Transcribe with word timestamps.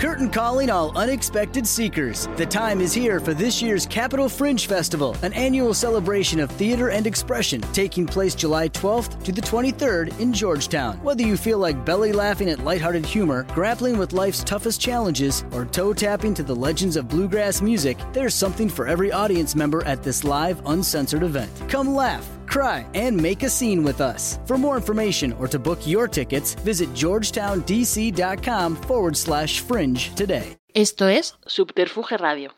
Curtain 0.00 0.30
calling 0.30 0.70
all 0.70 0.96
unexpected 0.96 1.66
seekers. 1.66 2.26
The 2.38 2.46
time 2.46 2.80
is 2.80 2.94
here 2.94 3.20
for 3.20 3.34
this 3.34 3.60
year's 3.60 3.84
Capital 3.84 4.30
Fringe 4.30 4.66
Festival, 4.66 5.14
an 5.20 5.34
annual 5.34 5.74
celebration 5.74 6.40
of 6.40 6.50
theater 6.52 6.88
and 6.88 7.06
expression 7.06 7.60
taking 7.74 8.06
place 8.06 8.34
July 8.34 8.70
12th 8.70 9.22
to 9.24 9.30
the 9.30 9.42
23rd 9.42 10.18
in 10.18 10.32
Georgetown. 10.32 10.96
Whether 11.02 11.24
you 11.24 11.36
feel 11.36 11.58
like 11.58 11.84
belly 11.84 12.12
laughing 12.12 12.48
at 12.48 12.64
lighthearted 12.64 13.04
humor, 13.04 13.42
grappling 13.52 13.98
with 13.98 14.14
life's 14.14 14.42
toughest 14.42 14.80
challenges, 14.80 15.44
or 15.52 15.66
toe 15.66 15.92
tapping 15.92 16.32
to 16.32 16.42
the 16.42 16.56
legends 16.56 16.96
of 16.96 17.06
bluegrass 17.06 17.60
music, 17.60 17.98
there's 18.14 18.34
something 18.34 18.70
for 18.70 18.88
every 18.88 19.12
audience 19.12 19.54
member 19.54 19.84
at 19.84 20.02
this 20.02 20.24
live, 20.24 20.62
uncensored 20.64 21.22
event. 21.22 21.50
Come 21.68 21.94
laugh 21.94 22.26
cry, 22.50 22.86
and 22.94 23.16
make 23.16 23.42
a 23.42 23.48
scene 23.48 23.82
with 23.82 24.00
us. 24.00 24.38
For 24.46 24.58
more 24.58 24.76
information 24.76 25.32
or 25.38 25.48
to 25.48 25.58
book 25.58 25.86
your 25.86 26.08
tickets, 26.08 26.54
visit 26.54 26.92
georgetowndc.com 26.94 28.76
forward 28.76 29.16
slash 29.16 29.60
fringe 29.60 30.14
today. 30.14 30.56
Esto 30.74 31.08
es 31.08 31.34
Subterfuge 31.46 32.16
Radio. 32.20 32.50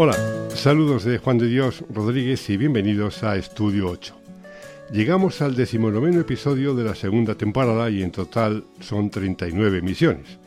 Hola, 0.00 0.14
saludos 0.54 1.04
de 1.04 1.18
Juan 1.18 1.38
de 1.38 1.48
Dios 1.48 1.84
Rodríguez 1.92 2.48
y 2.50 2.56
bienvenidos 2.56 3.24
a 3.24 3.36
Estudio 3.36 3.88
8. 3.90 4.27
Llegamos 4.90 5.42
al 5.42 5.54
decimonoveno 5.54 6.20
episodio 6.20 6.74
de 6.74 6.82
la 6.82 6.94
segunda 6.94 7.34
temporada 7.34 7.90
y 7.90 8.02
en 8.02 8.10
total 8.10 8.64
son 8.80 9.10
39 9.10 9.80
emisiones. 9.80 10.38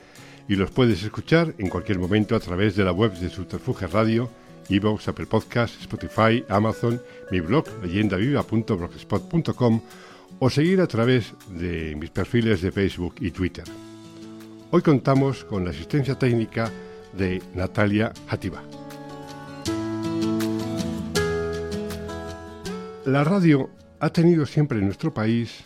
Y 0.48 0.56
los 0.56 0.72
puedes 0.72 1.04
escuchar 1.04 1.54
en 1.60 1.70
cualquier 1.70 2.00
momento 2.00 2.36
a 2.36 2.40
través 2.40 2.76
de 2.76 2.84
la 2.84 2.92
web 2.92 3.14
de 3.14 3.30
Subterfuge 3.30 3.86
Radio, 3.86 4.32
Evox, 4.68 5.08
Apple 5.08 5.28
Podcast, 5.28 5.80
Spotify, 5.82 6.44
Amazon, 6.50 7.00
mi 7.30 7.40
blog 7.40 7.68
leyendaviva.blogspot.com 7.84 9.82
o 10.40 10.50
seguir 10.50 10.82
a 10.82 10.88
través 10.88 11.36
de 11.56 11.96
mis 11.96 12.10
perfiles 12.10 12.64
de 12.64 12.72
Facebook 12.72 13.14
y 13.20 13.30
Twitter. 13.30 13.66
Hoy 14.72 14.82
contamos 14.82 15.46
con 15.46 15.66
la 15.66 15.70
asistencia 15.70 16.18
técnica 16.18 16.72
de 17.16 17.44
Natalia 17.54 18.12
Hativa. 18.28 18.64
La 23.06 23.24
radio 23.24 23.70
ha 24.02 24.10
tenido 24.10 24.48
siempre 24.48 24.80
en 24.80 24.86
nuestro 24.86 25.14
país 25.14 25.62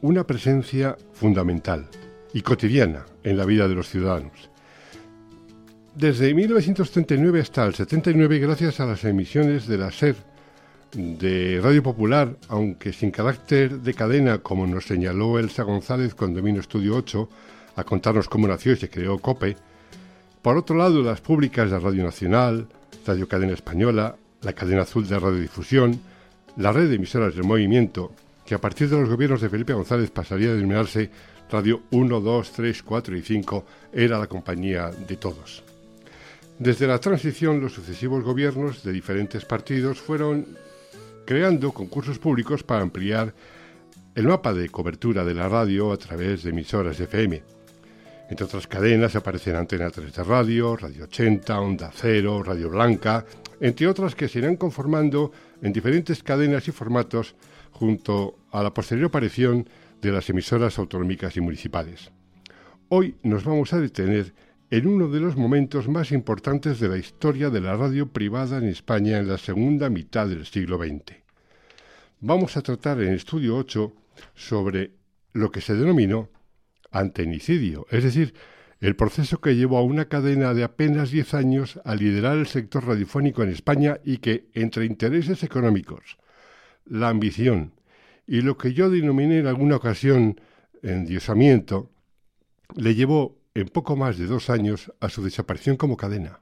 una 0.00 0.26
presencia 0.26 0.96
fundamental 1.12 1.86
y 2.32 2.40
cotidiana 2.40 3.04
en 3.22 3.36
la 3.36 3.44
vida 3.44 3.68
de 3.68 3.74
los 3.74 3.90
ciudadanos. 3.90 4.50
Desde 5.94 6.32
1939 6.32 7.40
hasta 7.40 7.66
el 7.66 7.74
79, 7.74 8.38
gracias 8.38 8.80
a 8.80 8.86
las 8.86 9.04
emisiones 9.04 9.66
de 9.66 9.76
la 9.76 9.92
SER 9.92 10.16
de 10.92 11.60
Radio 11.62 11.82
Popular, 11.82 12.34
aunque 12.48 12.94
sin 12.94 13.10
carácter 13.10 13.80
de 13.80 13.92
cadena, 13.92 14.38
como 14.38 14.66
nos 14.66 14.86
señaló 14.86 15.38
Elsa 15.38 15.64
González 15.64 16.14
cuando 16.14 16.40
vino 16.40 16.60
Estudio 16.60 16.96
8 16.96 17.28
a 17.76 17.84
contarnos 17.84 18.30
cómo 18.30 18.48
nació 18.48 18.72
y 18.72 18.76
se 18.76 18.88
creó 18.88 19.18
COPE, 19.18 19.54
por 20.40 20.56
otro 20.56 20.76
lado, 20.76 21.02
las 21.02 21.20
públicas 21.20 21.70
de 21.70 21.78
Radio 21.78 22.04
Nacional, 22.04 22.68
Radio 23.06 23.28
Cadena 23.28 23.52
Española, 23.52 24.16
la 24.40 24.54
Cadena 24.54 24.82
Azul 24.82 25.06
de 25.06 25.18
Radiodifusión, 25.18 26.00
la 26.58 26.72
red 26.72 26.88
de 26.88 26.96
emisoras 26.96 27.34
del 27.34 27.44
movimiento, 27.44 28.12
que 28.44 28.54
a 28.54 28.60
partir 28.60 28.88
de 28.88 28.98
los 28.98 29.08
gobiernos 29.08 29.40
de 29.40 29.48
Felipe 29.48 29.72
González 29.72 30.10
pasaría 30.10 30.50
a 30.50 30.54
denominarse 30.54 31.08
Radio 31.50 31.82
1, 31.92 32.20
2, 32.20 32.52
3, 32.52 32.82
4 32.82 33.16
y 33.16 33.22
5, 33.22 33.64
era 33.92 34.18
la 34.18 34.26
compañía 34.26 34.90
de 34.90 35.16
todos. 35.16 35.62
Desde 36.58 36.88
la 36.88 36.98
transición, 36.98 37.60
los 37.60 37.72
sucesivos 37.72 38.24
gobiernos 38.24 38.82
de 38.82 38.92
diferentes 38.92 39.44
partidos 39.44 40.00
fueron 40.00 40.58
creando 41.24 41.70
concursos 41.70 42.18
públicos 42.18 42.64
para 42.64 42.82
ampliar 42.82 43.32
el 44.16 44.26
mapa 44.26 44.52
de 44.52 44.68
cobertura 44.68 45.24
de 45.24 45.34
la 45.34 45.48
radio 45.48 45.92
a 45.92 45.96
través 45.96 46.42
de 46.42 46.50
emisoras 46.50 46.98
FM. 46.98 47.57
Entre 48.28 48.44
otras 48.44 48.66
cadenas 48.66 49.16
aparecen 49.16 49.56
Antena 49.56 49.88
3 49.88 50.12
de 50.12 50.22
Radio, 50.24 50.76
Radio 50.76 51.04
80, 51.04 51.60
Onda 51.60 51.90
Cero, 51.94 52.42
Radio 52.42 52.68
Blanca, 52.68 53.24
entre 53.58 53.86
otras 53.86 54.14
que 54.14 54.28
se 54.28 54.40
irán 54.40 54.56
conformando 54.56 55.32
en 55.62 55.72
diferentes 55.72 56.22
cadenas 56.22 56.68
y 56.68 56.72
formatos 56.72 57.34
junto 57.72 58.38
a 58.50 58.62
la 58.62 58.74
posterior 58.74 59.06
aparición 59.06 59.66
de 60.02 60.12
las 60.12 60.28
emisoras 60.28 60.78
autonómicas 60.78 61.38
y 61.38 61.40
municipales. 61.40 62.10
Hoy 62.90 63.16
nos 63.22 63.44
vamos 63.44 63.72
a 63.72 63.80
detener 63.80 64.34
en 64.70 64.86
uno 64.86 65.08
de 65.08 65.20
los 65.20 65.36
momentos 65.36 65.88
más 65.88 66.12
importantes 66.12 66.80
de 66.80 66.88
la 66.88 66.98
historia 66.98 67.48
de 67.48 67.62
la 67.62 67.76
radio 67.76 68.08
privada 68.08 68.58
en 68.58 68.64
España 68.64 69.18
en 69.18 69.28
la 69.28 69.38
segunda 69.38 69.88
mitad 69.88 70.26
del 70.26 70.44
siglo 70.44 70.76
XX. 70.76 71.16
Vamos 72.20 72.58
a 72.58 72.62
tratar 72.62 73.00
en 73.00 73.14
Estudio 73.14 73.56
8 73.56 73.92
sobre 74.34 74.90
lo 75.32 75.50
que 75.50 75.62
se 75.62 75.74
denominó 75.74 76.28
antenicidio, 76.90 77.86
es 77.90 78.04
decir, 78.04 78.34
el 78.80 78.94
proceso 78.94 79.40
que 79.40 79.56
llevó 79.56 79.78
a 79.78 79.82
una 79.82 80.06
cadena 80.06 80.54
de 80.54 80.62
apenas 80.62 81.10
10 81.10 81.34
años 81.34 81.80
a 81.84 81.94
liderar 81.94 82.38
el 82.38 82.46
sector 82.46 82.86
radiofónico 82.86 83.42
en 83.42 83.50
España 83.50 83.98
y 84.04 84.18
que, 84.18 84.48
entre 84.54 84.86
intereses 84.86 85.42
económicos, 85.42 86.18
la 86.84 87.08
ambición 87.08 87.72
y 88.26 88.42
lo 88.42 88.56
que 88.56 88.74
yo 88.74 88.90
denominé 88.90 89.38
en 89.38 89.46
alguna 89.46 89.76
ocasión 89.76 90.40
endiosamiento, 90.82 91.90
le 92.76 92.94
llevó 92.94 93.38
en 93.54 93.68
poco 93.68 93.96
más 93.96 94.18
de 94.18 94.26
dos 94.26 94.50
años 94.50 94.92
a 95.00 95.08
su 95.08 95.24
desaparición 95.24 95.76
como 95.76 95.96
cadena. 95.96 96.40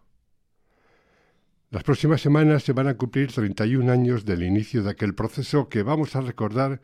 Las 1.70 1.84
próximas 1.84 2.20
semanas 2.20 2.64
se 2.64 2.72
van 2.72 2.88
a 2.88 2.96
cumplir 2.96 3.32
31 3.32 3.90
años 3.90 4.24
del 4.24 4.42
inicio 4.42 4.82
de 4.82 4.90
aquel 4.90 5.14
proceso 5.14 5.68
que 5.68 5.82
vamos 5.82 6.14
a 6.16 6.20
recordar 6.20 6.80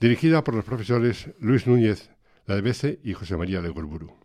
dirigida 0.00 0.42
por 0.44 0.54
los 0.54 0.64
profesores 0.64 1.28
Luis 1.38 1.66
Núñez 1.66 2.08
Ladebece 2.46 3.00
y 3.04 3.12
José 3.12 3.36
María 3.36 3.60
Legorburu. 3.60 4.17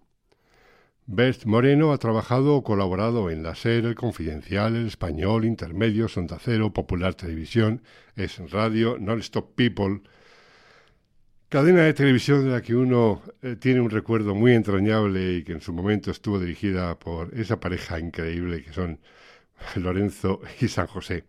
Bert 1.05 1.43
Moreno 1.45 1.91
ha 1.91 1.97
trabajado 1.97 2.55
o 2.55 2.63
colaborado 2.63 3.29
en 3.29 3.43
La 3.43 3.55
SER, 3.55 3.85
El 3.85 3.95
Confidencial, 3.95 4.77
El 4.77 4.87
Español, 4.87 5.43
Intermedio, 5.43 6.07
Sonda 6.07 6.39
Cero, 6.39 6.71
Popular 6.71 7.13
Televisión, 7.13 7.81
Es 8.15 8.39
Radio, 8.51 8.97
Non-Stop 8.97 9.53
People, 9.55 10.01
cadena 11.49 11.83
de 11.83 11.93
televisión 11.93 12.45
de 12.45 12.51
la 12.51 12.61
que 12.61 12.73
uno 12.73 13.21
eh, 13.41 13.57
tiene 13.57 13.81
un 13.81 13.89
recuerdo 13.89 14.33
muy 14.33 14.53
entrañable 14.53 15.33
y 15.33 15.43
que 15.43 15.51
en 15.51 15.59
su 15.61 15.73
momento 15.73 16.09
estuvo 16.09 16.39
dirigida 16.39 16.97
por 16.97 17.37
esa 17.37 17.59
pareja 17.59 17.99
increíble 17.99 18.63
que 18.63 18.71
son 18.71 19.01
Lorenzo 19.75 20.39
y 20.61 20.69
San 20.69 20.87
José. 20.87 21.25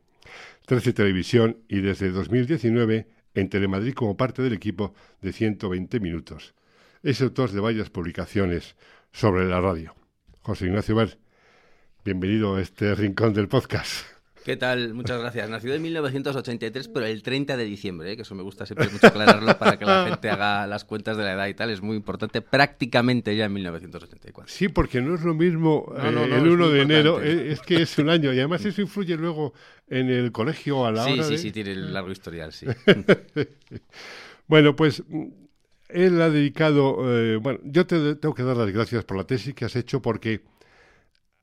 13 0.66 0.92
Televisión 0.92 1.58
y 1.68 1.80
desde 1.80 2.10
2019 2.10 3.08
en 3.34 3.48
Telemadrid 3.48 3.94
como 3.94 4.16
parte 4.16 4.40
del 4.40 4.52
equipo 4.52 4.94
de 5.20 5.32
120 5.32 5.98
minutos. 5.98 6.54
Es 7.02 7.20
autor 7.20 7.50
de 7.50 7.60
varias 7.60 7.90
publicaciones 7.90 8.76
sobre 9.14 9.46
la 9.46 9.60
radio. 9.60 9.94
José 10.42 10.66
Ignacio 10.66 10.96
Ver, 10.96 11.18
bienvenido 12.04 12.56
a 12.56 12.60
este 12.60 12.96
rincón 12.96 13.32
del 13.32 13.46
podcast. 13.46 14.04
¿Qué 14.44 14.56
tal? 14.56 14.92
Muchas 14.92 15.20
gracias. 15.20 15.48
Nacido 15.48 15.74
en 15.74 15.82
1983, 15.82 16.88
pero 16.88 17.06
el 17.06 17.22
30 17.22 17.56
de 17.56 17.64
diciembre, 17.64 18.12
¿eh? 18.12 18.16
que 18.16 18.22
eso 18.22 18.34
me 18.34 18.42
gusta 18.42 18.66
siempre 18.66 18.90
mucho 18.90 19.06
aclararlo 19.06 19.56
para 19.56 19.78
que 19.78 19.86
la 19.86 20.08
gente 20.08 20.28
haga 20.28 20.66
las 20.66 20.84
cuentas 20.84 21.16
de 21.16 21.22
la 21.22 21.32
edad 21.32 21.46
y 21.46 21.54
tal. 21.54 21.70
Es 21.70 21.80
muy 21.80 21.96
importante, 21.96 22.42
prácticamente 22.42 23.34
ya 23.36 23.44
en 23.44 23.52
1984. 23.52 24.52
Sí, 24.52 24.68
porque 24.68 25.00
no 25.00 25.14
es 25.14 25.22
lo 25.22 25.32
mismo 25.32 25.94
eh, 25.96 26.08
el 26.08 26.48
1 26.48 26.68
de 26.70 26.82
enero, 26.82 27.22
eh, 27.22 27.52
es, 27.52 27.60
que 27.60 27.82
es 27.82 27.96
un 27.98 28.10
año 28.10 28.32
y 28.32 28.38
además 28.38 28.64
eso 28.64 28.82
influye 28.82 29.16
luego 29.16 29.54
en 29.88 30.10
el 30.10 30.32
colegio 30.32 30.84
a 30.84 30.90
la 30.92 31.04
hora 31.04 31.22
Sí, 31.22 31.30
de... 31.30 31.38
sí, 31.38 31.52
tiene 31.52 31.70
el 31.70 31.94
largo 31.94 32.10
historial, 32.10 32.52
sí. 32.52 32.66
bueno, 34.48 34.74
pues 34.74 35.04
él 35.94 36.20
ha 36.20 36.28
dedicado, 36.28 36.96
eh, 37.08 37.36
bueno, 37.36 37.60
yo 37.62 37.86
te 37.86 38.16
tengo 38.16 38.34
que 38.34 38.42
dar 38.42 38.56
las 38.56 38.70
gracias 38.72 39.04
por 39.04 39.16
la 39.16 39.24
tesis 39.24 39.54
que 39.54 39.64
has 39.64 39.76
hecho 39.76 40.02
porque 40.02 40.42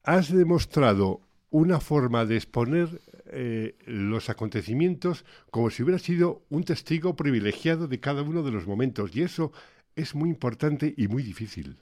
has 0.03 0.31
demostrado 0.33 1.21
una 1.49 1.79
forma 1.79 2.25
de 2.25 2.35
exponer 2.35 3.01
eh, 3.27 3.75
los 3.85 4.29
acontecimientos 4.29 5.25
como 5.51 5.69
si 5.69 5.83
hubiera 5.83 5.99
sido 5.99 6.43
un 6.49 6.65
testigo 6.65 7.15
privilegiado 7.15 7.87
de 7.87 8.01
cada 8.01 8.23
uno 8.23 8.43
de 8.43 8.51
los 8.51 8.67
momentos 8.67 9.15
y 9.15 9.23
eso 9.23 9.53
es 9.95 10.15
muy 10.15 10.29
importante 10.29 10.93
y 10.97 11.07
muy 11.07 11.23
difícil. 11.23 11.77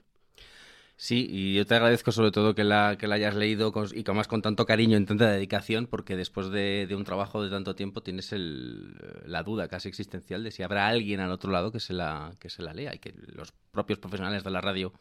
Sí, 1.02 1.26
y 1.30 1.54
yo 1.54 1.64
te 1.64 1.74
agradezco 1.74 2.12
sobre 2.12 2.30
todo 2.30 2.54
que 2.54 2.62
la, 2.62 2.98
que 2.98 3.06
la 3.06 3.14
hayas 3.14 3.34
leído 3.34 3.72
y 3.94 4.02
que 4.04 4.12
más 4.12 4.28
con 4.28 4.42
tanto 4.42 4.66
cariño 4.66 4.98
y 4.98 5.04
tanta 5.06 5.30
dedicación, 5.30 5.86
porque 5.86 6.14
después 6.14 6.50
de, 6.50 6.86
un 6.94 7.04
trabajo 7.04 7.42
de 7.42 7.48
tanto 7.48 7.74
tiempo 7.74 8.02
tienes 8.02 8.34
el, 8.34 8.94
la 9.24 9.42
duda 9.42 9.66
casi 9.66 9.88
existencial 9.88 10.44
de 10.44 10.50
si 10.50 10.62
habrá 10.62 10.88
alguien 10.88 11.20
al 11.20 11.30
otro 11.30 11.50
lado 11.50 11.72
que 11.72 11.80
se, 11.80 11.94
la, 11.94 12.34
que 12.38 12.50
se 12.50 12.62
la 12.62 12.74
lea 12.74 12.94
y 12.94 12.98
que 12.98 13.14
los 13.28 13.54
propios 13.70 13.98
profesionales 13.98 14.44
de 14.44 14.50
la 14.50 14.60
radio 14.60 14.92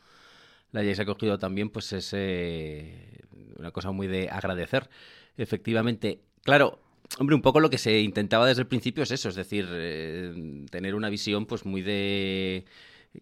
la 0.72 0.80
hayáis 0.80 1.02
acogido 1.02 1.38
también, 1.38 1.70
pues 1.70 1.92
es 1.92 2.12
eh, 2.14 3.20
una 3.58 3.72
cosa 3.72 3.92
muy 3.92 4.08
de 4.08 4.30
agradecer. 4.30 4.90
Efectivamente, 5.36 6.22
claro, 6.44 6.80
hombre, 7.20 7.36
un 7.36 7.42
poco 7.42 7.60
lo 7.60 7.70
que 7.70 7.78
se 7.78 8.00
intentaba 8.00 8.48
desde 8.48 8.62
el 8.62 8.68
principio 8.68 9.04
es 9.04 9.12
eso, 9.12 9.28
es 9.28 9.36
decir, 9.36 9.68
eh, 9.70 10.66
tener 10.72 10.96
una 10.96 11.10
visión 11.10 11.46
pues 11.46 11.66
muy 11.66 11.82
de 11.82 12.64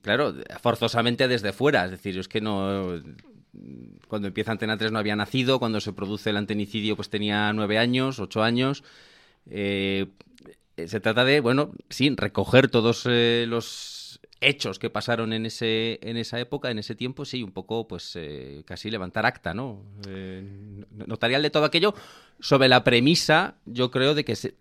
claro, 0.02 0.34
forzosamente 0.62 1.28
desde 1.28 1.54
fuera. 1.54 1.86
Es 1.86 1.92
decir, 1.92 2.18
es 2.18 2.28
que 2.28 2.42
no. 2.42 3.02
Cuando 4.08 4.28
empieza 4.28 4.52
Antena 4.52 4.78
3 4.78 4.92
no 4.92 5.00
había 5.00 5.16
nacido, 5.16 5.60
cuando 5.60 5.82
se 5.82 5.94
produce 5.94 6.30
el 6.30 6.38
antenicidio 6.38 6.96
pues 6.96 7.10
tenía 7.10 7.52
nueve 7.54 7.78
años, 7.78 8.20
ocho 8.20 8.44
años. 8.44 8.84
Eh, 9.50 10.08
se 10.86 11.00
trata 11.00 11.26
de, 11.26 11.40
bueno, 11.40 11.72
sí, 11.90 12.14
recoger 12.16 12.70
todos 12.70 13.08
eh, 13.10 13.46
los 13.48 14.20
hechos 14.40 14.78
que 14.78 14.92
pasaron 14.92 15.34
en 15.34 15.48
ese 15.48 16.00
en 16.04 16.18
esa 16.18 16.40
época, 16.40 16.70
en 16.70 16.78
ese 16.78 16.94
tiempo, 16.94 17.26
sí, 17.26 17.42
un 17.42 17.52
poco, 17.52 17.88
pues 17.88 18.12
eh, 18.16 18.62
casi 18.66 18.92
levantar 18.92 19.26
acta, 19.26 19.56
¿no? 19.56 19.82
notarial 20.92 21.42
de 21.42 21.50
todo 21.50 21.66
aquello 21.66 21.96
sobre 22.40 22.68
la 22.68 22.84
premisa, 22.84 23.56
yo 23.66 23.90
creo, 23.90 24.14
de 24.14 24.24
que 24.24 24.36
se, 24.36 24.54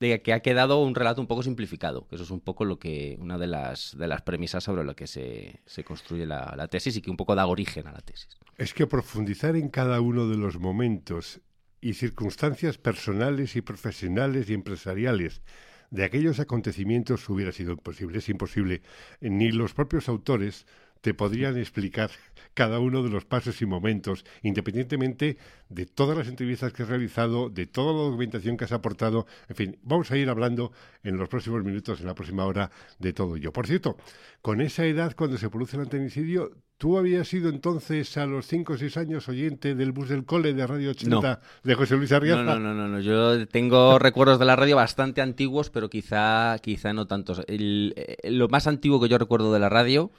de 0.00 0.22
que 0.22 0.32
ha 0.32 0.40
quedado 0.40 0.80
un 0.82 0.94
relato 0.94 1.20
un 1.20 1.26
poco 1.26 1.42
simplificado, 1.42 2.06
que 2.08 2.14
eso 2.14 2.24
es 2.24 2.30
un 2.30 2.40
poco 2.40 2.64
lo 2.64 2.78
que 2.78 3.16
una 3.20 3.38
de 3.38 3.48
las, 3.48 3.96
de 3.98 4.06
las 4.06 4.22
premisas 4.22 4.64
sobre 4.64 4.84
lo 4.84 4.94
que 4.94 5.06
se, 5.06 5.60
se 5.66 5.84
construye 5.84 6.26
la, 6.26 6.54
la, 6.56 6.68
tesis 6.68 6.96
y 6.96 7.02
que 7.02 7.10
un 7.10 7.16
poco 7.16 7.34
da 7.34 7.46
origen 7.46 7.86
a 7.86 7.92
la 7.92 8.00
tesis. 8.00 8.28
Es 8.56 8.74
que 8.74 8.86
profundizar 8.86 9.56
en 9.56 9.68
cada 9.68 10.00
uno 10.00 10.28
de 10.28 10.36
los 10.36 10.58
momentos 10.58 11.40
y 11.80 11.94
circunstancias 11.94 12.78
personales 12.78 13.56
y 13.56 13.62
profesionales 13.62 14.48
y 14.50 14.54
empresariales 14.54 15.42
de 15.90 16.04
aquellos 16.04 16.38
acontecimientos 16.38 17.28
hubiera 17.28 17.52
sido 17.52 17.72
imposible. 17.72 18.18
Es 18.18 18.28
imposible. 18.28 18.82
Ni 19.20 19.50
los 19.50 19.74
propios 19.74 20.08
autores 20.08 20.66
te 21.00 21.14
podrían 21.14 21.56
explicar 21.56 22.10
cada 22.58 22.80
uno 22.80 23.04
de 23.04 23.10
los 23.10 23.24
pasos 23.24 23.62
y 23.62 23.66
momentos, 23.66 24.24
independientemente 24.42 25.38
de 25.68 25.86
todas 25.86 26.18
las 26.18 26.26
entrevistas 26.26 26.72
que 26.72 26.82
has 26.82 26.88
realizado, 26.88 27.50
de 27.50 27.66
toda 27.66 27.92
la 27.92 28.00
documentación 28.00 28.56
que 28.56 28.64
has 28.64 28.72
aportado. 28.72 29.26
En 29.48 29.54
fin, 29.54 29.78
vamos 29.82 30.10
a 30.10 30.16
ir 30.16 30.28
hablando 30.28 30.72
en 31.04 31.16
los 31.18 31.28
próximos 31.28 31.62
minutos, 31.62 32.00
en 32.00 32.06
la 32.06 32.16
próxima 32.16 32.46
hora, 32.46 32.72
de 32.98 33.12
todo 33.12 33.36
ello. 33.36 33.52
Por 33.52 33.68
cierto, 33.68 33.96
con 34.42 34.60
esa 34.60 34.84
edad, 34.86 35.14
cuando 35.14 35.38
se 35.38 35.50
produce 35.50 35.76
el 35.76 35.82
antenicidio, 35.82 36.50
¿tú 36.78 36.98
habías 36.98 37.28
sido 37.28 37.48
entonces 37.48 38.16
a 38.16 38.26
los 38.26 38.46
5 38.48 38.72
o 38.72 38.76
6 38.76 38.96
años 38.96 39.28
oyente 39.28 39.76
del 39.76 39.92
bus 39.92 40.08
del 40.08 40.24
cole 40.24 40.52
de 40.52 40.66
Radio 40.66 40.90
80 40.90 41.40
de 41.62 41.74
José 41.76 41.96
Luis 41.96 42.10
Arriaza? 42.10 42.42
No, 42.42 42.58
no, 42.58 42.74
no, 42.74 42.88
no, 42.88 42.98
yo 42.98 43.46
tengo 43.46 43.98
recuerdos 44.00 44.40
de 44.40 44.46
la 44.46 44.56
radio 44.56 44.74
bastante 44.74 45.20
antiguos, 45.20 45.70
pero 45.70 45.88
quizá, 45.88 46.58
quizá 46.58 46.92
no 46.92 47.06
tantos. 47.06 47.42
lo 47.48 48.48
más 48.48 48.66
antiguo 48.66 49.00
que 49.00 49.08
yo 49.08 49.18
recuerdo 49.18 49.52
de 49.52 49.60
la 49.60 49.68
radio 49.68 50.10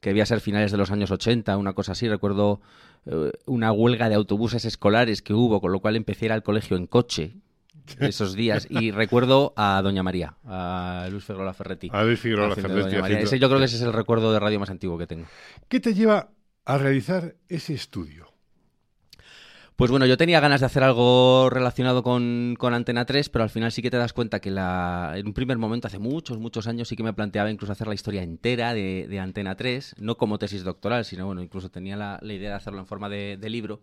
que 0.00 0.10
debía 0.10 0.26
ser 0.26 0.40
finales 0.40 0.72
de 0.72 0.78
los 0.78 0.90
años 0.90 1.10
80, 1.10 1.56
una 1.56 1.74
cosa 1.74 1.92
así. 1.92 2.08
Recuerdo 2.08 2.60
eh, 3.06 3.32
una 3.46 3.72
huelga 3.72 4.08
de 4.08 4.14
autobuses 4.14 4.64
escolares 4.64 5.22
que 5.22 5.34
hubo, 5.34 5.60
con 5.60 5.72
lo 5.72 5.80
cual 5.80 5.96
empecé 5.96 6.24
a 6.24 6.26
ir 6.26 6.32
al 6.32 6.42
colegio 6.42 6.76
en 6.76 6.86
coche 6.86 7.36
esos 8.00 8.34
días. 8.34 8.66
Y 8.70 8.90
recuerdo 8.90 9.52
a 9.56 9.80
Doña 9.82 10.02
María, 10.02 10.36
a 10.44 11.06
Luis 11.10 11.24
Figueroa 11.24 11.52
Ferretti. 11.52 11.90
A 11.92 12.02
Luis 12.02 12.18
Figueroa 12.18 12.54
Ferretti. 12.54 13.14
Ese, 13.14 13.38
yo 13.38 13.48
creo 13.48 13.58
que 13.58 13.66
ese 13.66 13.76
es 13.76 13.82
el 13.82 13.92
recuerdo 13.92 14.32
de 14.32 14.40
radio 14.40 14.58
más 14.58 14.70
antiguo 14.70 14.96
que 14.98 15.06
tengo. 15.06 15.26
¿Qué 15.68 15.80
te 15.80 15.94
lleva 15.94 16.30
a 16.64 16.78
realizar 16.78 17.36
ese 17.48 17.74
estudio? 17.74 18.29
Pues 19.80 19.90
bueno, 19.90 20.04
yo 20.04 20.18
tenía 20.18 20.40
ganas 20.40 20.60
de 20.60 20.66
hacer 20.66 20.82
algo 20.82 21.48
relacionado 21.48 22.02
con, 22.02 22.54
Antena 22.60 23.06
3, 23.06 23.30
pero 23.30 23.44
al 23.44 23.48
final 23.48 23.72
sí 23.72 23.80
que 23.80 23.90
te 23.90 23.96
das 23.96 24.12
cuenta 24.12 24.38
que 24.38 24.50
la, 24.50 25.14
en 25.16 25.26
un 25.26 25.32
primer 25.32 25.56
momento, 25.56 25.86
hace 25.86 25.98
muchos, 25.98 26.36
muchos 26.36 26.66
años, 26.66 26.86
sí 26.86 26.96
que 26.96 27.02
me 27.02 27.14
planteaba 27.14 27.50
incluso 27.50 27.72
hacer 27.72 27.88
la 27.88 27.94
historia 27.94 28.22
entera 28.22 28.74
de, 28.74 29.18
Antena 29.18 29.54
3, 29.54 29.94
no 29.98 30.18
como 30.18 30.38
tesis 30.38 30.64
doctoral, 30.64 31.06
sino 31.06 31.24
bueno, 31.24 31.40
incluso 31.40 31.70
tenía 31.70 31.96
la, 31.96 32.20
idea 32.22 32.50
de 32.50 32.56
hacerlo 32.56 32.80
en 32.80 32.86
forma 32.86 33.08
de 33.08 33.38
libro. 33.48 33.80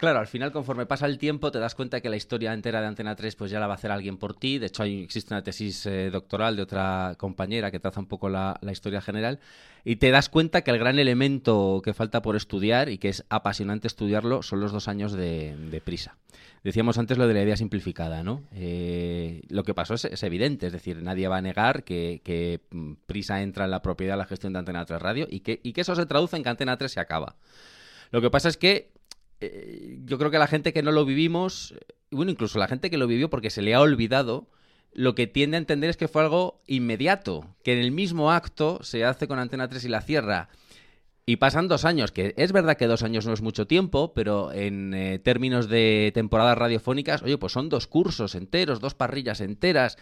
Claro, 0.00 0.18
al 0.18 0.28
final, 0.28 0.50
conforme 0.50 0.86
pasa 0.86 1.04
el 1.04 1.18
tiempo, 1.18 1.52
te 1.52 1.58
das 1.58 1.74
cuenta 1.74 2.00
que 2.00 2.08
la 2.08 2.16
historia 2.16 2.54
entera 2.54 2.80
de 2.80 2.86
Antena 2.86 3.14
3 3.16 3.36
pues 3.36 3.50
ya 3.50 3.60
la 3.60 3.66
va 3.66 3.74
a 3.74 3.76
hacer 3.76 3.90
alguien 3.90 4.16
por 4.16 4.32
ti. 4.32 4.58
De 4.58 4.68
hecho, 4.68 4.82
existe 4.84 5.34
una 5.34 5.42
tesis 5.42 5.84
eh, 5.84 6.08
doctoral 6.08 6.56
de 6.56 6.62
otra 6.62 7.16
compañera 7.18 7.70
que 7.70 7.80
traza 7.80 8.00
un 8.00 8.06
poco 8.06 8.30
la, 8.30 8.58
historia 8.72 9.02
general. 9.02 9.40
Y 9.84 9.96
te 9.96 10.10
das 10.10 10.30
cuenta 10.30 10.62
que 10.62 10.70
el 10.70 10.78
gran 10.78 10.98
elemento 10.98 11.82
que 11.84 11.92
falta 11.92 12.22
por 12.22 12.34
estudiar 12.34 12.88
y 12.88 12.96
que 12.96 13.10
es 13.10 13.26
apasionante 13.28 13.88
estudiarlo 13.88 14.42
son 14.42 14.60
los 14.60 14.72
dos 14.72 14.88
años 14.88 15.12
de, 15.12 15.82
prisa. 15.84 16.16
Decíamos 16.64 16.96
antes 16.96 17.18
lo 17.18 17.28
de 17.28 17.34
la 17.34 17.42
idea 17.42 17.58
simplificada, 17.58 18.22
¿no? 18.22 18.42
Eh, 18.54 19.42
lo 19.50 19.64
que 19.64 19.74
pasó 19.74 19.92
es, 19.92 20.22
evidente, 20.22 20.68
es 20.68 20.72
decir, 20.72 21.02
nadie 21.02 21.28
va 21.28 21.36
a 21.36 21.42
negar 21.42 21.84
que, 21.84 22.62
mm, 22.70 22.92
prisa 23.04 23.42
entra 23.42 23.66
en 23.66 23.70
la 23.70 23.82
propiedad 23.82 24.16
la 24.16 24.24
gestión 24.24 24.54
de 24.54 24.60
Antena 24.60 24.86
3 24.86 24.98
Radio 25.02 25.26
y 25.28 25.40
que, 25.40 25.60
y 25.62 25.74
que 25.74 25.82
eso 25.82 25.94
se 25.94 26.06
traduce 26.06 26.38
en 26.38 26.42
que 26.42 26.48
Antena 26.48 26.78
3 26.78 26.90
se 26.90 27.00
acaba. 27.00 27.36
Lo 28.12 28.22
que 28.22 28.30
pasa 28.30 28.48
es 28.48 28.56
que 28.56 28.98
eh, 29.40 29.98
yo 30.04 30.18
creo 30.18 30.30
que 30.30 30.38
la 30.38 30.46
gente 30.46 30.72
que 30.72 30.82
no 30.82 30.92
lo 30.92 31.04
vivimos, 31.04 31.74
bueno, 32.10 32.30
incluso 32.30 32.58
la 32.58 32.68
gente 32.68 32.90
que 32.90 32.98
lo 32.98 33.06
vivió 33.06 33.30
porque 33.30 33.50
se 33.50 33.62
le 33.62 33.74
ha 33.74 33.80
olvidado, 33.80 34.48
lo 34.92 35.14
que 35.14 35.26
tiende 35.26 35.56
a 35.56 35.58
entender 35.58 35.90
es 35.90 35.96
que 35.96 36.08
fue 36.08 36.22
algo 36.22 36.62
inmediato, 36.66 37.46
que 37.62 37.72
en 37.72 37.78
el 37.78 37.92
mismo 37.92 38.32
acto 38.32 38.80
se 38.82 39.04
hace 39.04 39.28
con 39.28 39.38
Antena 39.38 39.68
3 39.68 39.84
y 39.84 39.88
la 39.88 40.00
cierra. 40.02 40.48
Y 41.26 41.36
pasan 41.36 41.68
dos 41.68 41.84
años, 41.84 42.10
que 42.10 42.34
es 42.36 42.50
verdad 42.50 42.76
que 42.76 42.88
dos 42.88 43.04
años 43.04 43.24
no 43.24 43.32
es 43.32 43.40
mucho 43.40 43.66
tiempo, 43.66 44.12
pero 44.14 44.52
en 44.52 44.94
eh, 44.94 45.20
términos 45.20 45.68
de 45.68 46.10
temporadas 46.12 46.58
radiofónicas, 46.58 47.22
oye, 47.22 47.38
pues 47.38 47.52
son 47.52 47.68
dos 47.68 47.86
cursos 47.86 48.34
enteros, 48.34 48.80
dos 48.80 48.94
parrillas 48.94 49.40
enteras. 49.40 49.96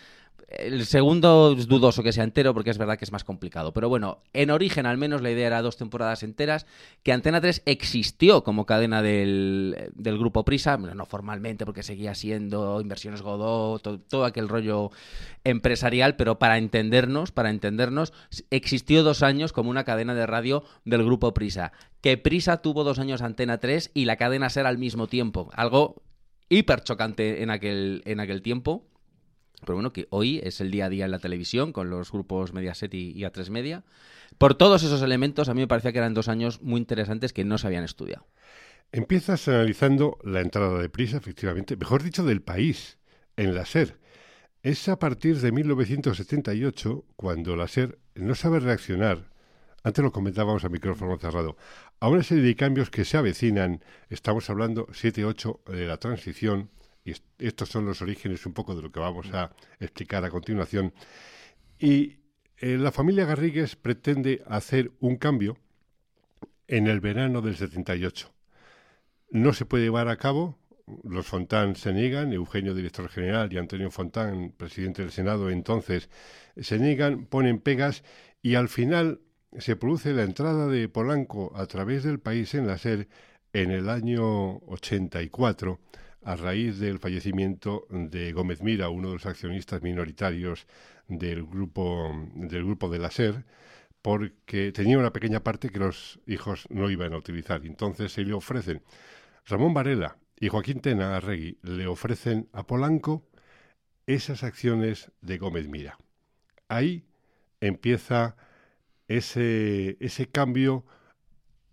El 0.49 0.87
segundo 0.87 1.55
es 1.59 1.69
dudoso 1.69 2.03
que 2.03 2.13
sea 2.13 2.25
entero 2.25 2.55
porque 2.55 2.71
es 2.71 2.79
verdad 2.79 2.97
que 2.97 3.05
es 3.05 3.13
más 3.13 3.23
complicado. 3.23 3.75
Pero 3.75 3.91
bueno, 3.91 4.23
en 4.33 4.51
origen 4.51 4.87
al 4.87 4.97
menos 4.97 5.21
la 5.21 5.31
idea 5.31 5.47
era 5.47 5.61
dos 5.61 5.77
temporadas 5.77 6.23
enteras, 6.23 6.67
que 7.03 7.13
Antena 7.13 7.43
3 7.43 7.63
existió 7.67 8.45
como 8.45 8.65
cadena 8.65 9.03
del, 9.03 9.93
grupo 9.95 10.47
Prisa, 10.47 10.79
no 10.79 11.05
formalmente 11.05 11.67
porque 11.67 11.83
seguía 11.83 12.15
siendo 12.15 12.81
Inversiones 12.81 13.21
Godó, 13.21 13.79
todo, 13.79 14.25
aquel 14.25 14.49
rollo 14.49 14.91
empresarial, 15.45 16.17
pero 16.17 16.39
para 16.39 16.57
entendernos, 16.57 17.31
para 17.31 17.51
entendernos, 17.51 18.15
existió 18.51 19.03
dos 19.03 19.23
años 19.23 19.53
como 19.53 19.69
una 19.69 19.85
cadena 19.85 20.15
de 20.15 20.27
radio 20.27 20.65
del 20.87 21.05
grupo 21.05 21.35
Prisa. 21.35 21.73
Que 22.01 22.17
Prisa 22.17 22.63
tuvo 22.63 22.85
dos 22.85 22.99
años 22.99 23.21
Antena 23.21 23.59
3 23.59 23.91
y 23.93 24.07
la 24.07 24.17
cadena 24.17 24.49
ser 24.49 24.65
al 24.65 24.79
mismo 24.79 25.09
tiempo. 25.09 25.51
Algo 25.53 26.03
hiper 26.49 26.83
chocante 26.83 27.43
en 27.43 27.51
aquel, 27.51 28.03
en 28.07 28.21
aquel 28.21 28.41
tiempo 28.41 28.89
pero 29.61 29.75
bueno, 29.75 29.93
que 29.93 30.07
hoy 30.11 30.41
es 30.43 30.61
el 30.61 30.71
día 30.71 30.87
a 30.87 30.89
día 30.89 31.05
en 31.05 31.11
la 31.11 31.19
televisión 31.19 31.73
con 31.73 31.91
los 31.91 32.13
grupos 32.13 32.53
Mediaset 32.53 32.93
y, 32.95 33.11
y 33.11 33.23
A3 33.23 33.51
Media. 33.51 33.85
Por 34.39 34.55
todos 34.55 34.83
esos 34.83 35.03
elementos, 35.03 35.49
a 35.49 35.55
mí 35.55 35.61
me 35.61 35.69
parecía 35.69 35.93
que 35.93 35.99
eran 35.99 36.15
dos 36.15 36.29
años 36.29 36.63
muy 36.63 36.79
interesantes 36.79 37.33
que 37.33 37.45
no 37.45 37.59
se 37.59 37.67
habían 37.67 37.85
estudiado. 37.85 38.27
Empiezas 38.93 39.47
analizando 39.49 40.19
la 40.25 40.41
entrada 40.41 40.79
de 40.81 40.89
prisa, 40.89 41.19
efectivamente, 41.19 41.77
mejor 41.77 42.03
dicho, 42.03 42.25
del 42.25 42.41
país, 42.41 42.99
en 43.37 43.55
la 43.55 43.67
SER. 43.67 43.99
Es 44.63 44.89
a 44.89 44.99
partir 44.99 45.39
de 45.39 45.53
1978 45.53 47.05
cuando 47.17 47.55
la 47.55 47.69
SER 47.69 47.99
no 48.15 48.35
sabe 48.35 48.61
reaccionar, 48.61 49.31
antes 49.85 50.03
lo 50.03 50.11
comentábamos 50.11 50.65
a 50.65 50.69
micrófono 50.69 51.17
cerrado, 51.19 51.57
a 52.01 52.09
una 52.09 52.23
serie 52.23 52.43
de 52.43 52.57
cambios 52.57 52.91
que 52.91 53.05
se 53.05 53.17
avecinan, 53.17 53.85
estamos 54.09 54.51
hablando 54.51 54.87
7-8 54.89 55.65
de 55.65 55.87
la 55.87 55.99
transición, 55.99 56.71
y 57.09 57.47
estos 57.47 57.69
son 57.69 57.87
los 57.87 58.03
orígenes 58.03 58.45
un 58.47 58.53
poco 58.53 58.75
de 58.75 58.83
lo 58.83 58.93
que 58.93 59.01
vamos 59.01 59.33
a 59.33 59.51
explicar 59.81 60.25
a 60.25 60.31
continuación. 60.31 60.93
Y 61.79 62.17
eh, 62.59 62.77
la 62.77 62.93
familia 62.93 63.25
Garrigues 63.25 63.77
pretende 63.77 64.43
hacer 64.47 64.91
un 65.01 65.17
cambio 65.17 65.57
en 66.67 66.87
el 66.87 67.01
verano 67.01 67.41
del 67.41 67.57
78. 67.57 68.31
No 69.31 69.53
se 69.53 69.65
puede 69.65 69.85
llevar 69.85 70.09
a 70.09 70.17
cabo, 70.17 70.59
los 71.05 71.27
Fontán 71.27 71.77
se 71.77 71.93
niegan, 71.93 72.33
Eugenio, 72.33 72.75
director 72.75 73.09
general, 73.09 73.53
y 73.53 73.59
Antonio 73.59 73.91
Fontán, 73.91 74.53
presidente 74.57 75.03
del 75.03 75.13
Senado, 75.13 75.51
entonces 75.51 76.09
se 76.57 76.79
niegan, 76.79 77.27
ponen 77.27 77.61
pegas 77.61 78.05
y 78.43 78.55
al 78.55 78.69
final 78.69 79.21
se 79.59 79.77
produce 79.77 80.13
la 80.13 80.25
entrada 80.25 80.67
de 80.67 80.89
Polanco 80.89 81.53
a 81.57 81.67
través 81.67 82.05
del 82.05 82.21
país 82.21 82.55
en 82.55 82.67
la 82.67 82.77
SER 82.77 83.09
en 83.53 83.71
el 83.71 83.89
año 83.89 84.59
84 84.67 85.81
a 86.29 86.37
raíz 86.37 86.79
del 86.79 86.99
fallecimiento 86.99 87.87
de 87.89 88.33
Gómez 88.33 88.61
Mira, 88.63 88.91
uno 88.91 89.09
de 89.09 89.15
los 89.15 89.25
accionistas 89.25 89.81
minoritarios 89.81 90.67
del 91.07 91.43
grupo, 91.43 92.13
del 92.35 92.65
grupo 92.65 92.91
de 92.91 92.99
la 92.99 93.11
SER, 93.11 93.47
porque 94.03 94.71
tenía 94.73 94.99
una 94.99 95.11
pequeña 95.11 95.43
parte 95.43 95.71
que 95.71 95.79
los 95.79 96.21
hijos 96.27 96.67
no 96.69 96.91
iban 96.91 97.15
a 97.15 97.17
utilizar. 97.17 97.65
Entonces 97.65 98.13
se 98.13 98.25
le 98.25 98.35
ofrecen, 98.35 98.83
Ramón 99.47 99.73
Varela 99.73 100.19
y 100.39 100.49
Joaquín 100.49 100.81
Tena 100.83 101.17
Arregui 101.17 101.57
le 101.63 101.87
ofrecen 101.87 102.51
a 102.53 102.67
Polanco 102.67 103.27
esas 104.07 104.45
acciones 104.45 105.11
de 105.23 105.39
Gómez 105.39 105.67
Mira. 105.67 105.97
Ahí 106.69 107.07
empieza 107.63 108.37
ese, 109.09 109.97
ese 109.99 110.27
cambio 110.27 110.85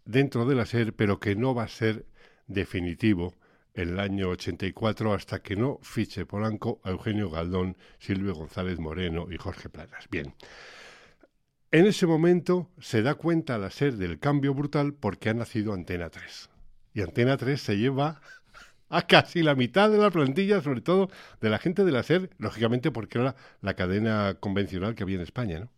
dentro 0.05 0.45
de 0.45 0.55
la 0.55 0.65
SER, 0.65 0.93
pero 0.93 1.19
que 1.19 1.35
no 1.35 1.53
va 1.53 1.63
a 1.63 1.67
ser 1.67 2.05
definitivo 2.47 3.33
en 3.75 3.89
el 3.89 3.99
año 3.99 4.29
84 4.29 5.13
hasta 5.13 5.41
que 5.41 5.55
no 5.55 5.79
fiche 5.81 6.25
Polanco 6.25 6.79
a 6.83 6.91
Eugenio 6.91 7.29
Galdón, 7.29 7.77
Silvio 7.99 8.33
González 8.33 8.79
Moreno 8.79 9.27
y 9.29 9.37
Jorge 9.37 9.69
Planas. 9.69 10.07
Bien. 10.09 10.33
En 11.71 11.85
ese 11.85 12.07
momento 12.07 12.69
se 12.79 13.01
da 13.01 13.15
cuenta 13.15 13.57
la 13.57 13.69
SER 13.69 13.97
del 13.97 14.19
cambio 14.19 14.53
brutal 14.53 14.93
porque 14.93 15.29
ha 15.29 15.33
nacido 15.33 15.73
Antena 15.73 16.09
3. 16.09 16.49
Y 16.93 17.01
Antena 17.01 17.35
3 17.35 17.61
se 17.61 17.77
lleva 17.77 18.21
a 18.89 19.01
casi 19.07 19.43
la 19.43 19.55
mitad 19.55 19.89
de 19.89 19.97
la 19.97 20.09
plantilla, 20.09 20.61
sobre 20.61 20.81
todo 20.81 21.09
de 21.41 21.49
la 21.49 21.57
gente 21.57 21.83
de 21.83 21.91
la 21.91 22.03
SER, 22.03 22.29
lógicamente 22.37 22.91
porque 22.91 23.19
era 23.19 23.35
la 23.61 23.73
cadena 23.73 24.37
convencional 24.39 24.95
que 24.95 25.03
había 25.03 25.17
en 25.17 25.23
España, 25.23 25.59
¿no? 25.59 25.69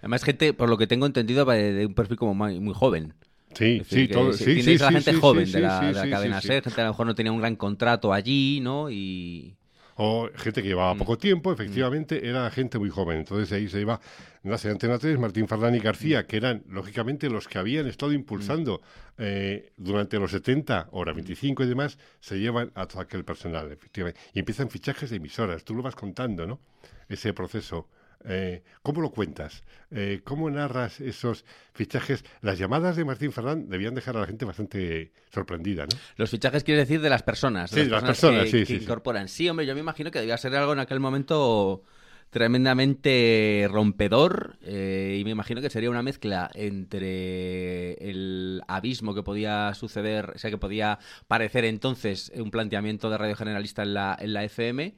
Además, 0.00 0.24
gente, 0.24 0.52
por 0.52 0.68
lo 0.68 0.78
que 0.78 0.88
tengo 0.88 1.06
entendido, 1.06 1.44
de 1.44 1.86
un 1.86 1.94
perfil 1.94 2.16
como 2.16 2.34
muy, 2.34 2.74
joven. 2.74 3.14
Sí, 3.54 3.82
sí, 3.88 4.08
todo, 4.08 4.32
sí, 4.32 4.62
sí, 4.62 4.78
la 4.78 4.92
gente 4.92 5.12
joven 5.14 5.50
de 5.50 5.60
la, 5.60 5.92
cadena 6.10 6.40
SER, 6.40 6.62
gente 6.62 6.80
a 6.80 6.84
lo 6.84 6.90
mejor 6.90 7.06
no 7.06 7.14
tenía 7.14 7.32
un 7.32 7.38
gran 7.38 7.56
contrato 7.56 8.12
allí, 8.12 8.60
¿no? 8.60 8.90
Y 8.90 9.56
o 9.96 10.28
gente 10.34 10.62
que 10.62 10.68
llevaba 10.68 10.94
mm. 10.94 10.98
poco 10.98 11.18
tiempo, 11.18 11.50
mm. 11.50 11.52
efectivamente, 11.52 12.28
era 12.28 12.50
gente 12.50 12.78
muy 12.78 12.90
joven. 12.90 13.18
Entonces 13.18 13.52
ahí 13.52 13.68
se 13.68 13.80
iba, 13.80 14.00
nace 14.42 14.70
Antena 14.70 14.98
3, 14.98 15.18
Martín 15.18 15.48
Farlán 15.48 15.74
y 15.74 15.78
García, 15.80 16.26
que 16.26 16.36
eran, 16.36 16.62
lógicamente, 16.68 17.28
los 17.28 17.48
que 17.48 17.58
habían 17.58 17.86
estado 17.86 18.12
impulsando 18.12 18.80
eh, 19.18 19.72
durante 19.76 20.18
los 20.18 20.30
70, 20.30 20.88
hora 20.92 21.12
25 21.12 21.64
y 21.64 21.66
demás, 21.66 21.98
se 22.20 22.38
llevan 22.38 22.72
a 22.74 22.86
todo 22.86 23.00
aquel 23.00 23.24
personal, 23.24 23.70
efectivamente. 23.70 24.20
Y 24.32 24.38
empiezan 24.38 24.70
fichajes 24.70 25.10
de 25.10 25.16
emisoras, 25.16 25.64
tú 25.64 25.74
lo 25.74 25.82
vas 25.82 25.94
contando, 25.94 26.46
¿no? 26.46 26.60
Ese 27.08 27.32
proceso. 27.32 27.88
Eh, 28.24 28.62
¿Cómo 28.82 29.00
lo 29.00 29.10
cuentas? 29.10 29.62
Eh, 29.90 30.20
¿Cómo 30.24 30.50
narras 30.50 31.00
esos 31.00 31.44
fichajes? 31.72 32.24
Las 32.40 32.58
llamadas 32.58 32.96
de 32.96 33.04
Martín 33.04 33.32
Ferrán 33.32 33.68
debían 33.68 33.94
dejar 33.94 34.16
a 34.16 34.20
la 34.20 34.26
gente 34.26 34.44
bastante 34.44 35.12
sorprendida, 35.32 35.84
¿no? 35.84 35.98
Los 36.16 36.30
fichajes 36.30 36.64
quiere 36.64 36.80
decir 36.80 37.00
de 37.00 37.10
las 37.10 37.22
personas. 37.22 37.70
sí, 37.70 37.80
de 37.80 37.86
las 37.86 38.04
personas, 38.04 38.50
que, 38.50 38.66
sí, 38.66 38.74
incorporan. 38.74 39.28
Sí, 39.28 39.48
hombre, 39.48 39.66
yo 39.66 39.74
me 39.74 39.80
imagino 39.80 40.10
que 40.10 40.20
debía 40.20 40.36
ser 40.36 40.54
algo 40.56 40.72
en 40.72 40.78
aquel 40.78 41.00
momento 41.00 41.82
tremendamente 42.30 43.68
rompedor 43.70 44.56
eh, 44.62 45.18
y 45.20 45.24
me 45.24 45.30
imagino 45.30 45.60
que 45.60 45.68
sería 45.68 45.90
una 45.90 46.02
mezcla 46.02 46.50
entre 46.54 47.92
el 47.94 48.62
abismo 48.68 49.14
que 49.14 49.22
podía 49.22 49.74
suceder, 49.74 50.32
o 50.34 50.38
sea, 50.38 50.50
que 50.50 50.56
podía 50.56 50.98
parecer 51.28 51.66
entonces 51.66 52.32
un 52.34 52.50
planteamiento 52.50 53.10
de 53.10 53.18
radio 53.18 53.36
generalista 53.36 53.82
en 53.82 53.92
la, 53.92 54.16
en 54.18 54.32
la 54.32 54.44
FM 54.44 54.94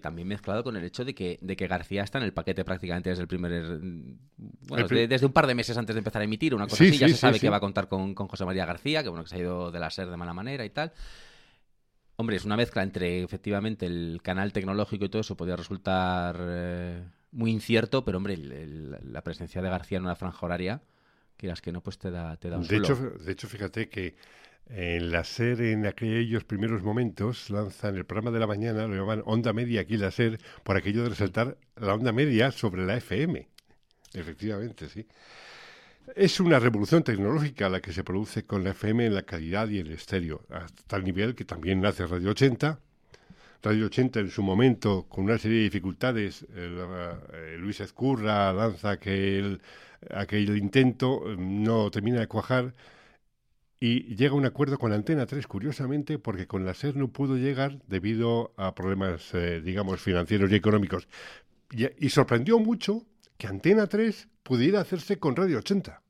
también 0.00 0.28
mezclado 0.28 0.62
con 0.62 0.76
el 0.76 0.84
hecho 0.84 1.04
de 1.04 1.14
que, 1.14 1.38
de 1.40 1.56
que 1.56 1.66
García 1.66 2.02
está 2.02 2.18
en 2.18 2.24
el 2.24 2.32
paquete 2.32 2.64
prácticamente 2.64 3.10
desde 3.10 3.22
el 3.22 3.28
primer. 3.28 3.80
Bueno, 4.36 4.86
desde 4.88 5.26
un 5.26 5.32
par 5.32 5.46
de 5.46 5.54
meses 5.54 5.76
antes 5.76 5.94
de 5.94 5.98
empezar 5.98 6.22
a 6.22 6.24
emitir, 6.24 6.54
una 6.54 6.66
cosa 6.66 6.84
así. 6.84 6.98
ya 6.98 7.08
se 7.08 7.14
sabe 7.14 7.40
que 7.40 7.48
va 7.48 7.56
a 7.56 7.60
contar 7.60 7.88
con, 7.88 8.14
José 8.14 8.44
María 8.44 8.66
García, 8.66 9.02
que 9.02 9.08
bueno, 9.08 9.24
que 9.24 9.30
se 9.30 9.36
ha 9.36 9.40
ido 9.40 9.70
de 9.70 9.80
la 9.80 9.90
SER 9.90 10.10
de 10.10 10.16
mala 10.16 10.34
manera 10.34 10.64
y 10.64 10.70
tal. 10.70 10.92
Hombre, 12.16 12.36
es 12.36 12.44
una 12.44 12.56
mezcla 12.56 12.82
entre 12.82 13.22
efectivamente 13.22 13.86
el 13.86 14.20
canal 14.22 14.52
tecnológico 14.52 15.06
y 15.06 15.08
todo 15.08 15.20
eso 15.20 15.36
podría 15.36 15.56
resultar 15.56 16.36
eh, 16.38 17.02
muy 17.32 17.50
incierto, 17.50 18.04
pero 18.04 18.18
hombre, 18.18 18.36
la 18.36 19.22
presencia 19.22 19.62
de 19.62 19.70
García 19.70 19.98
en 19.98 20.04
una 20.04 20.16
franja 20.16 20.44
horaria, 20.44 20.82
quieras 21.36 21.62
que 21.62 21.72
no, 21.72 21.80
pues 21.82 21.98
te 21.98 22.10
da, 22.10 22.36
te 22.36 22.50
da 22.50 22.58
un 22.58 22.66
de 22.66 22.76
hecho, 22.76 22.94
de 22.94 23.32
hecho, 23.32 23.48
fíjate 23.48 23.88
que 23.88 24.16
en 24.68 25.10
la 25.10 25.24
SER, 25.24 25.60
en 25.62 25.86
aquellos 25.86 26.44
primeros 26.44 26.82
momentos, 26.82 27.50
lanzan 27.50 27.96
el 27.96 28.04
programa 28.04 28.30
de 28.30 28.40
la 28.40 28.46
mañana, 28.46 28.86
lo 28.86 28.94
llaman 28.94 29.22
Onda 29.26 29.52
Media 29.52 29.80
aquí 29.80 29.96
la 29.96 30.10
SER, 30.10 30.38
por 30.62 30.76
aquello 30.76 31.02
de 31.02 31.10
resaltar 31.10 31.56
la 31.76 31.94
onda 31.94 32.12
media 32.12 32.52
sobre 32.52 32.86
la 32.86 32.96
FM. 32.96 33.48
Efectivamente, 34.14 34.88
sí. 34.88 35.06
Es 36.16 36.40
una 36.40 36.58
revolución 36.58 37.02
tecnológica 37.02 37.68
la 37.68 37.80
que 37.80 37.92
se 37.92 38.02
produce 38.02 38.44
con 38.44 38.64
la 38.64 38.70
FM 38.70 39.06
en 39.06 39.14
la 39.14 39.22
calidad 39.22 39.68
y 39.68 39.78
el 39.78 39.92
estéreo, 39.92 40.42
hasta 40.50 40.82
tal 40.86 41.04
nivel 41.04 41.34
que 41.34 41.44
también 41.44 41.80
nace 41.80 42.06
Radio 42.06 42.30
80. 42.30 42.80
Radio 43.62 43.86
80 43.86 44.20
en 44.20 44.30
su 44.30 44.42
momento, 44.42 45.06
con 45.08 45.24
una 45.24 45.38
serie 45.38 45.58
de 45.58 45.64
dificultades, 45.64 46.46
eh, 46.54 47.56
Luis 47.58 47.80
Ezcurra 47.80 48.52
lanza 48.52 48.92
aquel, 48.92 49.60
aquel 50.14 50.56
intento, 50.56 51.22
no 51.36 51.90
termina 51.90 52.20
de 52.20 52.26
cuajar, 52.26 52.72
y 53.82 54.14
llega 54.14 54.34
a 54.34 54.36
un 54.36 54.44
acuerdo 54.44 54.78
con 54.78 54.92
Antena 54.92 55.24
3, 55.24 55.46
curiosamente, 55.46 56.18
porque 56.18 56.46
con 56.46 56.66
la 56.66 56.74
SER 56.74 56.96
no 56.96 57.08
pudo 57.08 57.38
llegar 57.38 57.78
debido 57.86 58.52
a 58.58 58.74
problemas, 58.74 59.32
eh, 59.32 59.62
digamos, 59.62 60.02
financieros 60.02 60.52
y 60.52 60.54
económicos. 60.54 61.08
Y, 61.70 62.10
sorprendió 62.10 62.58
mucho 62.58 63.06
que 63.38 63.46
Antena 63.46 63.86
3 63.86 64.28
pudiera 64.42 64.80
hacerse 64.80 65.18
con 65.18 65.34
Radio 65.34 65.58
80. 65.58 66.02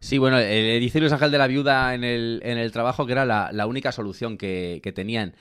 Sí, 0.00 0.18
bueno, 0.18 0.38
el 0.40 0.80
dice 0.80 0.98
Luis 0.98 1.12
Ángel 1.12 1.30
de 1.30 1.38
la 1.38 1.46
Viuda 1.46 1.94
en 1.94 2.02
el, 2.02 2.40
en 2.42 2.58
el 2.58 2.72
trabajo 2.72 3.06
que 3.06 3.12
era 3.12 3.24
la, 3.24 3.66
única 3.66 3.92
solución 3.92 4.36
que, 4.36 4.80
que 4.82 4.90
tenían. 4.90 5.36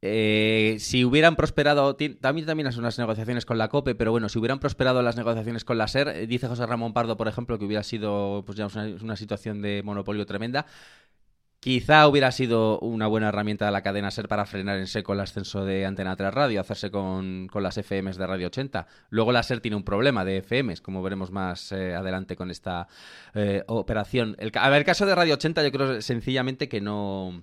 Eh, 0.00 0.76
si 0.78 1.04
hubieran 1.04 1.34
prosperado, 1.34 1.96
también 1.96 2.46
también 2.46 2.68
unas 2.78 2.98
negociaciones 2.98 3.44
con 3.44 3.58
la 3.58 3.68
COPE, 3.68 3.96
pero 3.96 4.12
bueno, 4.12 4.28
si 4.28 4.38
hubieran 4.38 4.60
prosperado 4.60 5.02
las 5.02 5.16
negociaciones 5.16 5.64
con 5.64 5.76
la 5.76 5.88
SER, 5.88 6.08
eh, 6.08 6.26
dice 6.26 6.46
José 6.46 6.66
Ramón 6.66 6.92
Pardo, 6.92 7.16
por 7.16 7.26
ejemplo, 7.26 7.58
que 7.58 7.64
hubiera 7.64 7.82
sido 7.82 8.44
pues 8.46 8.56
ya 8.56 8.68
una, 9.02 9.16
situación 9.16 9.60
de 9.60 9.82
monopolio 9.84 10.24
tremenda. 10.24 10.66
Quizá 11.60 12.06
hubiera 12.06 12.30
sido 12.30 12.78
una 12.78 13.08
buena 13.08 13.30
herramienta 13.30 13.66
de 13.66 13.72
la 13.72 13.82
cadena 13.82 14.12
SER 14.12 14.28
para 14.28 14.46
frenar 14.46 14.78
en 14.78 14.86
seco 14.86 15.12
el 15.14 15.20
ascenso 15.20 15.64
de 15.64 15.84
Antena 15.84 16.14
3 16.14 16.32
Radio, 16.32 16.60
hacerse 16.60 16.92
con, 16.92 17.48
las 17.52 17.76
FMs 17.76 18.16
de 18.16 18.26
Radio 18.28 18.46
80. 18.46 18.86
Luego 19.10 19.32
la 19.32 19.42
SER 19.42 19.60
tiene 19.60 19.76
un 19.76 19.82
problema 19.82 20.24
de 20.24 20.38
FMs, 20.38 20.80
como 20.80 21.02
veremos 21.02 21.32
más 21.32 21.72
eh, 21.72 21.96
adelante 21.96 22.36
con 22.36 22.52
esta 22.52 22.86
operación. 23.66 24.36
El, 24.38 24.52
a 24.54 24.68
ver, 24.68 24.78
el 24.78 24.84
caso 24.84 25.04
de 25.04 25.16
Radio 25.16 25.34
80 25.34 25.64
yo 25.64 25.72
creo 25.72 26.00
sencillamente 26.00 26.68
que 26.68 26.80
no 26.80 27.42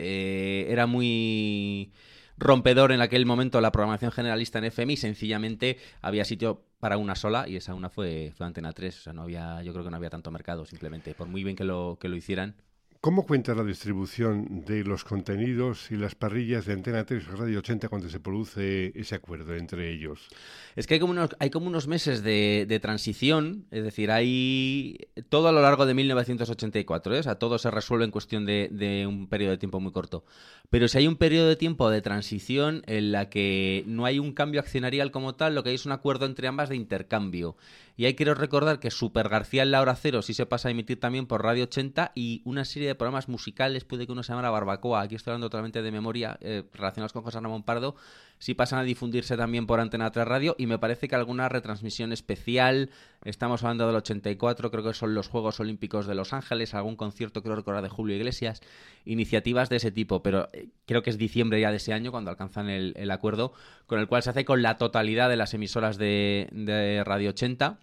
eh, 0.00 0.66
era 0.68 0.86
muy 0.86 1.92
rompedor 2.38 2.90
en 2.90 3.02
aquel 3.02 3.26
momento 3.26 3.60
la 3.60 3.70
programación 3.70 4.10
generalista 4.10 4.58
en 4.58 4.64
FM 4.64 4.94
y 4.94 4.96
sencillamente 4.96 5.78
había 6.00 6.24
sitio 6.24 6.64
para 6.80 6.96
una 6.96 7.14
sola 7.14 7.46
y 7.46 7.56
esa 7.56 7.74
una 7.74 7.90
fue, 7.90 8.32
Antena 8.40 8.72
3. 8.72 8.98
O 8.98 9.02
sea, 9.02 9.12
no 9.12 9.22
había, 9.22 9.62
yo 9.62 9.72
creo 9.72 9.84
que 9.84 9.90
no 9.90 9.96
había 9.96 10.10
tanto 10.10 10.30
mercado 10.30 10.64
simplemente. 10.64 11.14
Por 11.14 11.28
muy 11.28 11.44
bien 11.44 11.54
que 11.54 11.64
lo, 11.64 11.98
que 12.00 12.08
lo 12.08 12.16
hicieran, 12.16 12.56
¿Cómo 13.02 13.24
cuenta 13.24 13.54
la 13.54 13.64
distribución 13.64 14.62
de 14.66 14.84
los 14.84 15.04
contenidos 15.04 15.90
y 15.90 15.96
las 15.96 16.14
parrillas 16.14 16.66
de 16.66 16.74
Antena 16.74 17.06
3 17.06 17.24
y 17.24 17.34
Radio 17.34 17.60
80 17.60 17.88
cuando 17.88 18.10
se 18.10 18.20
produce 18.20 18.92
ese 18.94 19.14
acuerdo 19.14 19.56
entre 19.56 19.90
ellos? 19.90 20.28
Es 20.76 20.86
que 20.86 20.94
hay 20.94 21.00
como 21.00 21.12
unos, 21.12 21.30
hay 21.38 21.48
como 21.48 21.68
unos 21.68 21.88
meses 21.88 22.22
de, 22.22 22.78
transición, 22.82 23.64
es 23.70 23.84
decir, 23.84 24.10
hay 24.10 24.98
todo 25.30 25.48
a 25.48 25.52
lo 25.52 25.62
largo 25.62 25.86
de 25.86 25.94
1984, 25.94 27.14
¿eh? 27.14 27.20
o 27.20 27.22
sea, 27.22 27.36
todo 27.36 27.56
se 27.56 27.70
resuelve 27.70 28.04
en 28.04 28.10
cuestión 28.10 28.44
de, 28.44 28.68
de, 28.70 29.06
un 29.06 29.28
periodo 29.28 29.52
de 29.52 29.58
tiempo 29.58 29.80
muy 29.80 29.92
corto. 29.92 30.26
Pero 30.68 30.86
si 30.86 30.98
hay 30.98 31.06
un 31.06 31.16
periodo 31.16 31.48
de 31.48 31.56
tiempo 31.56 31.88
de 31.88 32.02
transición 32.02 32.82
en 32.86 33.12
la 33.12 33.30
que 33.30 33.82
no 33.86 34.04
hay 34.04 34.18
un 34.18 34.34
cambio 34.34 34.60
accionarial 34.60 35.10
como 35.10 35.36
tal, 35.36 35.54
lo 35.54 35.62
que 35.62 35.70
hay 35.70 35.76
es 35.76 35.86
un 35.86 35.92
acuerdo 35.92 36.26
entre 36.26 36.48
ambas 36.48 36.68
de 36.68 36.76
intercambio. 36.76 37.56
Y 38.00 38.06
ahí 38.06 38.14
quiero 38.14 38.34
recordar 38.34 38.80
que 38.80 38.90
Super 38.90 39.28
García 39.28 39.62
en 39.62 39.72
la 39.72 39.82
hora 39.82 39.94
cero 39.94 40.22
sí 40.22 40.32
se 40.32 40.46
pasa 40.46 40.68
a 40.68 40.70
emitir 40.70 40.98
también 40.98 41.26
por 41.26 41.42
Radio 41.42 41.64
80 41.64 42.12
y 42.14 42.40
una 42.46 42.64
serie 42.64 42.88
de 42.88 42.89
programas 42.94 43.28
musicales, 43.28 43.84
puede 43.84 44.06
que 44.06 44.12
uno 44.12 44.22
se 44.22 44.32
llame 44.32 44.48
Barbacoa, 44.48 45.02
aquí 45.02 45.14
estoy 45.14 45.32
hablando 45.32 45.50
totalmente 45.50 45.82
de 45.82 45.92
memoria, 45.92 46.38
eh, 46.40 46.64
relacionados 46.72 47.12
con 47.12 47.22
José 47.22 47.40
Ramón 47.40 47.62
Pardo, 47.62 47.96
sí 48.38 48.54
pasan 48.54 48.78
a 48.78 48.82
difundirse 48.82 49.36
también 49.36 49.66
por 49.66 49.80
Antena 49.80 50.10
3 50.10 50.26
Radio 50.26 50.56
y 50.58 50.66
me 50.66 50.78
parece 50.78 51.08
que 51.08 51.14
alguna 51.14 51.48
retransmisión 51.48 52.12
especial, 52.12 52.90
estamos 53.24 53.62
hablando 53.62 53.86
del 53.86 53.96
84, 53.96 54.70
creo 54.70 54.84
que 54.84 54.94
son 54.94 55.14
los 55.14 55.28
Juegos 55.28 55.60
Olímpicos 55.60 56.06
de 56.06 56.14
Los 56.14 56.32
Ángeles, 56.32 56.74
algún 56.74 56.96
concierto 56.96 57.42
creo 57.42 57.56
recordar 57.56 57.82
de 57.82 57.88
Julio 57.88 58.16
Iglesias, 58.16 58.62
iniciativas 59.04 59.68
de 59.68 59.76
ese 59.76 59.90
tipo, 59.90 60.22
pero 60.22 60.48
eh, 60.52 60.68
creo 60.86 61.02
que 61.02 61.10
es 61.10 61.18
diciembre 61.18 61.60
ya 61.60 61.70
de 61.70 61.76
ese 61.76 61.92
año 61.92 62.10
cuando 62.10 62.30
alcanzan 62.30 62.68
el, 62.68 63.10
acuerdo 63.10 63.52
con 63.86 63.98
el 63.98 64.06
cual 64.06 64.22
se 64.22 64.30
hace 64.30 64.44
con 64.44 64.62
la 64.62 64.78
totalidad 64.78 65.28
de 65.28 65.36
las 65.36 65.52
emisoras 65.54 65.98
de 65.98 67.02
Radio 67.04 67.30
80 67.30 67.78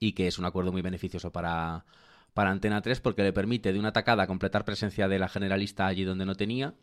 y 0.00 0.12
que 0.12 0.26
es 0.26 0.38
un 0.38 0.46
acuerdo 0.46 0.72
muy 0.72 0.82
beneficioso 0.82 1.30
para, 1.30 1.84
para 2.34 2.50
Antena 2.50 2.80
3 2.80 3.00
porque 3.00 3.22
le 3.22 3.32
permite 3.32 3.72
de 3.72 3.78
una 3.78 3.92
tacada 3.92 4.26
completar 4.26 4.64
presencia 4.64 5.08
de 5.08 5.18
la 5.18 5.28
generalista 5.28 5.86
allí 5.86 6.04
donde 6.04 6.26
no 6.26 6.34
tenía, 6.34 6.74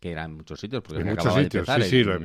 que 0.00 0.10
era 0.10 0.24
en 0.24 0.34
muchos 0.34 0.60
sitios, 0.60 0.82
porque 0.82 1.02
en 1.02 1.08
muchos 1.08 1.34
sitios, 1.34 1.66
sí, 1.66 1.82
sí, 1.82 2.04
la, 2.04 2.18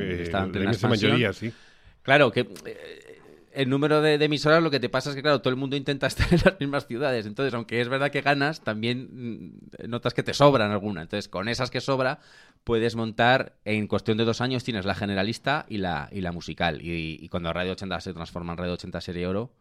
mayoría, 0.89 1.33
sí. 1.33 1.53
Claro, 2.01 2.31
que 2.31 2.41
eh, 2.65 3.19
el 3.53 3.69
número 3.69 4.01
de, 4.01 4.15
emisoras 4.15 4.63
lo 4.63 4.71
que 4.71 4.79
te 4.79 4.89
pasa 4.89 5.09
es 5.09 5.15
que, 5.15 5.21
claro, 5.21 5.41
todo 5.41 5.49
el 5.51 5.55
mundo 5.55 5.75
intenta 5.75 6.07
estar 6.07 6.27
en 6.31 6.39
las 6.43 6.59
mismas 6.59 6.87
ciudades. 6.87 7.25
Entonces, 7.25 7.53
aunque 7.53 7.81
es 7.81 7.89
verdad 7.89 8.11
que 8.11 8.21
ganas, 8.21 8.61
también 8.61 9.51
mm, 9.81 9.89
notas 9.89 10.13
que 10.13 10.23
te 10.23 10.33
sobran 10.33 10.71
alguna. 10.71 11.01
Entonces, 11.01 11.27
con 11.27 11.47
esas 11.47 11.69
que 11.69 11.81
sobra, 11.81 12.19
puedes 12.63 12.95
montar, 12.95 13.57
en 13.65 13.87
cuestión 13.87 14.17
de 14.17 14.25
dos 14.25 14.41
años, 14.41 14.63
tienes 14.63 14.85
la 14.85 14.95
generalista 14.95 15.65
y 15.69 15.77
la, 15.77 16.09
y 16.11 16.21
la 16.21 16.31
musical. 16.31 16.81
Y, 16.81 17.17
y 17.21 17.29
cuando 17.29 17.51
Radio 17.53 17.73
80 17.73 18.01
se 18.01 18.13
transforma 18.13 18.53
en 18.53 18.57
Radio 18.57 18.73
80 18.73 19.01
Serie 19.01 19.27
Oro, 19.27 19.51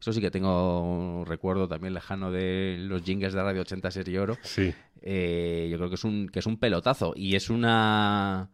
eso 0.00 0.12
sí 0.12 0.20
que 0.20 0.30
tengo 0.30 0.80
un 0.82 1.26
recuerdo 1.26 1.68
también 1.68 1.94
lejano 1.94 2.30
de 2.30 2.76
los 2.78 3.02
jingles 3.02 3.32
de 3.32 3.42
Radio 3.42 3.62
80 3.62 3.90
Serie 3.90 4.20
Oro. 4.20 4.38
Sí. 4.42 4.72
Eh, 5.02 5.68
yo 5.70 5.76
creo 5.78 5.88
que 5.88 5.96
es 5.96 6.04
un 6.04 6.28
que 6.28 6.38
es 6.38 6.46
un 6.46 6.58
pelotazo 6.58 7.12
y 7.16 7.36
es 7.36 7.50
una 7.50 8.50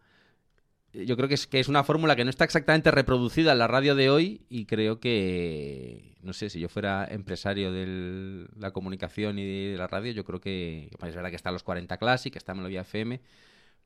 yo 0.95 1.17
creo 1.17 1.29
que 1.29 1.35
es, 1.35 1.47
que 1.47 1.61
es 1.61 1.69
una 1.69 1.85
fórmula 1.85 2.15
que 2.15 2.25
no 2.25 2.31
está 2.31 2.45
exactamente 2.45 2.91
reproducida 2.91 3.53
en 3.53 3.59
la 3.59 3.67
radio 3.67 3.95
de 3.95 4.11
hoy 4.11 4.43
y 4.49 4.67
creo 4.67 5.01
que, 5.01 6.17
no 6.23 6.33
sé, 6.33 6.51
si 6.51 6.61
yo 6.61 6.69
fuera 6.69 7.07
empresario 7.11 7.73
de 7.73 8.47
la 8.57 8.71
comunicación 8.71 9.39
y 9.39 9.71
de 9.73 9.77
la 9.77 9.89
radio, 9.89 10.13
yo 10.13 10.25
creo 10.25 10.41
que, 10.41 10.91
es 10.93 11.15
verdad 11.15 11.31
que 11.31 11.37
está 11.37 11.51
los 11.51 11.65
40 11.65 11.97
Classic, 11.97 12.35
está 12.37 12.55
Melodía 12.55 12.83
FM, 12.83 13.21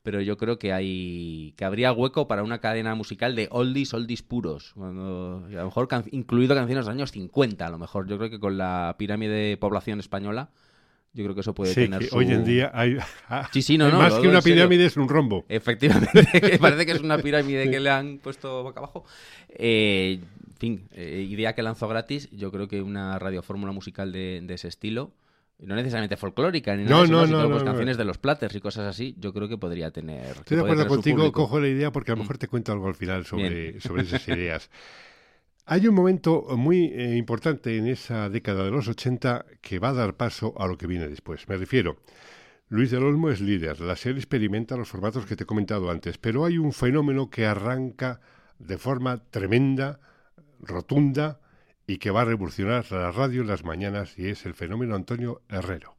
pero 0.08 0.22
yo 0.22 0.38
creo 0.38 0.58
que 0.58 0.72
hay 0.72 1.52
que 1.58 1.66
habría 1.66 1.92
hueco 1.92 2.26
para 2.26 2.42
una 2.42 2.60
cadena 2.62 2.94
musical 2.94 3.36
de 3.36 3.46
oldies, 3.50 3.92
oldies 3.92 4.22
puros, 4.22 4.72
cuando, 4.74 5.44
a 5.46 5.50
lo 5.50 5.64
mejor 5.66 5.86
incluido 6.12 6.54
canciones 6.54 6.86
de 6.86 6.88
los 6.88 6.96
años 6.96 7.12
50, 7.12 7.66
a 7.66 7.68
lo 7.68 7.78
mejor. 7.78 8.08
Yo 8.08 8.16
creo 8.16 8.30
que 8.30 8.40
con 8.40 8.56
la 8.56 8.96
pirámide 8.98 9.34
de 9.34 9.56
población 9.58 10.00
española 10.00 10.48
yo 11.12 11.24
creo 11.24 11.34
que 11.34 11.42
eso 11.42 11.54
puede 11.54 11.74
tener 11.74 12.08
que 12.08 12.08
Hoy 12.16 12.32
en 12.32 12.42
día 12.46 12.70
hay, 12.72 12.96
sí, 13.52 13.60
sí, 13.60 13.76
no, 13.76 13.90
no, 13.90 13.98
más 13.98 14.14
que 14.14 14.28
una 14.28 14.40
pirámide 14.40 14.86
es 14.86 14.96
un 14.96 15.10
rombo. 15.10 15.44
Efectivamente, 15.46 16.58
parece 16.58 16.86
que 16.86 16.92
es 16.92 17.00
una 17.00 17.18
pirámide 17.18 17.70
que 17.70 17.78
le 17.78 17.90
han 17.90 18.16
puesto 18.16 18.62
boca 18.62 18.80
abajo. 18.80 19.04
Eh, 19.50 20.20
en 20.22 20.56
fin, 20.56 20.88
eh, 20.92 21.26
idea 21.28 21.54
que 21.54 21.62
lanzó 21.62 21.86
gratis. 21.86 22.30
Yo 22.32 22.50
creo 22.50 22.66
que 22.66 22.80
una 22.80 23.18
radiofórmula 23.18 23.72
musical 23.72 24.10
de, 24.10 24.42
ese 24.48 24.68
estilo, 24.68 25.12
no 25.60 25.74
necesariamente 25.74 26.16
folclórica, 26.16 26.76
ni 26.76 26.84
nada 26.84 27.06
no, 27.06 27.26
no, 27.26 27.50
pues 27.50 27.64
canciones 27.64 27.96
de 27.96 28.04
los 28.04 28.18
platters 28.18 28.54
y 28.54 28.60
cosas 28.60 28.86
así, 28.86 29.16
yo 29.18 29.32
creo 29.32 29.48
que 29.48 29.58
podría 29.58 29.90
tener. 29.90 30.36
Estoy 30.36 30.56
de 30.56 30.62
acuerdo 30.62 30.86
contigo, 30.86 31.32
cojo 31.32 31.58
la 31.58 31.68
idea 31.68 31.90
porque 31.90 32.12
a 32.12 32.14
lo 32.14 32.18
mm. 32.18 32.22
mejor 32.22 32.38
te 32.38 32.48
cuento 32.48 32.72
algo 32.72 32.86
al 32.86 32.94
final 32.94 33.24
sobre, 33.26 33.80
sobre 33.80 34.02
esas 34.02 34.26
ideas. 34.28 34.70
Hay 35.66 35.86
un 35.86 35.94
momento 35.94 36.46
muy 36.56 36.86
eh, 36.86 37.16
importante 37.16 37.76
en 37.76 37.88
esa 37.88 38.30
década 38.30 38.64
de 38.64 38.70
los 38.70 38.88
80 38.88 39.44
que 39.60 39.78
va 39.78 39.90
a 39.90 39.92
dar 39.92 40.14
paso 40.14 40.54
a 40.58 40.66
lo 40.66 40.78
que 40.78 40.86
viene 40.86 41.08
después. 41.08 41.46
Me 41.48 41.56
refiero, 41.56 41.98
Luis 42.68 42.90
del 42.90 43.02
Olmo 43.02 43.28
es 43.28 43.40
líder, 43.40 43.80
la 43.80 43.96
serie 43.96 44.18
experimenta 44.18 44.76
los 44.76 44.88
formatos 44.88 45.26
que 45.26 45.36
te 45.36 45.42
he 45.42 45.46
comentado 45.46 45.90
antes, 45.90 46.18
pero 46.18 46.44
hay 46.44 46.56
un 46.56 46.72
fenómeno 46.72 47.28
que 47.28 47.46
arranca 47.46 48.20
de 48.58 48.78
forma 48.78 49.24
tremenda, 49.30 50.00
rotunda, 50.60 51.40
y 51.88 51.98
que 51.98 52.10
va 52.10 52.20
a 52.20 52.24
revolucionar 52.26 52.84
la 52.92 53.10
radio 53.10 53.40
en 53.40 53.48
las 53.48 53.64
mañanas, 53.64 54.16
y 54.18 54.28
es 54.28 54.44
el 54.44 54.54
fenómeno 54.54 54.94
Antonio 54.94 55.40
Herrero. 55.48 55.96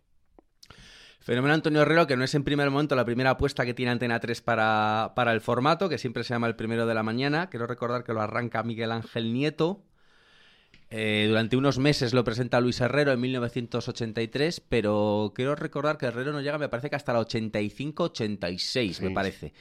Fenómeno 1.20 1.56
Antonio 1.56 1.82
Herrero, 1.82 2.06
que 2.06 2.16
no 2.16 2.24
es 2.24 2.34
en 2.36 2.44
primer 2.44 2.70
momento 2.70 2.96
la 2.96 3.06
primera 3.06 3.32
apuesta 3.32 3.66
que 3.66 3.74
tiene 3.74 3.92
Antena 3.92 4.20
3 4.20 4.42
para, 4.42 5.14
para 5.16 5.34
el 5.34 5.42
formato, 5.42 5.90
que 5.90 5.98
siempre 5.98 6.24
se 6.24 6.34
llama 6.34 6.46
el 6.46 6.56
primero 6.56 6.86
de 6.86 6.94
la 6.94 7.02
mañana. 7.02 7.50
Quiero 7.50 7.66
recordar 7.66 8.04
que 8.04 8.14
lo 8.14 8.22
arranca 8.22 8.62
Miguel 8.62 8.92
Ángel 8.92 9.34
Nieto, 9.34 9.84
eh, 10.92 11.26
durante 11.28 11.56
unos 11.56 11.78
meses 11.78 12.14
lo 12.14 12.24
presenta 12.24 12.60
Luis 12.60 12.82
Herrero 12.82 13.12
en 13.12 13.20
1983, 13.22 14.62
pero 14.68 15.34
quiero 15.36 15.56
recordar 15.56 15.98
que 15.98 16.08
Herrero 16.08 16.32
no 16.32 16.42
llega, 16.42 16.58
me 16.58 16.70
parece 16.70 16.90
que 16.90 16.96
hasta 16.96 17.14
la 17.14 17.22
85-86, 17.22 19.02
me 19.02 19.12
parece. 19.12 19.54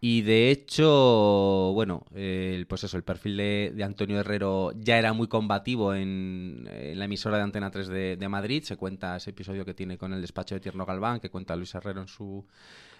Y 0.00 0.22
de 0.22 0.50
hecho, 0.50 1.70
bueno, 1.74 2.04
pues 2.10 2.82
eso, 2.82 2.96
el 2.96 3.04
perfil 3.04 3.36
de, 3.36 3.82
Antonio 3.84 4.18
Herrero 4.18 4.72
ya 4.74 4.98
era 4.98 5.12
muy 5.12 5.28
combativo 5.28 5.94
en, 5.94 6.68
la 6.96 7.04
emisora 7.04 7.36
de 7.36 7.44
Antena 7.44 7.70
3 7.70 7.86
de, 7.86 8.16
de, 8.16 8.28
Madrid. 8.28 8.64
Se 8.64 8.76
cuenta 8.76 9.16
ese 9.16 9.30
episodio 9.30 9.64
que 9.64 9.74
tiene 9.74 9.96
con 9.96 10.12
el 10.12 10.20
despacho 10.20 10.56
de 10.56 10.60
Tierno 10.60 10.84
Galván, 10.84 11.20
que 11.20 11.30
cuenta 11.30 11.54
Luis 11.54 11.72
Herrero 11.76 12.00
en 12.00 12.08
su, 12.08 12.44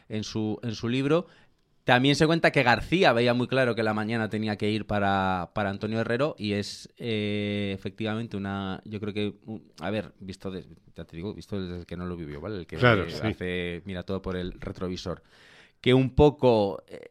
en 0.08 0.24
su, 0.24 0.60
en 0.62 0.74
su 0.76 0.88
libro. 0.88 1.26
También 1.84 2.14
se 2.14 2.26
cuenta 2.26 2.52
que 2.52 2.62
García 2.62 3.12
veía 3.12 3.34
muy 3.34 3.48
claro 3.48 3.74
que 3.74 3.82
la 3.82 3.92
mañana 3.92 4.28
tenía 4.28 4.56
que 4.56 4.70
ir 4.70 4.86
para, 4.86 5.50
para 5.52 5.70
Antonio 5.70 6.00
Herrero 6.00 6.36
y 6.38 6.52
es 6.52 6.88
eh, 6.96 7.72
efectivamente 7.74 8.36
una, 8.36 8.80
yo 8.84 9.00
creo 9.00 9.12
que, 9.12 9.34
a 9.80 9.90
ver, 9.90 10.12
visto, 10.20 10.52
ya 10.54 11.04
te 11.04 11.16
digo, 11.16 11.34
visto 11.34 11.60
desde 11.60 11.84
que 11.84 11.96
no 11.96 12.06
lo 12.06 12.16
vivió, 12.16 12.40
¿vale? 12.40 12.58
El 12.58 12.66
que 12.66 12.76
hace, 12.76 13.82
mira 13.84 14.04
todo 14.04 14.22
por 14.22 14.36
el 14.36 14.52
retrovisor, 14.60 15.24
que 15.80 15.92
un 15.92 16.10
poco 16.10 16.84
eh, 16.86 17.10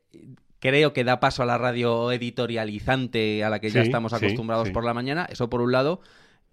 creo 0.59 0.93
que 0.93 1.03
da 1.03 1.19
paso 1.19 1.43
a 1.43 1.45
la 1.45 1.57
radio 1.57 2.09
editorializante 2.13 3.43
a 3.43 3.49
la 3.49 3.59
que 3.59 3.71
ya 3.71 3.81
estamos 3.81 4.13
acostumbrados 4.13 4.69
por 4.69 4.85
la 4.85 4.93
mañana, 4.93 5.27
eso 5.29 5.49
por 5.49 5.59
un 5.59 5.73
lado, 5.73 5.99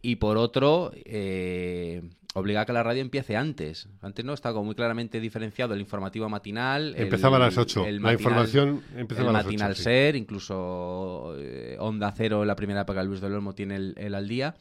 y 0.00 0.16
por 0.16 0.36
otro, 0.36 0.92
eh, 0.94 2.02
obliga 2.34 2.62
a 2.62 2.66
que 2.66 2.72
la 2.72 2.82
radio 2.82 3.02
empiece 3.02 3.36
antes. 3.36 3.88
Antes 4.00 4.24
no 4.24 4.32
estaba 4.32 4.62
muy 4.62 4.74
claramente 4.74 5.20
diferenciado 5.20 5.74
el 5.74 5.80
informativo 5.80 6.28
matinal. 6.28 6.94
Empezaba 6.96 7.36
a 7.36 7.40
las 7.40 7.58
8. 7.58 7.86
la 8.00 8.12
información 8.12 8.82
empezaba 8.96 9.30
a 9.30 9.32
las 9.32 9.46
8. 9.46 9.48
matinal 9.48 9.76
ser, 9.76 10.16
incluso 10.16 11.34
eh, 11.38 11.76
Onda 11.80 12.12
Cero, 12.16 12.44
la 12.44 12.56
primera 12.56 12.82
época 12.82 13.02
Luis 13.02 13.20
del 13.20 13.34
Olmo 13.34 13.54
tiene 13.54 13.76
el, 13.76 14.14
al 14.14 14.28
día. 14.28 14.54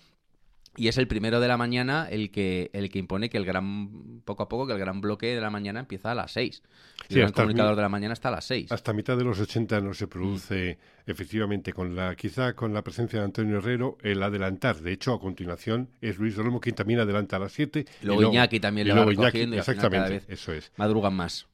Y 0.77 0.87
es 0.87 0.97
el 0.97 1.07
primero 1.07 1.39
de 1.39 1.47
la 1.47 1.57
mañana 1.57 2.07
el 2.09 2.29
que, 2.29 2.69
el 2.71 2.89
que 2.89 2.99
impone 2.99 3.29
que 3.29 3.37
el 3.37 3.45
gran, 3.45 4.21
poco 4.23 4.43
a 4.43 4.49
poco, 4.49 4.67
que 4.67 4.73
el 4.73 4.79
gran 4.79 5.01
bloque 5.01 5.33
de 5.33 5.41
la 5.41 5.49
mañana 5.49 5.79
empieza 5.79 6.11
a 6.11 6.15
las 6.15 6.31
6. 6.33 6.61
Sí, 7.09 7.19
el 7.19 7.31
comunicador 7.31 7.75
de 7.75 7.81
la 7.81 7.89
mañana 7.89 8.13
está 8.13 8.29
a 8.29 8.33
las 8.33 8.45
6. 8.45 8.71
Hasta 8.71 8.93
mitad 8.93 9.17
de 9.17 9.23
los 9.23 9.39
80 9.39 9.81
no 9.81 9.93
se 9.95 10.07
produce 10.07 10.77
mm. 10.77 11.11
efectivamente 11.11 11.73
con 11.73 11.95
la 11.95 12.15
quizá 12.15 12.53
con 12.53 12.73
la 12.73 12.83
presencia 12.83 13.19
de 13.19 13.25
Antonio 13.25 13.57
Herrero 13.57 13.97
el 14.03 14.21
adelantar. 14.21 14.77
De 14.77 14.91
hecho, 14.91 15.13
a 15.13 15.19
continuación 15.19 15.89
es 15.99 16.19
Luis 16.19 16.37
Olmo 16.37 16.59
quien 16.59 16.75
también 16.75 16.99
adelanta 16.99 17.37
a 17.37 17.39
las 17.39 17.53
7. 17.53 17.85
Luego, 18.03 18.21
y 18.21 18.25
Iñaki 18.27 18.59
también 18.59 18.87
le 18.87 18.93
va 18.93 19.05
recogiendo 19.05 19.57
exactamente, 19.57 20.21
eso 20.27 20.53
es. 20.53 20.71
Madrugan 20.77 21.15
más. 21.15 21.47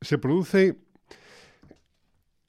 Se 0.00 0.16
produce 0.18 0.76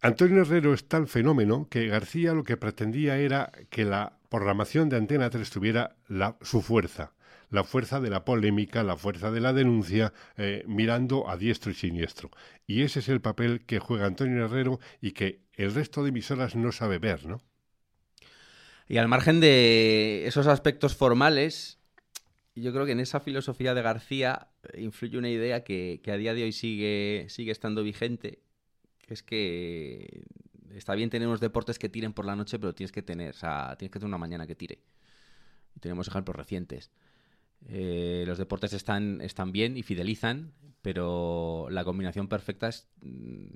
Antonio 0.02 0.42
Herrero 0.42 0.74
es 0.74 0.88
tal 0.88 1.08
fenómeno 1.08 1.68
que 1.70 1.88
García 1.88 2.34
lo 2.34 2.44
que 2.44 2.56
pretendía 2.56 3.18
era 3.18 3.52
que 3.70 3.84
la 3.84 4.17
programación 4.30 4.90
de 4.90 4.98
Antena 4.98 5.30
3 5.30 5.50
tuviera 5.50 5.96
su 6.42 6.62
fuerza, 6.62 7.14
la 7.50 7.64
fuerza 7.64 8.00
de 8.00 8.10
la 8.10 8.26
polémica, 8.26 8.84
la 8.84 8.98
fuerza 8.98 9.32
de 9.32 9.40
la 9.40 9.54
denuncia, 9.54 10.14
eh, 10.36 10.64
mirando 10.68 11.30
a 11.30 11.38
diestro 11.38 11.72
y 11.72 11.76
siniestro. 11.76 12.30
Y 12.66 12.84
ese 12.84 13.00
es 13.00 13.10
el 13.10 13.22
papel 13.22 13.66
que 13.66 13.80
juega 13.80 14.06
Antonio 14.06 14.46
Herrero 14.46 14.80
y 15.02 15.12
que 15.12 15.42
el 15.54 15.74
resto 15.74 16.04
de 16.04 16.10
emisoras 16.10 16.56
no 16.56 16.72
sabe 16.72 17.00
ver, 17.00 17.26
¿no? 17.26 17.42
Y 18.90 18.98
al 18.98 19.08
margen 19.08 19.40
de 19.40 20.26
esos 20.28 20.48
aspectos 20.48 20.96
formales, 20.96 21.80
yo 22.56 22.72
creo 22.72 22.86
que 22.86 22.94
en 22.94 23.02
esa 23.02 23.20
filosofía 23.20 23.74
de 23.74 23.82
García 23.82 24.48
influye 24.78 25.18
una 25.18 25.30
idea 25.30 25.64
que, 25.64 26.00
que 26.04 26.12
a 26.12 26.18
día 26.18 26.34
de 26.34 26.44
hoy 26.44 26.54
sigue, 26.54 27.26
sigue 27.30 27.52
estando 27.52 27.84
vigente, 27.84 28.40
que 29.06 29.14
es 29.14 29.24
que 29.24 30.24
está 30.78 30.96
bien 30.96 31.10
tener 31.10 31.28
unos 31.28 31.40
deportes 31.40 31.80
que 31.80 31.90
tiren 31.90 32.14
por 32.14 32.26
la 32.26 32.36
noche, 32.36 32.60
pero 32.60 32.74
tienes 32.74 32.92
que 32.92 33.02
tener, 33.02 33.32
o 33.32 33.38
sea, 33.38 33.76
tienes 33.78 33.92
que 33.92 34.00
tener 34.00 34.08
una 34.08 34.18
mañana 34.18 34.48
que 34.48 34.56
tire. 34.56 34.80
Y 35.76 35.80
tenemos 35.80 36.08
ejemplos 36.08 36.36
recientes. 36.36 36.92
Eh, 37.68 38.24
los 38.28 38.38
deportes 38.38 38.74
están, 38.74 39.22
están 39.22 39.52
bien 39.52 39.78
y 39.78 39.84
fidelizan, 39.84 40.54
pero 40.82 41.68
la 41.70 41.84
combinación 41.84 42.28
perfecta 42.28 42.68
es 42.68 42.88
mm, 43.02 43.48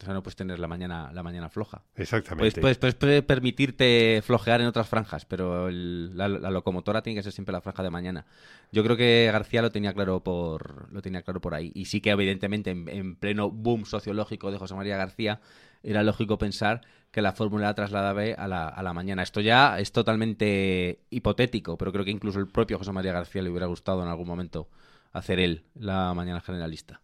o 0.00 0.04
sea, 0.04 0.14
no 0.14 0.22
puedes 0.22 0.36
tener 0.36 0.60
la 0.60 0.68
mañana, 0.68 1.10
la 1.12 1.24
mañana 1.24 1.48
floja. 1.48 1.82
Exactamente. 1.96 2.60
Puedes, 2.60 2.78
puedes, 2.78 3.22
permitirte 3.24 4.22
flojear 4.22 4.60
en 4.60 4.68
otras 4.68 4.88
franjas, 4.88 5.24
pero 5.24 5.70
la, 5.70 6.28
locomotora 6.28 7.02
tiene 7.02 7.18
que 7.18 7.24
ser 7.24 7.32
siempre 7.32 7.52
la 7.52 7.60
franja 7.60 7.82
de 7.82 7.90
mañana. 7.90 8.24
Yo 8.70 8.84
creo 8.84 8.96
que 8.96 9.28
García 9.32 9.60
lo 9.60 9.72
tenía 9.72 9.92
claro 9.92 10.22
por, 10.22 10.92
lo 10.92 11.02
tenía 11.02 11.22
claro 11.22 11.40
por 11.40 11.54
ahí. 11.54 11.72
Y 11.74 11.86
sí 11.86 12.00
que, 12.00 12.10
evidentemente, 12.10 12.70
en, 12.70 13.16
pleno 13.16 13.50
boom 13.50 13.86
sociológico 13.86 14.52
de 14.52 14.58
José 14.58 14.76
María 14.76 14.96
García, 14.96 15.40
era 15.82 16.02
lógico 16.02 16.38
pensar 16.38 16.82
que 17.10 17.22
la 17.22 17.32
fórmula 17.32 17.66
la 17.66 17.74
trasladaba 17.74 18.22
a 18.36 18.48
la, 18.48 18.68
a 18.68 18.82
la 18.82 18.92
mañana. 18.92 19.22
Esto 19.22 19.40
ya 19.40 19.78
es 19.78 19.92
totalmente 19.92 21.00
hipotético, 21.10 21.78
pero 21.78 21.92
creo 21.92 22.04
que 22.04 22.10
incluso 22.10 22.38
el 22.38 22.48
propio 22.48 22.78
José 22.78 22.92
María 22.92 23.12
García 23.12 23.42
le 23.42 23.50
hubiera 23.50 23.66
gustado 23.66 24.02
en 24.02 24.08
algún 24.08 24.26
momento 24.26 24.68
hacer 25.12 25.38
él 25.40 25.64
la 25.74 26.12
mañana 26.14 26.40
generalista. 26.40 27.00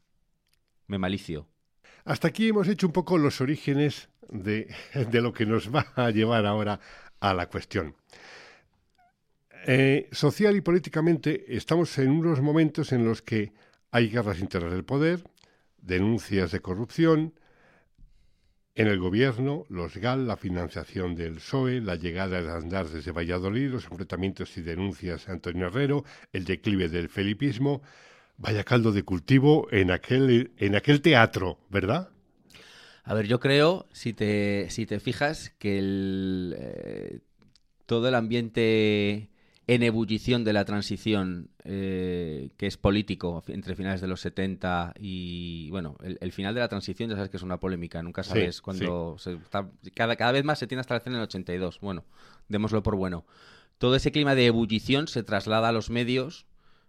Me 0.86 0.98
malicio. 0.98 1.48
Hasta 2.04 2.28
aquí 2.28 2.48
hemos 2.48 2.68
hecho 2.68 2.86
un 2.86 2.92
poco 2.92 3.16
los 3.16 3.40
orígenes 3.40 4.08
de, 4.28 4.68
lo 5.12 5.32
que 5.32 5.46
nos 5.46 5.74
va 5.74 5.86
a 5.96 6.10
llevar 6.10 6.46
ahora 6.46 6.80
a 7.20 7.34
la 7.34 7.48
cuestión. 7.48 7.94
Eh, 9.66 10.08
social 10.12 10.54
y 10.56 10.60
políticamente 10.60 11.56
estamos 11.56 11.96
en 11.98 12.10
unos 12.10 12.42
momentos 12.42 12.92
en 12.92 13.04
los 13.06 13.22
que 13.22 13.52
hay 13.90 14.10
guerras 14.10 14.40
internas 14.40 14.72
del 14.72 14.84
poder, 14.84 15.24
denuncias 15.78 16.52
de 16.52 16.60
corrupción, 16.60 17.32
en 18.74 18.88
el 18.88 18.98
gobierno, 18.98 19.66
los 19.68 19.96
GAL, 19.96 20.26
la 20.26 20.36
financiación 20.36 21.14
del 21.14 21.34
PSOE, 21.34 21.80
la 21.80 21.94
llegada 21.94 22.42
de 22.42 22.50
Andar 22.50 22.88
desde 22.88 23.12
Valladolid, 23.12 23.70
los 23.70 23.84
enfrentamientos 23.84 24.56
y 24.56 24.62
denuncias 24.62 25.26
de 25.26 25.32
Antonio 25.32 25.68
Herrero, 25.68 26.04
el 26.32 26.44
declive 26.44 26.88
del 26.88 27.08
felipismo, 27.08 27.82
Vaya 28.36 28.64
caldo 28.64 28.90
de 28.90 29.04
cultivo 29.04 29.68
en 29.70 29.92
aquel, 29.92 30.50
en 30.58 30.74
aquel 30.74 31.00
teatro, 31.00 31.58
¿verdad? 31.70 32.10
A 33.04 33.14
ver, 33.14 33.26
yo 33.26 33.38
creo, 33.38 33.86
si 33.92 34.12
te, 34.12 34.68
si 34.70 34.86
te 34.86 34.98
fijas, 34.98 35.50
que 35.58 35.78
el, 35.78 36.56
eh, 36.58 37.18
todo 37.86 38.08
el 38.08 38.14
ambiente 38.16 39.30
en 39.66 39.82
ebullición 39.82 40.44
de 40.44 40.52
la 40.52 40.64
transición, 40.64 41.48
eh, 41.64 42.50
que 42.58 42.66
es 42.66 42.76
político, 42.76 43.42
entre 43.48 43.74
finales 43.74 44.00
de 44.00 44.08
los 44.08 44.20
70 44.20 44.94
y, 44.98 45.70
bueno, 45.70 45.96
el, 46.02 46.32
final 46.32 46.54
de 46.54 46.60
la 46.60 46.68
transición 46.68 47.08
ya 47.08 47.16
sabes 47.16 47.30
que 47.30 47.38
es 47.38 47.42
una 47.42 47.58
polémica, 47.58 48.02
nunca 48.02 48.22
sabes 48.22 48.60
cuándo... 48.60 49.16
cada, 49.94 50.16
cada 50.16 50.32
vez 50.32 50.44
más 50.44 50.58
se 50.58 50.66
tiene 50.66 50.80
hasta 50.80 51.02
en 51.06 51.14
el 51.14 51.22
82, 51.22 51.80
bueno, 51.80 52.04
démoslo 52.48 52.82
por 52.82 52.96
bueno. 52.96 53.24
Todo 53.78 53.96
ese 53.96 54.12
clima 54.12 54.34
de 54.34 54.46
ebullición 54.46 55.08
se 55.08 55.22
traslada 55.22 55.68
a 55.68 55.72
los 55.72 55.88
medios, 55.88 56.46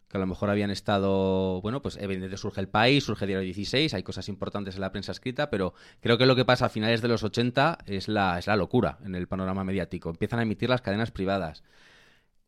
que 0.10 0.18
a 0.18 0.20
lo 0.20 0.28
mejor 0.28 0.50
habían 0.50 0.70
estado, 0.70 1.62
bueno, 1.62 1.82
pues 1.82 1.96
evidentemente 1.96 2.38
surge 2.38 2.60
el 2.60 2.68
país, 2.68 3.06
surge 3.06 3.26
Diario 3.26 3.46
16, 3.46 3.94
hay 3.94 4.04
cosas 4.04 4.28
importantes 4.28 4.76
en 4.76 4.82
la 4.82 4.92
prensa 4.92 5.14
escrita, 5.14 5.50
pero 5.50 5.74
creo 6.02 6.18
que 6.18 6.26
lo 6.26 6.36
que 6.36 6.46
pasa 6.46 6.66
a 6.66 6.70
finales 6.70 7.02
de 7.02 7.08
los 7.08 7.24
80 7.24 7.80
es 7.86 8.10
la, 8.10 8.38
es 8.38 8.48
la 8.48 8.58
locura 8.58 9.00
en 9.04 9.16
el 9.16 9.28
panorama 9.28 9.64
mediático. 9.64 10.10
Empiezan 10.10 10.40
a 10.40 10.44
emitir 10.44 10.70
las 10.70 10.82
cadenas 10.82 11.12
privadas 11.12 11.64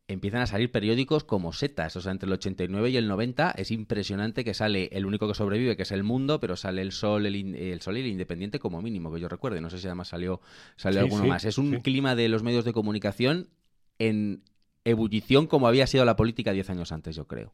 empiezan 0.08 0.40
a 0.40 0.46
salir 0.46 0.72
periódicos 0.72 1.22
como 1.22 1.52
setas. 1.52 1.94
O 1.96 2.00
sea, 2.00 2.12
entre 2.12 2.26
el 2.26 2.32
89 2.32 2.90
y 2.90 2.96
el 2.96 3.06
90 3.06 3.52
es 3.52 3.70
impresionante 3.70 4.42
que 4.42 4.54
sale 4.54 4.88
el 4.92 5.04
único 5.04 5.28
que 5.28 5.34
sobrevive, 5.34 5.76
que 5.76 5.82
es 5.82 5.92
El 5.92 6.02
Mundo, 6.02 6.40
pero 6.40 6.56
sale 6.56 6.80
El 6.82 6.92
Sol, 6.92 7.26
el, 7.26 7.80
Sol 7.80 7.98
y 7.98 8.00
el 8.00 8.06
Independiente 8.06 8.58
como 8.58 8.80
mínimo, 8.80 9.12
que 9.12 9.20
yo 9.20 9.28
recuerde. 9.28 9.60
No 9.60 9.68
sé 9.68 9.78
si 9.78 9.86
además 9.86 10.08
salió, 10.08 10.40
salió 10.76 11.00
alguno 11.00 11.26
más. 11.26 11.44
Es 11.44 11.58
un 11.58 11.80
clima 11.80 12.16
de 12.16 12.28
los 12.28 12.42
medios 12.42 12.64
de 12.64 12.72
comunicación 12.72 13.50
en 13.98 14.42
ebullición 14.84 15.46
como 15.46 15.68
había 15.68 15.86
sido 15.86 16.04
la 16.06 16.16
política 16.16 16.52
diez 16.52 16.70
años 16.70 16.90
antes, 16.90 17.14
yo 17.14 17.26
creo. 17.26 17.52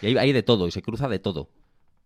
Y 0.00 0.06
hay, 0.06 0.16
hay 0.16 0.32
de 0.32 0.44
todo, 0.44 0.68
y 0.68 0.70
se 0.70 0.82
cruza 0.82 1.08
de 1.08 1.18
todo. 1.18 1.50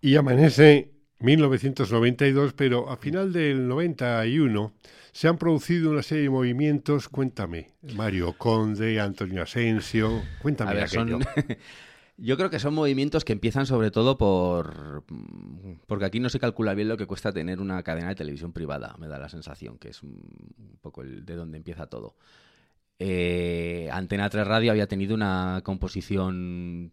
Y 0.00 0.16
amanece 0.16 0.92
1992, 1.20 2.54
pero 2.54 2.90
a 2.90 2.96
final 2.96 3.32
del 3.32 3.68
91 3.68 4.72
se 5.12 5.28
han 5.28 5.38
producido 5.38 5.90
una 5.90 6.02
serie 6.02 6.24
de 6.24 6.30
movimientos. 6.30 7.08
Cuéntame, 7.08 7.68
Mario 7.94 8.34
Conde, 8.36 9.00
Antonio 9.00 9.42
Asensio, 9.42 10.22
cuéntame. 10.40 10.80
A 10.80 10.86
Yo 12.22 12.36
creo 12.36 12.50
que 12.50 12.58
son 12.58 12.74
movimientos 12.74 13.24
que 13.24 13.32
empiezan 13.32 13.64
sobre 13.64 13.90
todo 13.90 14.18
por... 14.18 15.04
porque 15.86 16.04
aquí 16.04 16.20
no 16.20 16.28
se 16.28 16.38
calcula 16.38 16.74
bien 16.74 16.88
lo 16.88 16.98
que 16.98 17.06
cuesta 17.06 17.32
tener 17.32 17.60
una 17.60 17.82
cadena 17.82 18.10
de 18.10 18.14
televisión 18.14 18.52
privada, 18.52 18.94
me 18.98 19.08
da 19.08 19.18
la 19.18 19.30
sensación, 19.30 19.78
que 19.78 19.88
es 19.88 20.02
un 20.02 20.20
poco 20.82 21.00
el 21.00 21.24
de 21.24 21.34
donde 21.34 21.56
empieza 21.56 21.86
todo. 21.86 22.16
Eh, 22.98 23.88
Antena 23.90 24.28
3 24.28 24.46
Radio 24.46 24.72
había 24.72 24.86
tenido 24.86 25.14
una 25.14 25.62
composición 25.64 26.92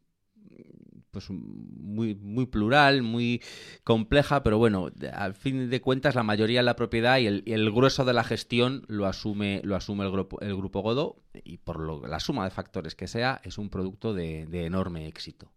pues 1.18 1.32
muy, 1.32 2.14
muy 2.14 2.46
plural, 2.46 3.02
muy 3.02 3.42
compleja, 3.84 4.44
pero 4.44 4.60
bueno, 4.60 4.92
al 5.14 5.34
fin 5.34 5.68
de 5.72 5.82
cuentas 5.82 6.14
la 6.14 6.22
mayoría 6.22 6.60
de 6.60 6.66
la 6.66 6.76
propiedad 6.76 7.18
y 7.18 7.26
el, 7.26 7.72
grueso 7.72 8.06
de 8.06 8.14
la 8.14 8.24
gestión 8.24 8.84
lo 8.88 9.08
asume, 9.08 9.62
lo 9.64 9.76
asume 9.76 10.06
el 10.06 10.12
grupo, 10.12 10.40
el 10.42 10.56
grupo 10.56 10.82
Godó 10.82 11.24
y 11.34 11.58
por 11.58 11.80
lo, 11.80 12.06
la 12.06 12.20
suma 12.20 12.44
de 12.44 12.52
factores 12.52 12.94
que 12.94 13.08
sea 13.08 13.42
es 13.44 13.58
un 13.58 13.72
producto 13.72 14.14
de 14.14 14.66
enorme 14.66 15.08
éxito. 15.08 15.52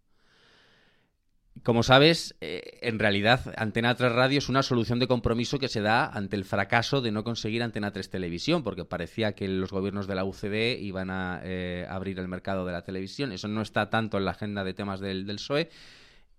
Como 1.63 1.83
sabes, 1.83 2.35
eh, 2.41 2.79
en 2.81 2.97
realidad 2.97 3.53
Antena 3.55 3.93
3 3.93 4.13
Radio 4.13 4.39
es 4.39 4.49
una 4.49 4.63
solución 4.63 4.97
de 4.97 5.07
compromiso 5.07 5.59
que 5.59 5.67
se 5.67 5.81
da 5.81 6.07
ante 6.07 6.35
el 6.35 6.43
fracaso 6.43 7.01
de 7.01 7.11
no 7.11 7.23
conseguir 7.23 7.61
Antena 7.61 7.91
3 7.91 8.09
Televisión, 8.09 8.63
porque 8.63 8.83
parecía 8.83 9.33
que 9.33 9.47
los 9.47 9.71
gobiernos 9.71 10.07
de 10.07 10.15
la 10.15 10.23
UCD 10.23 10.79
iban 10.79 11.11
a 11.11 11.39
eh, 11.43 11.85
abrir 11.87 12.17
el 12.17 12.27
mercado 12.27 12.65
de 12.65 12.71
la 12.71 12.83
televisión. 12.83 13.31
Eso 13.31 13.47
no 13.47 13.61
está 13.61 13.91
tanto 13.91 14.17
en 14.17 14.25
la 14.25 14.31
agenda 14.31 14.63
de 14.63 14.73
temas 14.73 15.01
del, 15.01 15.27
del 15.27 15.35
PSOE. 15.35 15.69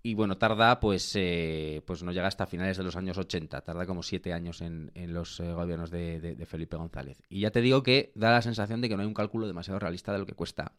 Y 0.03 0.15
bueno, 0.15 0.39
tarda, 0.39 0.81
pues, 0.81 1.13
eh, 1.15 1.83
pues 1.87 2.03
no 2.03 2.11
llega 2.11 2.27
hasta 2.27 2.47
finales 2.47 2.77
de 2.77 2.83
los 2.83 2.97
años 2.97 3.17
80, 3.17 3.61
tarda 3.61 3.87
como 3.87 4.03
siete 4.03 4.33
años 4.33 4.61
en, 4.61 4.91
los 4.95 5.41
gobiernos 5.41 5.93
de 5.93 6.45
Felipe 6.49 6.77
González. 6.77 7.23
Y 7.29 7.41
ya 7.41 7.53
te 7.53 7.61
digo 7.61 7.85
que 7.85 8.11
da 8.17 8.33
la 8.33 8.43
sensación 8.43 8.81
de 8.81 8.89
que 8.89 8.97
no 8.97 9.03
hay 9.03 9.09
un 9.09 9.15
cálculo 9.15 9.47
demasiado 9.47 9.79
realista 9.79 10.13
de 10.13 10.19
lo 10.19 10.27
que 10.27 10.35
cuesta 10.35 10.73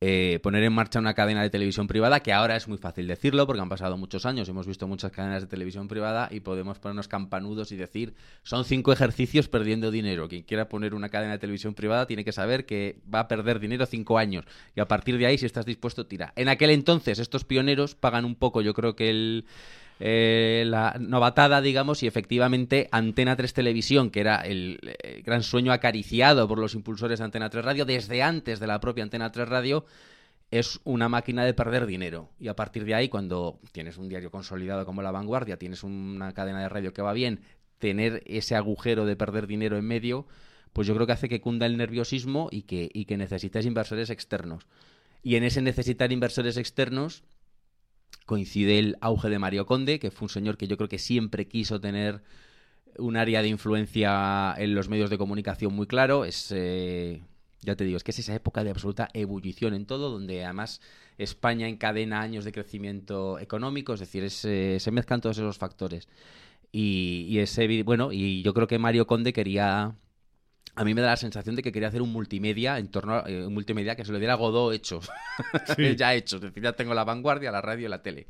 eh, 0.00 0.40
poner 0.42 0.62
en 0.62 0.74
marcha 0.74 0.98
una 0.98 1.14
cadena 1.14 1.42
de 1.42 1.48
televisión 1.48 1.86
privada, 1.86 2.20
que 2.20 2.32
ahora 2.32 2.54
es 2.56 2.68
muy 2.68 2.76
fácil 2.76 3.06
decirlo 3.06 3.46
porque 3.46 3.62
han 3.62 3.70
pasado 3.70 3.96
muchos 3.96 4.26
años, 4.26 4.46
hemos 4.48 4.66
visto 4.66 4.86
muchas 4.86 5.10
cadenas 5.10 5.42
de 5.42 5.48
televisión 5.48 5.88
privada 5.88 6.28
y 6.30 6.40
podemos 6.40 6.78
ponernos 6.78 7.08
campanudos 7.08 7.72
y 7.72 7.76
decir, 7.76 8.14
son 8.42 8.66
cinco 8.66 8.92
ejercicios 8.92 9.48
perdiendo 9.48 9.90
dinero. 9.90 10.28
Quien 10.28 10.42
quiera 10.42 10.68
poner 10.68 10.94
una 10.94 11.08
cadena 11.08 11.32
de 11.32 11.38
televisión 11.38 11.74
privada 11.74 12.06
tiene 12.06 12.24
que 12.24 12.32
saber 12.32 12.66
que 12.66 13.00
va 13.12 13.20
a 13.20 13.28
perder 13.28 13.58
dinero 13.58 13.86
cinco 13.86 14.18
años 14.18 14.44
y 14.74 14.80
a 14.80 14.86
partir 14.86 15.16
de 15.16 15.26
ahí, 15.26 15.38
si 15.38 15.46
estás 15.46 15.64
dispuesto, 15.64 16.06
tira. 16.06 16.34
En 16.36 16.48
aquel 16.48 16.70
entonces, 16.70 17.18
estos 17.18 17.44
pioneros 17.44 17.94
pagan 17.94 18.26
un 18.26 18.34
poco, 18.34 18.60
yo 18.60 18.74
creo 18.74 18.96
que 18.96 19.08
el 19.08 19.46
eh, 19.98 20.64
la 20.66 20.96
novatada, 21.00 21.60
digamos, 21.60 22.02
y 22.02 22.06
efectivamente 22.06 22.88
Antena 22.92 23.36
3 23.36 23.52
Televisión, 23.54 24.10
que 24.10 24.20
era 24.20 24.36
el, 24.36 24.78
el, 25.02 25.22
gran 25.22 25.42
sueño 25.42 25.72
acariciado 25.72 26.46
por 26.46 26.58
los 26.58 26.74
impulsores 26.74 27.18
de 27.18 27.24
Antena 27.24 27.48
3 27.48 27.64
Radio, 27.64 27.84
desde 27.84 28.22
antes 28.22 28.60
de 28.60 28.66
la 28.66 28.80
propia 28.80 29.04
Antena 29.04 29.32
3 29.32 29.48
Radio, 29.48 29.86
es 30.50 30.80
una 30.84 31.08
máquina 31.08 31.44
de 31.44 31.54
perder 31.54 31.86
dinero. 31.86 32.30
Y 32.38 32.48
a 32.48 32.56
partir 32.56 32.84
de 32.84 32.94
ahí, 32.94 33.08
cuando 33.08 33.58
tienes 33.72 33.96
un 33.98 34.08
diario 34.08 34.30
consolidado 34.30 34.84
como 34.84 35.02
La 35.02 35.10
Vanguardia, 35.10 35.58
tienes 35.58 35.82
una 35.82 36.32
cadena 36.32 36.60
de 36.60 36.68
radio 36.68 36.92
que 36.92 37.02
va 37.02 37.12
bien, 37.12 37.40
tener 37.78 38.22
ese 38.26 38.54
agujero 38.54 39.06
de 39.06 39.16
perder 39.16 39.46
dinero 39.46 39.76
en 39.76 39.86
medio, 39.86 40.26
pues 40.72 40.86
yo 40.86 40.94
creo 40.94 41.06
que 41.06 41.12
hace 41.12 41.28
que 41.28 41.40
cunda 41.40 41.66
el 41.66 41.76
nerviosismo 41.76 42.48
y 42.50 42.62
que, 42.62 42.90
y 42.92 43.06
que 43.06 43.16
necesites 43.16 43.66
inversores 43.66 44.10
externos. 44.10 44.66
Y 45.22 45.36
en 45.36 45.44
ese 45.44 45.62
necesitar 45.62 46.12
inversores 46.12 46.56
externos, 46.56 47.24
coincide 48.26 48.78
el 48.78 48.96
auge 49.00 49.30
de 49.30 49.38
Mario 49.38 49.64
Conde, 49.66 49.98
que 49.98 50.10
fue 50.10 50.26
un 50.26 50.30
señor 50.30 50.58
que 50.58 50.66
yo 50.66 50.76
creo 50.76 50.88
que 50.88 50.98
siempre 50.98 51.48
quiso 51.48 51.80
tener 51.80 52.22
un 52.98 53.16
área 53.16 53.42
de 53.42 53.48
influencia 53.48 54.54
en 54.58 54.74
los 54.74 54.88
medios 54.88 55.10
de 55.10 55.18
comunicación 55.18 55.72
muy 55.72 55.86
claro. 55.86 56.24
Es, 56.24 56.52
eh, 56.54 57.22
ya 57.62 57.76
te 57.76 57.84
digo, 57.84 57.96
es 57.96 58.04
que 58.04 58.10
es 58.10 58.18
esa 58.18 58.34
época 58.34 58.64
de 58.64 58.70
absoluta 58.70 59.08
ebullición 59.14 59.74
en 59.74 59.86
todo, 59.86 60.10
donde 60.10 60.44
además 60.44 60.80
España 61.18 61.68
encadena 61.68 62.20
años 62.20 62.44
de 62.44 62.52
crecimiento 62.52 63.38
económico, 63.38 63.94
es 63.94 64.00
decir, 64.00 64.26
eh, 64.44 64.78
se 64.80 64.90
mezclan 64.90 65.20
todos 65.20 65.38
esos 65.38 65.58
factores. 65.58 66.08
Y, 66.72 67.26
y 67.28 67.38
ese, 67.38 67.82
bueno, 67.84 68.12
y 68.12 68.42
yo 68.42 68.52
creo 68.52 68.66
que 68.66 68.78
Mario 68.78 69.06
Conde 69.06 69.32
quería 69.32 69.94
a 70.76 70.84
mí 70.84 70.94
me 70.94 71.00
da 71.00 71.08
la 71.08 71.16
sensación 71.16 71.56
de 71.56 71.62
que 71.62 71.72
quería 71.72 71.88
hacer 71.88 72.02
un 72.02 72.12
multimedia 72.12 72.78
en 72.78 72.88
torno 72.88 73.14
a 73.14 73.24
eh, 73.28 73.46
un 73.46 73.54
multimedia 73.54 73.96
que 73.96 74.04
se 74.04 74.12
lo 74.12 74.18
diera 74.18 74.34
Godó 74.34 74.72
hecho. 74.72 75.00
ya 75.96 76.14
hecho. 76.14 76.36
Es 76.36 76.42
decir, 76.42 76.62
ya 76.62 76.74
tengo 76.74 76.92
la 76.92 77.04
vanguardia, 77.04 77.50
la 77.50 77.62
radio 77.62 77.86
y 77.86 77.90
la 77.90 78.02
tele. 78.02 78.26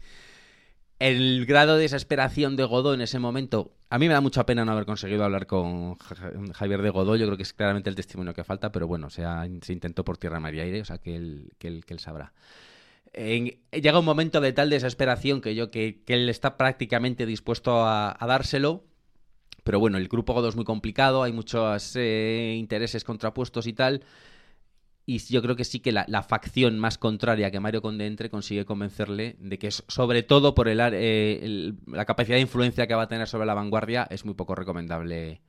El 1.00 1.44
grado 1.44 1.74
de 1.74 1.82
desesperación 1.82 2.56
de 2.56 2.64
Godó 2.64 2.94
en 2.94 3.00
ese 3.00 3.18
momento, 3.18 3.74
a 3.90 3.98
mí 3.98 4.06
me 4.06 4.14
da 4.14 4.20
mucha 4.20 4.46
pena 4.46 4.64
no 4.64 4.72
haber 4.72 4.86
conseguido 4.86 5.24
hablar 5.24 5.46
con 5.46 5.96
Javier 6.54 6.82
de 6.82 6.90
Godó. 6.90 7.16
Yo 7.16 7.26
creo 7.26 7.36
que 7.36 7.42
es 7.42 7.52
claramente 7.52 7.90
el 7.90 7.96
testimonio 7.96 8.32
que 8.32 8.44
falta, 8.44 8.70
pero 8.70 8.86
bueno, 8.86 9.10
se, 9.10 9.24
se 9.62 9.72
intentó 9.72 10.04
por 10.04 10.16
tierra, 10.16 10.38
mar 10.38 10.54
y 10.54 10.60
aire, 10.60 10.80
o 10.80 10.84
sea 10.84 10.98
que 10.98 11.16
él, 11.16 11.52
que 11.58 11.66
él, 11.66 11.84
que 11.84 11.94
él 11.94 12.00
sabrá. 12.00 12.32
llega 13.12 13.98
un 13.98 14.04
momento 14.04 14.40
de 14.40 14.52
tal 14.52 14.70
desesperación 14.70 15.40
que 15.40 15.56
yo 15.56 15.70
que, 15.72 16.02
que 16.06 16.14
él 16.14 16.28
está 16.28 16.56
prácticamente 16.56 17.26
dispuesto 17.26 17.84
a, 17.84 18.16
a 18.18 18.26
dárselo 18.26 18.84
pero 19.66 19.80
bueno, 19.80 19.98
el 19.98 20.06
grupo 20.06 20.32
Godó 20.32 20.48
es 20.48 20.54
muy 20.54 20.64
complicado, 20.64 21.24
hay 21.24 21.32
muchos 21.32 21.96
eh, 21.96 22.54
intereses 22.56 23.02
contrapuestos 23.02 23.66
y 23.66 23.72
tal. 23.72 24.04
Y 25.04 25.18
yo 25.18 25.42
creo 25.42 25.56
que 25.56 25.64
sí 25.64 25.80
que 25.80 25.90
la, 25.90 26.22
facción 26.22 26.78
más 26.78 26.98
contraria 26.98 27.50
que 27.50 27.58
Mario 27.58 27.82
Conde 27.82 28.06
entre 28.06 28.30
consigue 28.30 28.64
convencerle 28.64 29.36
de 29.40 29.58
que, 29.58 29.72
sobre 29.72 30.22
todo 30.22 30.54
por 30.54 30.68
eh, 30.68 31.72
la 31.88 32.04
capacidad 32.04 32.36
de 32.36 32.42
influencia 32.42 32.86
que 32.86 32.94
va 32.94 33.02
a 33.02 33.08
tener 33.08 33.26
sobre 33.26 33.46
la 33.46 33.54
vanguardia, 33.54 34.06
es 34.08 34.24
muy 34.24 34.34
poco 34.34 34.54
recomendable 34.54 35.40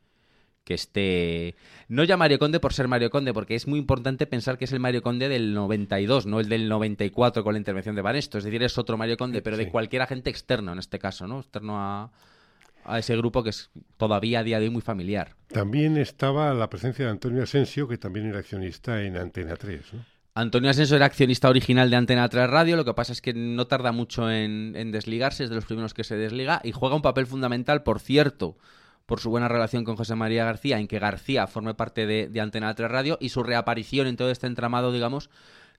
que 0.64 0.74
esté... 0.74 1.56
No 1.88 2.04
ya 2.04 2.18
Mario 2.18 2.40
Conde 2.40 2.60
por 2.60 2.74
ser 2.74 2.88
Mario 2.88 3.12
Conde, 3.12 3.34
porque 3.34 3.54
es 3.54 3.68
muy 3.68 3.78
importante 3.78 4.26
pensar 4.26 4.58
que 4.58 4.66
es 4.66 4.74
el 4.74 4.80
Mario 4.80 5.04
Conde 5.04 5.30
del 5.30 5.54
92, 5.54 6.26
no 6.26 6.40
el 6.40 6.50
del 6.50 6.70
94 6.70 7.44
con 7.44 7.54
la 7.54 7.60
intervención 7.60 7.96
de 7.96 8.02
Banesto. 8.02 8.40
Es 8.40 8.44
decir, 8.44 8.64
es 8.64 8.80
otro 8.80 8.98
Mario 8.98 9.16
Conde, 9.16 9.44
pero 9.44 9.58
de 9.58 9.70
cualquier 9.70 10.02
agente 10.02 10.32
externo 10.32 10.74
en 10.74 10.80
este 10.80 10.98
caso, 10.98 11.28
¿no? 11.28 11.40
Externo 11.40 11.80
a, 11.80 12.12
a 12.88 13.00
ese 13.00 13.16
grupo 13.18 13.44
que 13.44 13.52
es 13.52 13.70
todavía 13.98 14.40
a 14.40 14.44
día 14.44 14.60
de 14.60 14.66
hoy 14.66 14.72
muy 14.72 14.82
familiar. 14.82 15.36
También 15.48 15.98
estaba 15.98 16.54
la 16.54 16.70
presencia 16.70 17.06
de 17.06 17.12
Antonio 17.12 17.44
Asensio, 17.44 17.88
que 17.88 17.98
también 17.98 18.28
era 18.28 18.40
accionista 18.40 19.04
en 19.04 19.18
Antena 19.18 19.56
3. 19.56 19.82
Antonio 20.34 20.70
Asensio 20.70 20.96
era 20.96 21.08
accionista 21.08 21.50
original 21.50 21.90
de 21.90 21.96
Antena 21.96 22.30
3 22.30 22.50
Radio, 22.50 22.76
lo 22.76 22.86
que 22.86 22.94
pasa 22.94 23.12
es 23.12 23.22
que 23.22 23.34
no 23.34 23.66
tarda 23.68 23.92
mucho 23.92 24.30
en, 24.32 24.92
desligarse, 24.92 25.44
es 25.44 25.50
de 25.50 25.56
los 25.56 25.66
primeros 25.66 25.94
que 25.94 26.04
se 26.04 26.16
desliga 26.16 26.62
y 26.64 26.72
juega 26.72 26.96
un 26.96 27.02
papel 27.02 27.26
fundamental, 27.26 27.82
por 27.82 28.00
cierto, 28.00 28.56
por 29.08 29.20
su 29.20 29.32
buena 29.32 29.48
relación 29.48 29.84
con 29.84 29.96
José 29.96 30.14
María 30.14 30.46
García, 30.46 30.80
en 30.80 30.88
que 30.88 31.00
García 31.00 31.48
forme 31.48 31.74
parte 31.74 32.06
de, 32.06 32.40
Antena 32.40 32.74
3 32.74 32.92
Radio 32.92 33.18
y 33.20 33.30
su 33.30 33.42
reaparición 33.42 34.06
en 34.06 34.16
todo 34.16 34.30
este 34.30 34.46
entramado, 34.46 34.92
digamos, 34.92 35.32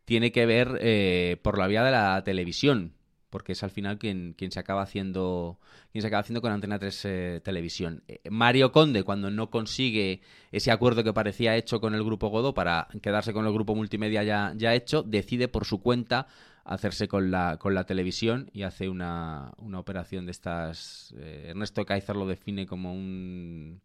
tiene 0.04 0.32
que 0.32 0.44
ver 0.44 0.78
eh, 0.80 1.36
por 1.42 1.56
la 1.56 1.68
vía 1.68 1.84
de 1.84 1.92
la 1.92 2.22
televisión 2.24 2.94
porque 3.30 3.52
es 3.52 3.62
al 3.62 3.70
final 3.70 3.98
quien, 3.98 4.34
quien 4.36 4.50
se 4.50 4.60
acaba 4.60 4.82
haciendo 4.82 5.58
quien 5.92 6.02
se 6.02 6.08
acaba 6.08 6.20
haciendo 6.20 6.40
con 6.40 6.52
Antena 6.52 6.78
3 6.78 7.04
eh, 7.04 7.40
Televisión. 7.42 8.02
Eh, 8.08 8.20
Mario 8.30 8.72
Conde, 8.72 9.02
cuando 9.02 9.30
no 9.30 9.50
consigue 9.50 10.20
ese 10.52 10.70
acuerdo 10.70 11.04
que 11.04 11.12
parecía 11.12 11.56
hecho 11.56 11.80
con 11.80 11.94
el 11.94 12.04
grupo 12.04 12.28
Godó 12.28 12.54
para 12.54 12.88
quedarse 13.02 13.32
con 13.32 13.46
el 13.46 13.52
grupo 13.52 13.74
multimedia 13.74 14.22
ya, 14.22 14.52
ya 14.56 14.74
hecho, 14.74 15.02
decide 15.02 15.48
por 15.48 15.64
su 15.64 15.80
cuenta 15.80 16.26
hacerse 16.64 17.08
con 17.08 17.30
la, 17.30 17.56
con 17.58 17.74
la 17.74 17.84
televisión 17.84 18.50
y 18.52 18.62
hace 18.62 18.88
una, 18.88 19.52
una 19.56 19.78
operación 19.78 20.26
de 20.26 20.32
estas... 20.32 21.14
Eh, 21.18 21.46
Ernesto 21.48 21.84
Kaiser 21.86 22.14
lo 22.16 22.26
define 22.26 22.66
como 22.66 22.92
un 22.92 23.80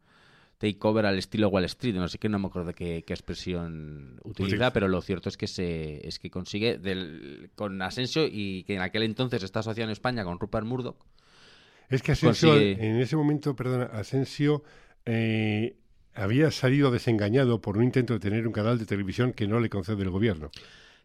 takeover 0.63 1.05
al 1.05 1.17
estilo 1.17 1.49
Wall 1.49 1.65
Street, 1.65 1.93
no 1.93 2.07
sé 2.07 2.17
qué, 2.17 2.29
no 2.29 2.39
me 2.39 2.47
acuerdo 2.47 2.73
qué, 2.73 3.03
expresión 3.05 4.21
utiliza, 4.23 4.71
pero 4.71 4.87
lo 4.87 5.01
cierto 5.01 5.27
es 5.27 5.35
que 5.35 5.47
se 5.47 6.07
es 6.07 6.19
que 6.19 6.29
consigue 6.29 6.77
del, 6.77 7.49
con 7.55 7.81
Asensio 7.81 8.25
y 8.31 8.63
que 8.63 8.75
en 8.75 8.81
aquel 8.81 9.03
entonces 9.03 9.43
está 9.43 9.59
asociado 9.59 9.89
en 9.89 9.91
España 9.91 10.23
con 10.23 10.39
Rupert 10.39 10.65
Murdoch. 10.65 10.95
Es 11.89 12.01
que 12.01 12.13
Asensio, 12.13 12.57
en 12.57 13.01
ese 13.01 13.17
momento, 13.17 13.57
perdona, 13.57 13.85
Asensio 13.87 14.63
eh, 15.05 15.75
había 16.13 16.49
salido 16.49 16.91
desengañado 16.91 17.59
por 17.59 17.77
un 17.77 17.83
intento 17.83 18.13
de 18.13 18.19
tener 18.21 18.47
un 18.47 18.53
canal 18.53 18.79
de 18.79 18.85
televisión 18.85 19.33
que 19.33 19.47
no 19.47 19.59
le 19.59 19.69
concede 19.69 20.01
el 20.01 20.11
gobierno. 20.11 20.49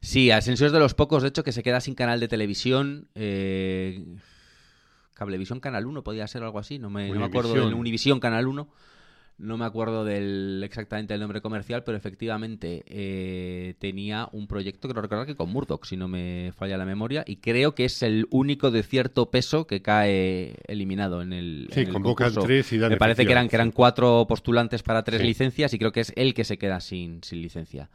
Sí, 0.01 0.31
Asensio 0.31 0.67
es 0.67 0.73
de 0.73 0.79
los 0.79 0.95
pocos, 0.95 1.25
de 1.25 1.31
hecho, 1.31 1.43
que 1.43 1.51
se 1.51 1.65
queda 1.65 1.81
sin 1.81 1.97
canal 1.97 2.21
de 2.21 2.29
televisión. 2.29 3.09
Eh, 3.17 4.05
Cablevisión 5.15 5.59
Canal 5.59 5.85
1 5.85 6.05
podía 6.05 6.29
ser 6.29 6.45
algo 6.45 6.61
así, 6.61 6.79
no 6.79 6.91
me, 6.91 7.09
no 7.09 7.19
me 7.19 7.27
acuerdo 7.27 7.77
Univisión 7.77 8.21
Canal 8.21 8.47
1. 8.47 8.69
No 9.39 9.57
me 9.57 9.65
acuerdo 9.65 10.05
del 10.05 10.61
exactamente 10.65 11.15
el 11.15 11.21
nombre 11.21 11.41
comercial, 11.41 11.85
pero 11.85 11.97
efectivamente 11.97 12.83
eh, 12.89 13.75
tenía 13.79 14.29
un 14.33 14.49
proyecto, 14.49 14.89
creo 14.89 15.01
recordar 15.01 15.27
que 15.27 15.37
con 15.37 15.51
Murdoch, 15.51 15.85
si 15.85 15.97
no 15.97 16.09
me 16.09 16.53
falla 16.57 16.77
la 16.77 16.85
memoria, 16.85 17.23
y 17.25 17.37
creo 17.37 17.73
que 17.77 17.85
es 17.85 18.03
el 18.03 18.27
único 18.31 18.73
de 18.73 18.83
cierto 18.83 19.31
peso 19.31 19.69
que 19.69 19.81
cae 19.81 20.57
eliminado 20.67 21.23
en 21.23 21.33
el. 21.33 21.69
Sí, 21.73 21.87
convocan 21.87 22.35
tres 22.35 22.73
y 22.73 22.79
dan 22.79 22.91
Me 22.91 22.97
parece 22.97 23.27
que 23.27 23.31
eran, 23.31 23.49
que 23.49 23.55
eran 23.55 23.71
cuatro 23.71 24.27
postulantes 24.29 24.83
para 24.83 25.05
tres 25.05 25.23
licencias 25.23 25.73
y 25.73 25.79
creo 25.79 25.93
que 25.93 26.01
es 26.01 26.13
él 26.17 26.35
que 26.35 26.43
se 26.43 26.59
queda 26.59 26.81
sin, 26.81 27.23
sin 27.23 27.41
licencia. 27.41 27.91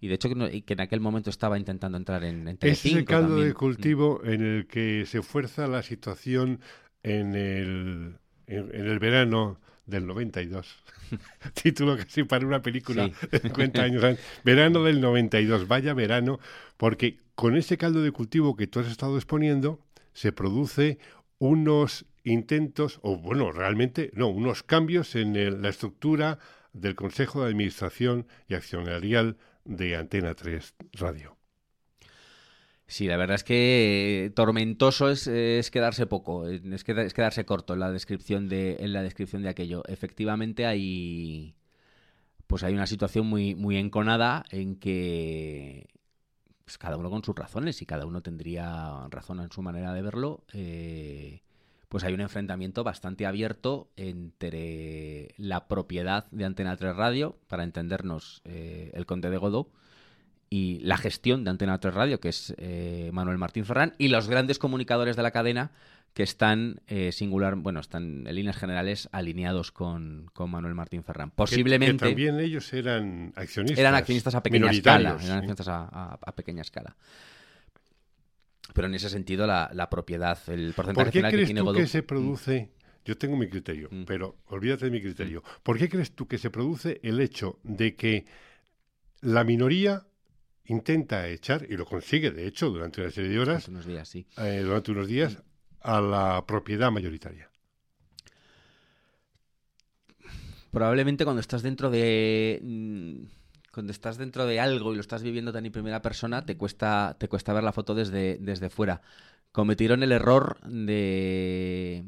Y 0.00 0.08
de 0.08 0.14
hecho 0.14 0.30
que, 0.30 0.64
en 0.66 0.80
aquel 0.80 1.00
momento 1.00 1.28
estaba 1.28 1.58
intentando 1.58 1.98
entrar 1.98 2.24
en, 2.24 2.48
en 2.48 2.58
Es 2.62 2.86
el 2.86 3.04
caldo 3.04 3.36
de 3.36 3.52
cultivo 3.52 4.22
en 4.24 4.40
el 4.40 4.66
que 4.66 5.04
se 5.04 5.20
fuerza 5.20 5.66
la 5.66 5.82
situación 5.82 6.60
en 7.02 7.34
el, 7.34 8.14
en 8.46 8.86
el 8.86 8.98
verano 8.98 9.58
del 9.90 10.06
92. 10.06 10.82
Título 11.62 11.96
casi 11.96 12.24
para 12.24 12.46
una 12.46 12.62
película 12.62 13.10
de 13.30 13.38
50 13.38 13.82
años. 13.82 14.18
Verano 14.44 14.84
del 14.84 15.00
92. 15.00 15.68
Vaya 15.68 15.92
verano, 15.94 16.38
porque 16.76 17.18
con 17.34 17.56
ese 17.56 17.76
caldo 17.76 18.02
de 18.02 18.12
cultivo 18.12 18.56
que 18.56 18.66
tú 18.66 18.80
has 18.80 18.86
estado 18.86 19.16
exponiendo, 19.16 19.80
se 20.12 20.32
produce 20.32 20.98
unos 21.38 22.06
intentos, 22.24 22.98
o 23.02 23.16
bueno, 23.16 23.50
realmente, 23.52 24.10
no, 24.14 24.28
unos 24.28 24.62
cambios 24.62 25.14
en 25.16 25.62
la 25.62 25.68
estructura 25.68 26.38
del 26.72 26.94
Consejo 26.94 27.42
de 27.42 27.48
Administración 27.48 28.26
y 28.48 28.54
Accionarial 28.54 29.36
de 29.64 29.96
Antena 29.96 30.34
3 30.34 30.74
Radio. 30.92 31.39
Sí, 32.90 33.06
la 33.06 33.16
verdad 33.16 33.36
es 33.36 33.44
que 33.44 34.32
tormentoso 34.34 35.10
es, 35.10 35.22
quedarse 35.70 36.06
poco, 36.06 36.48
es, 36.48 36.82
quedarse 36.82 37.44
corto 37.44 37.74
en 37.74 37.78
la 37.78 37.92
descripción 37.92 38.48
de, 38.48 38.78
en 38.80 38.92
la 38.92 39.04
descripción 39.04 39.42
de 39.42 39.48
aquello. 39.48 39.84
Efectivamente 39.86 40.66
hay 40.66 41.54
pues 42.48 42.64
hay 42.64 42.74
una 42.74 42.88
situación 42.88 43.28
muy, 43.28 43.54
muy 43.54 43.76
enconada 43.76 44.44
en 44.50 44.74
que 44.74 45.88
pues, 46.64 46.78
cada 46.78 46.96
uno 46.96 47.10
con 47.10 47.22
sus 47.22 47.36
razones 47.36 47.80
y 47.80 47.86
cada 47.86 48.06
uno 48.06 48.22
tendría 48.22 49.06
razón 49.08 49.38
en 49.38 49.52
su 49.52 49.62
manera 49.62 49.94
de 49.94 50.02
verlo. 50.02 50.42
Eh, 50.52 51.42
pues 51.88 52.02
hay 52.02 52.12
un 52.12 52.22
enfrentamiento 52.22 52.82
bastante 52.82 53.24
abierto 53.24 53.92
entre 53.94 55.32
la 55.36 55.68
propiedad 55.68 56.26
de 56.32 56.44
Antena 56.44 56.76
3 56.76 56.96
Radio, 56.96 57.38
para 57.46 57.62
entendernos 57.62 58.42
eh, 58.44 58.90
el 58.94 59.06
Conde 59.06 59.30
de 59.30 59.36
Godó, 59.36 59.70
y 60.50 60.80
la 60.80 60.96
gestión 60.96 61.44
de 61.44 61.50
Antena 61.50 61.78
3 61.78 61.94
Radio, 61.94 62.20
que 62.20 62.28
es 62.28 62.52
eh, 62.58 63.10
Manuel 63.12 63.38
Martín 63.38 63.64
Ferrán, 63.64 63.94
y 63.98 64.08
los 64.08 64.28
grandes 64.28 64.58
comunicadores 64.58 65.14
de 65.14 65.22
la 65.22 65.30
cadena 65.30 65.70
que 66.12 66.24
están 66.24 66.80
eh, 66.88 67.12
singular, 67.12 67.54
bueno, 67.54 67.78
están 67.78 68.26
en 68.26 68.34
líneas 68.34 68.56
generales 68.56 69.08
alineados 69.12 69.70
con, 69.70 70.28
Manuel 70.36 70.74
Martín 70.74 71.04
Ferrán. 71.04 71.30
Posiblemente. 71.30 72.04
Que, 72.04 72.10
también 72.10 72.40
ellos 72.40 72.72
eran 72.72 73.32
accionistas. 73.36 73.78
Eran 73.78 73.94
accionistas 73.94 74.34
a 74.34 74.42
pequeña 74.42 74.72
escala. 74.72 75.16
Eran 75.22 75.38
accionistas 75.38 75.68
a, 75.68 76.32
pequeña 76.34 76.62
escala. 76.62 76.96
Pero 78.74 78.88
en 78.88 78.94
ese 78.94 79.08
sentido, 79.08 79.46
la, 79.46 79.88
propiedad, 79.88 80.36
el 80.48 80.72
porcentaje 80.74 81.04
¿Por 81.04 81.12
qué 81.12 81.36
crees 81.36 81.48
que 81.48 81.54
tú 81.54 81.72
que 81.72 81.86
se 81.86 82.02
produce? 82.02 82.70
Yo 83.04 83.16
tengo 83.16 83.36
mi 83.36 83.48
criterio, 83.48 83.88
mm. 83.90 84.02
pero 84.04 84.36
olvídate 84.46 84.86
de 84.86 84.90
mi 84.90 85.00
criterio. 85.00 85.40
Mm. 85.40 85.62
¿Por 85.62 85.78
qué 85.78 85.88
crees 85.88 86.12
tú 86.12 86.26
que 86.26 86.38
se 86.38 86.50
produce 86.50 87.00
el 87.04 87.20
hecho 87.20 87.60
de 87.62 87.94
que 87.94 88.26
la 89.20 89.44
minoría 89.44 90.06
intenta 90.70 91.28
echar, 91.28 91.66
y 91.68 91.76
lo 91.76 91.84
consigue 91.84 92.30
de 92.30 92.46
hecho 92.46 92.70
durante 92.70 93.00
una 93.00 93.10
serie 93.10 93.30
de 93.30 93.38
horas, 93.38 93.68
unos 93.68 93.86
días, 93.86 94.08
sí. 94.08 94.26
Eh, 94.38 94.62
durante 94.64 94.92
unos 94.92 95.06
días, 95.06 95.42
a 95.80 96.00
la 96.00 96.44
propiedad 96.46 96.90
mayoritaria. 96.90 97.50
Probablemente 100.70 101.24
cuando 101.24 101.40
estás 101.40 101.62
dentro 101.62 101.90
de 101.90 102.60
mm, 102.62 103.24
cuando 103.72 103.92
estás 103.92 104.18
dentro 104.18 104.46
de 104.46 104.60
algo 104.60 104.92
y 104.92 104.96
lo 104.96 105.00
estás 105.00 105.22
viviendo 105.22 105.52
tan 105.52 105.66
en 105.66 105.72
primera 105.72 106.02
persona, 106.02 106.44
te 106.44 106.56
cuesta, 106.56 107.16
te 107.18 107.28
cuesta 107.28 107.52
ver 107.52 107.64
la 107.64 107.72
foto 107.72 107.94
desde, 107.94 108.38
desde 108.38 108.70
fuera. 108.70 109.02
Cometieron 109.52 110.02
el 110.02 110.12
error 110.12 110.60
de. 110.62 112.04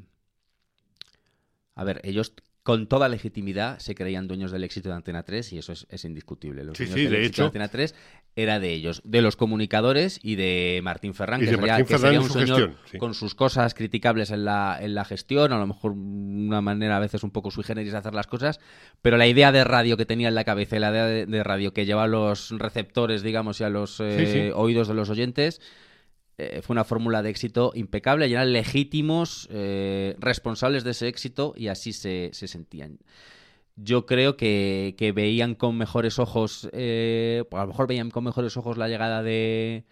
A 1.74 1.84
ver, 1.84 2.00
ellos 2.04 2.34
con 2.62 2.86
toda 2.86 3.08
legitimidad 3.08 3.80
se 3.80 3.94
creían 3.94 4.28
dueños 4.28 4.52
del 4.52 4.62
éxito 4.62 4.88
de 4.88 4.94
Antena 4.94 5.24
3 5.24 5.52
y 5.52 5.58
eso 5.58 5.72
es, 5.72 6.04
indiscutible. 6.04 6.62
sí, 6.74 6.86
sí, 6.86 7.06
de 7.06 7.24
hecho. 7.24 7.42
De 7.42 7.46
Antena 7.46 7.68
3 7.68 7.94
era 8.36 8.60
de 8.60 8.72
ellos, 8.72 9.02
de 9.04 9.20
los 9.20 9.36
comunicadores 9.36 10.20
y 10.22 10.36
de 10.36 10.80
Martín 10.82 11.12
Ferrán, 11.12 11.40
que, 11.40 11.48
sería, 11.48 12.20
un 12.20 12.30
señor 12.30 12.76
con 12.98 13.14
sus 13.14 13.34
cosas 13.34 13.74
criticables 13.74 14.30
en 14.30 14.44
la, 14.44 14.78
en 14.80 14.94
la 14.94 15.04
gestión, 15.04 15.52
a 15.52 15.58
lo 15.58 15.66
mejor 15.66 15.92
una 15.92 16.60
manera 16.60 16.96
a 16.96 17.00
veces 17.00 17.24
un 17.24 17.30
poco 17.30 17.50
sui 17.50 17.64
generis 17.64 17.92
de 17.92 17.98
hacer 17.98 18.14
las 18.14 18.28
cosas, 18.28 18.60
pero 19.02 19.16
la 19.16 19.26
idea 19.26 19.50
de 19.50 19.64
radio 19.64 19.96
que 19.96 20.06
tenía 20.06 20.28
en 20.28 20.34
la 20.34 20.44
cabeza 20.44 20.76
y 20.76 20.78
la 20.78 20.90
idea 20.90 21.06
de, 21.06 21.42
radio 21.42 21.74
que 21.74 21.84
lleva 21.84 22.04
a 22.04 22.08
los 22.08 22.50
receptores, 22.58 23.22
digamos, 23.22 23.60
y 23.60 23.64
a 23.64 23.70
los 23.70 23.98
eh, 24.00 24.52
oídos 24.54 24.88
de 24.88 24.94
los 24.94 25.10
oyentes 25.10 25.60
eh, 26.38 26.60
fue 26.62 26.74
una 26.74 26.84
fórmula 26.84 27.22
de 27.22 27.30
éxito 27.30 27.72
impecable 27.74 28.26
y 28.26 28.32
eran 28.32 28.52
legítimos 28.52 29.48
eh, 29.50 30.16
responsables 30.18 30.82
de 30.82 30.92
ese 30.92 31.08
éxito 31.08 31.52
y 31.56 31.68
así 31.68 31.92
se, 31.92 32.30
sentían. 32.32 32.98
Yo 33.76 34.06
creo 34.06 34.36
que, 34.36 35.12
veían 35.14 35.54
con 35.54 35.76
mejores 35.76 36.18
ojos, 36.18 36.68
eh, 36.72 37.44
a 37.52 37.60
lo 37.62 37.66
mejor 37.68 37.86
veían 37.86 38.10
con 38.10 38.24
mejores 38.24 38.56
ojos 38.56 38.78
la 38.78 38.88
llegada 38.88 39.22
de, 39.22 39.84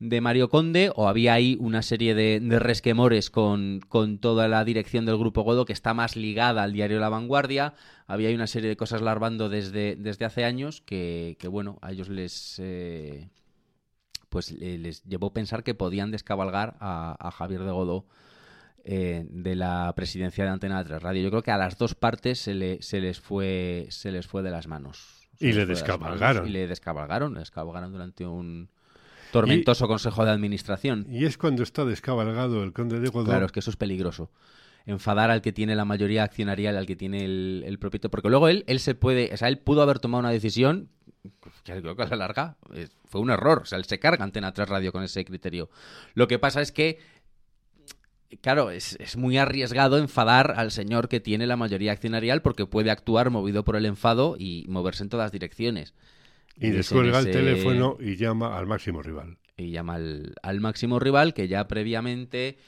de 0.00 0.20
Mario 0.20 0.48
Conde 0.48 0.90
o 0.94 1.08
había 1.08 1.34
ahí 1.34 1.56
una 1.60 1.82
serie 1.82 2.14
de, 2.14 2.58
resquemores 2.58 3.30
con, 3.30 3.80
con, 3.88 4.18
toda 4.18 4.48
la 4.48 4.64
dirección 4.64 5.06
del 5.06 5.16
Grupo 5.16 5.42
Godo 5.42 5.64
que 5.64 5.72
está 5.72 5.94
más 5.94 6.16
ligada 6.16 6.64
al 6.64 6.72
diario 6.72 6.98
La 6.98 7.08
Vanguardia. 7.08 7.74
Había 8.06 8.28
ahí 8.28 8.34
una 8.34 8.48
serie 8.48 8.68
de 8.68 8.76
cosas 8.76 9.00
larvando 9.00 9.48
desde, 9.48 9.96
desde 9.96 10.24
hace 10.24 10.44
años 10.44 10.80
que, 10.80 11.36
bueno, 11.48 11.78
a 11.82 11.92
ellos 11.92 12.08
les 12.08 12.60
pues 14.34 14.50
les 14.50 15.04
llevó 15.04 15.28
a 15.28 15.32
pensar 15.32 15.62
que 15.62 15.76
podían 15.76 16.10
descabalgar 16.10 16.76
a, 16.80 17.30
Javier 17.38 17.62
de 17.62 17.70
Godó 17.70 18.04
eh, 18.82 19.24
de 19.30 19.54
la 19.54 19.92
presidencia 19.94 20.42
de 20.42 20.50
Antena 20.50 20.82
3 20.82 21.00
Radio. 21.00 21.22
Yo 21.22 21.30
creo 21.30 21.44
que 21.44 21.52
a 21.52 21.56
las 21.56 21.78
dos 21.78 21.94
partes 21.94 22.40
se, 22.40 22.52
les, 22.52 23.20
fue, 23.20 23.86
se 23.90 24.10
les 24.10 24.26
fue 24.26 24.42
de 24.42 24.50
las 24.50 24.66
manos. 24.66 25.28
y 25.38 25.52
le 25.52 25.66
descabalgaron. 25.66 26.48
y 26.48 26.50
le 26.50 26.66
descabalgaron, 26.66 27.34
le 27.34 27.38
descabalgaron 27.38 27.92
durante 27.92 28.26
un 28.26 28.70
tormentoso 29.30 29.86
consejo 29.86 30.24
de 30.24 30.32
administración. 30.32 31.06
Y 31.08 31.26
es 31.26 31.38
cuando 31.38 31.62
está 31.62 31.84
descabalgado 31.84 32.64
el 32.64 32.72
conde 32.72 32.98
de 32.98 33.10
Godó. 33.10 33.26
Claro, 33.26 33.46
es 33.46 33.52
que 33.52 33.60
eso 33.60 33.70
es 33.70 33.76
peligroso 33.76 34.32
enfadar 34.86 35.30
al 35.30 35.42
que 35.42 35.52
tiene 35.52 35.74
la 35.76 35.84
mayoría 35.84 36.24
accionarial, 36.24 36.76
al 36.76 36.86
que 36.86 36.96
tiene 36.96 37.24
el, 37.24 37.64
el 37.66 37.78
propietario. 37.78 38.10
Porque 38.10 38.28
luego 38.28 38.48
él, 38.48 38.64
él 38.66 38.80
se 38.80 38.94
puede, 38.94 39.30
o 39.32 39.36
sea, 39.36 39.48
él 39.48 39.58
pudo 39.58 39.82
haber 39.82 39.98
tomado 39.98 40.20
una 40.20 40.30
decisión 40.30 40.90
que 41.64 41.80
creo 41.80 41.96
que 41.96 42.02
a 42.02 42.06
la 42.08 42.16
larga 42.16 42.56
eh, 42.74 42.88
fue 43.06 43.20
un 43.20 43.30
error. 43.30 43.60
O 43.62 43.64
sea, 43.64 43.78
él 43.78 43.84
se 43.84 43.98
carga 43.98 44.24
Antena 44.24 44.52
3 44.52 44.68
Radio 44.68 44.92
con 44.92 45.02
ese 45.02 45.24
criterio. 45.24 45.70
Lo 46.14 46.28
que 46.28 46.38
pasa 46.38 46.60
es 46.60 46.72
que, 46.72 46.98
claro, 48.40 48.70
es, 48.70 49.16
muy 49.16 49.38
arriesgado 49.38 49.98
enfadar 49.98 50.54
al 50.56 50.70
señor 50.70 51.08
que 51.08 51.20
tiene 51.20 51.46
la 51.46 51.56
mayoría 51.56 51.92
accionarial 51.92 52.42
porque 52.42 52.66
puede 52.66 52.90
actuar 52.90 53.30
movido 53.30 53.64
por 53.64 53.76
el 53.76 53.86
enfado 53.86 54.36
y 54.38 54.66
moverse 54.68 55.02
en 55.02 55.08
todas 55.08 55.32
direcciones. 55.32 55.94
Y, 56.56 56.70
descuelga 56.70 57.18
el 57.18 57.30
teléfono 57.30 57.96
y 57.98 58.16
llama 58.16 58.56
al 58.56 58.66
máximo 58.66 59.02
rival. 59.02 59.38
Y 59.56 59.70
llama 59.70 59.94
al, 59.94 60.34
al 60.42 60.60
máximo 60.60 60.98
rival 60.98 61.32
que 61.34 61.48
ya 61.48 61.66
previamente 61.66 62.58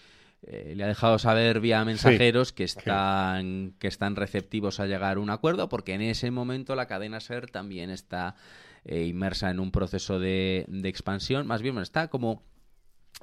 eh, 0.49 0.75
le 0.77 0.85
ha 0.85 0.87
dejado 0.87 1.19
saber 1.19 1.61
vía 1.61 1.85
mensajeros 1.85 2.53
que, 2.53 2.63
están, 2.65 3.75
que 3.81 3.89
están 3.89 4.15
receptivos 4.15 4.79
a 4.79 4.87
llegar 4.87 5.17
a 5.17 5.21
un 5.21 5.31
acuerdo, 5.31 5.69
porque 5.69 5.95
en 5.95 6.03
ese 6.03 6.31
momento 6.31 6.77
la 6.77 6.87
cadena 6.87 7.19
SER 7.19 7.51
también 7.51 7.91
está 7.91 8.37
eh, 8.85 9.07
inmersa 9.07 9.51
en 9.51 9.59
un 9.59 9.73
proceso 9.73 10.21
de, 10.21 10.65
expansión. 10.85 11.49
Más 11.49 11.63
bien, 11.63 11.77
está 11.79 12.09
como 12.09 12.45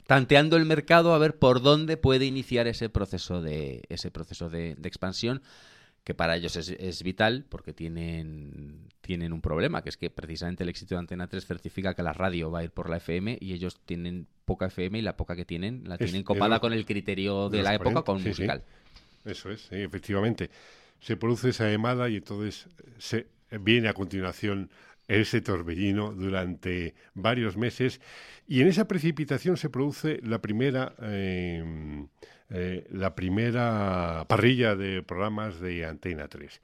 tanteando 0.06 0.58
el 0.58 0.66
mercado 0.66 1.14
a 1.14 1.18
ver 1.18 1.40
por 1.40 1.62
dónde 1.62 1.96
puede 1.96 2.26
iniciar 2.26 2.68
ese 2.68 2.90
proceso 2.90 3.42
de, 3.42 3.84
ese 3.88 4.12
proceso 4.12 4.50
de 4.50 4.76
expansión 4.84 5.42
que 6.04 6.14
para 6.14 6.36
ellos 6.36 6.56
es, 6.58 7.04
vital 7.04 7.46
porque 7.48 7.72
tienen, 7.74 8.90
tienen 9.02 9.32
un 9.32 9.42
problema, 9.42 9.82
que 9.82 9.90
es 9.90 9.98
que 9.98 10.10
precisamente 10.10 10.64
el 10.64 10.70
éxito 10.70 10.96
de 10.96 11.00
Antena 11.00 11.28
3 11.28 11.46
certifica 11.46 11.94
que 11.94 12.04
la 12.04 12.12
radio 12.12 12.52
va 12.52 12.60
a 12.60 12.64
ir 12.64 12.72
por 12.72 12.90
la 12.90 12.98
FM 12.98 13.38
y 13.40 13.54
ellos 13.54 13.80
tienen 13.86 14.28
poca 14.44 14.66
FM 14.66 15.00
y 15.00 15.02
la 15.02 15.16
poca 15.16 15.36
que 15.36 15.46
tienen 15.46 15.84
la 15.86 15.98
tienen 15.98 16.24
copada 16.24 16.60
con 16.60 16.74
el 16.74 16.86
criterio 16.86 17.50
de, 17.50 17.64
la 17.64 17.74
época 17.74 18.02
con 18.02 18.22
musical. 18.22 18.64
Eso 19.24 19.50
es, 19.50 19.72
efectivamente. 19.72 20.50
Se 21.00 21.16
produce 21.16 21.50
esa 21.50 21.70
llamada 21.70 22.10
y 22.10 22.18
entonces 22.18 22.68
se 22.98 23.28
viene 23.62 23.88
a 23.88 23.94
continuación 23.94 24.70
ese 25.08 25.42
torbellino 25.42 26.14
durante 26.14 26.96
varios 27.14 27.58
meses 27.58 28.02
y 28.48 28.62
en 28.62 28.68
esa 28.68 28.88
precipitación 28.88 29.58
se 29.58 29.70
produce 29.70 30.20
la 30.24 30.42
primera 30.42 30.96
eh, 31.02 32.06
eh, 32.50 32.86
la 32.92 33.16
primera 33.16 34.26
parrilla 34.28 34.76
de 34.76 35.04
programas 35.04 35.60
de 35.60 35.86
Antena 35.86 36.28
3. 36.28 36.62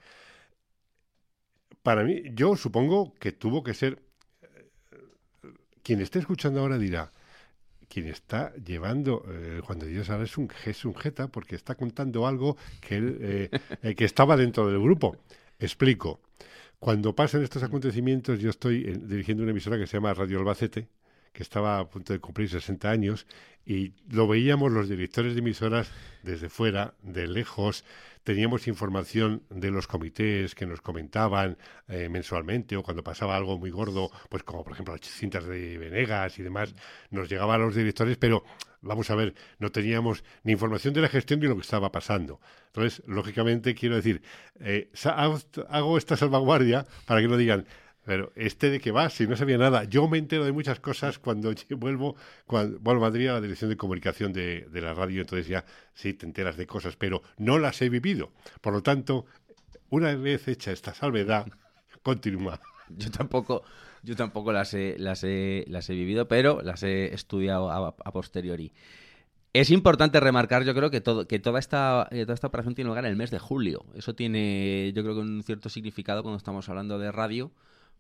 Para 1.83 2.03
mí, 2.03 2.23
yo 2.33 2.55
supongo 2.55 3.13
que 3.15 3.31
tuvo 3.31 3.63
que 3.63 3.73
ser 3.73 3.99
quien 5.89 6.01
esté 6.01 6.19
escuchando 6.19 6.59
ahora 6.59 6.77
dirá, 6.77 7.11
quien 7.87 8.05
está 8.07 8.53
llevando 8.53 9.25
eh, 9.27 9.59
Juan 9.63 9.79
de 9.79 9.87
Dios 9.87 10.09
ahora 10.11 10.23
es 10.23 10.37
un, 10.37 10.47
es 10.65 10.85
un 10.85 10.93
jeta 10.93 11.29
porque 11.29 11.55
está 11.55 11.73
contando 11.73 12.27
algo 12.27 12.57
que, 12.79 12.97
él, 12.97 13.17
eh, 13.21 13.49
eh, 13.81 13.95
que 13.95 14.05
estaba 14.05 14.37
dentro 14.37 14.69
del 14.69 14.79
grupo. 14.79 15.17
Explico. 15.57 16.21
Cuando 16.77 17.15
pasan 17.15 17.41
estos 17.41 17.63
acontecimientos, 17.63 18.39
yo 18.39 18.51
estoy 18.51 18.83
dirigiendo 18.83 19.41
una 19.41 19.51
emisora 19.51 19.79
que 19.79 19.87
se 19.87 19.97
llama 19.97 20.13
Radio 20.13 20.37
Albacete, 20.37 20.87
que 21.33 21.43
estaba 21.43 21.79
a 21.79 21.89
punto 21.89 22.13
de 22.13 22.19
cumplir 22.19 22.49
60 22.49 22.89
años, 22.89 23.25
y 23.65 23.93
lo 24.09 24.27
veíamos 24.27 24.71
los 24.71 24.89
directores 24.89 25.33
de 25.33 25.39
emisoras 25.39 25.91
desde 26.23 26.49
fuera, 26.49 26.95
de 27.03 27.27
lejos, 27.27 27.85
teníamos 28.23 28.67
información 28.67 29.43
de 29.49 29.71
los 29.71 29.87
comités 29.87 30.55
que 30.55 30.65
nos 30.65 30.81
comentaban 30.81 31.57
eh, 31.87 32.09
mensualmente 32.09 32.75
o 32.77 32.83
cuando 32.83 33.03
pasaba 33.03 33.35
algo 33.35 33.57
muy 33.57 33.69
gordo, 33.69 34.11
pues 34.29 34.43
como 34.43 34.63
por 34.63 34.73
ejemplo 34.73 34.95
las 34.95 35.05
cintas 35.07 35.45
de 35.45 35.77
Venegas 35.77 36.39
y 36.39 36.43
demás, 36.43 36.73
nos 37.11 37.29
llegaban 37.29 37.61
a 37.61 37.65
los 37.65 37.75
directores, 37.75 38.17
pero 38.17 38.43
vamos 38.81 39.09
a 39.09 39.15
ver, 39.15 39.35
no 39.59 39.71
teníamos 39.71 40.23
ni 40.43 40.53
información 40.53 40.93
de 40.93 41.01
la 41.01 41.07
gestión 41.07 41.39
ni 41.39 41.47
lo 41.47 41.55
que 41.55 41.61
estaba 41.61 41.91
pasando. 41.91 42.39
Entonces, 42.67 43.03
lógicamente, 43.07 43.75
quiero 43.75 43.95
decir, 43.95 44.21
eh, 44.59 44.91
hago 45.69 45.97
esta 45.97 46.17
salvaguardia 46.17 46.85
para 47.05 47.21
que 47.21 47.27
no 47.27 47.37
digan, 47.37 47.65
pero 48.09 48.31
este 48.35 48.71
de 48.71 48.79
qué 48.79 48.89
va, 48.89 49.07
si 49.11 49.27
no 49.27 49.35
sabía 49.35 49.59
nada. 49.59 49.83
Yo 49.83 50.07
me 50.07 50.17
entero 50.17 50.43
de 50.43 50.51
muchas 50.51 50.79
cosas 50.79 51.19
cuando 51.19 51.53
vuelvo, 51.77 52.15
cuando 52.47 52.79
vuelvo 52.79 53.05
a 53.05 53.09
Madrid 53.09 53.27
a 53.27 53.33
la 53.33 53.41
dirección 53.41 53.69
de 53.69 53.77
comunicación 53.77 54.33
de, 54.33 54.67
la 54.73 54.95
radio, 54.95 55.21
entonces 55.21 55.47
ya 55.47 55.63
sí 55.93 56.15
te 56.15 56.25
enteras 56.25 56.57
de 56.57 56.65
cosas, 56.65 56.95
pero 56.95 57.21
no 57.37 57.59
las 57.59 57.79
he 57.83 57.87
vivido. 57.87 58.31
Por 58.61 58.73
lo 58.73 58.81
tanto, 58.81 59.27
una 59.91 60.15
vez 60.15 60.47
hecha 60.47 60.71
esta 60.71 60.95
salvedad, 60.95 61.45
continúa. 62.01 62.59
Yo 62.89 63.11
tampoco, 63.11 63.61
yo 64.01 64.15
tampoco 64.15 64.53
las 64.53 64.73
he, 64.73 64.95
las 64.97 65.23
he, 65.23 65.65
las 65.67 65.87
he 65.91 65.93
vivido, 65.93 66.27
pero 66.27 66.63
las 66.63 66.81
he 66.81 67.13
estudiado 67.13 67.69
a, 67.69 68.11
posteriori. 68.11 68.73
Es 69.53 69.69
importante 69.69 70.19
remarcar, 70.19 70.63
yo 70.63 70.73
creo 70.73 70.89
que 70.89 70.99
todo, 70.99 71.27
que 71.27 71.37
toda 71.37 71.59
esta, 71.59 72.07
toda 72.09 72.33
esta 72.33 72.47
operación 72.47 72.73
tiene 72.73 72.87
lugar 72.87 73.05
en 73.05 73.11
el 73.11 73.17
mes 73.17 73.29
de 73.29 73.37
julio. 73.37 73.85
Eso 73.93 74.15
tiene, 74.15 74.93
yo 74.95 75.03
creo 75.03 75.13
que 75.13 75.21
un 75.21 75.43
cierto 75.43 75.69
significado 75.69 76.23
cuando 76.23 76.37
estamos 76.37 76.67
hablando 76.69 76.97
de 76.97 77.11
radio 77.11 77.51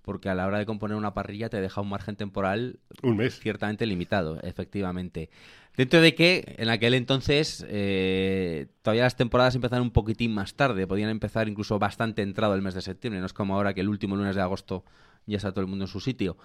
porque 0.01 0.29
a 0.29 0.35
la 0.35 0.47
hora 0.47 0.57
de 0.57 0.65
componer 0.65 0.97
una 0.97 1.13
parrilla 1.13 1.49
te 1.49 1.61
deja 1.61 1.81
un 1.81 1.89
margen 1.89 2.15
temporal 2.15 2.79
un 3.03 3.17
mes 3.17 3.39
ciertamente 3.39 3.85
limitado, 3.85 4.39
efectivamente. 4.41 5.29
Dentro 5.75 6.01
de 6.01 6.15
que 6.15 6.55
en 6.57 6.69
aquel 6.69 6.93
entonces 6.93 7.65
eh, 7.69 8.67
todavía 8.81 9.03
las 9.03 9.15
temporadas 9.15 9.55
empezaron 9.55 9.83
un 9.83 9.91
poquitín 9.91 10.33
más 10.33 10.55
tarde, 10.55 10.87
podían 10.87 11.09
empezar 11.09 11.47
incluso 11.47 11.79
bastante 11.79 12.21
entrado 12.21 12.55
el 12.55 12.61
mes 12.61 12.73
de 12.73 12.81
septiembre, 12.81 13.19
no 13.19 13.25
es 13.25 13.33
como 13.33 13.55
ahora 13.55 13.73
que 13.73 13.81
el 13.81 13.89
último 13.89 14.15
lunes 14.15 14.35
de 14.35 14.41
agosto 14.41 14.83
ya 15.25 15.37
está 15.37 15.51
todo 15.51 15.61
el 15.61 15.67
mundo 15.67 15.85
en 15.85 15.89
su 15.89 15.99
sitio. 15.99 16.37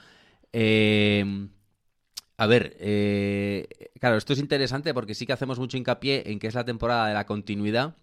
Eh, 0.53 1.49
a 2.37 2.47
ver, 2.47 2.77
eh, 2.81 3.69
claro, 4.01 4.17
esto 4.17 4.33
es 4.33 4.41
interesante 4.41 4.93
porque 4.93 5.15
sí 5.15 5.25
que 5.27 5.33
hacemos 5.33 5.59
mucho 5.59 5.77
hincapié 5.77 6.31
en 6.31 6.39
que 6.39 6.49
es 6.49 6.55
la 6.55 6.65
temporada 6.65 7.09
de 7.09 7.15
la 7.15 7.27
continuidad 7.27 7.95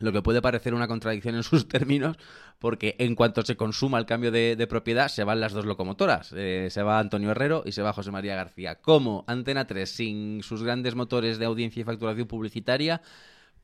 lo 0.00 0.12
que 0.12 0.22
puede 0.22 0.42
parecer 0.42 0.74
una 0.74 0.88
contradicción 0.88 1.36
en 1.36 1.42
sus 1.44 1.68
términos, 1.68 2.16
porque 2.58 2.96
en 2.98 3.14
cuanto 3.14 3.42
se 3.42 3.56
consuma 3.56 3.98
el 3.98 4.06
cambio 4.06 4.32
de, 4.32 4.66
propiedad, 4.68 5.08
se 5.08 5.24
van 5.24 5.40
las 5.40 5.52
dos 5.52 5.64
locomotoras. 5.64 6.32
Eh, 6.34 6.68
se 6.70 6.82
va 6.82 6.98
Antonio 6.98 7.30
Herrero 7.30 7.62
y 7.64 7.72
se 7.72 7.82
va 7.82 7.92
José 7.92 8.10
María 8.10 8.34
García. 8.34 8.80
¿Cómo 8.80 9.24
Antena 9.28 9.66
3, 9.66 9.88
sin 9.88 10.42
sus 10.42 10.62
grandes 10.62 10.94
motores 10.94 11.38
de 11.38 11.44
audiencia 11.44 11.80
y 11.80 11.84
facturación 11.84 12.26
publicitaria, 12.26 13.02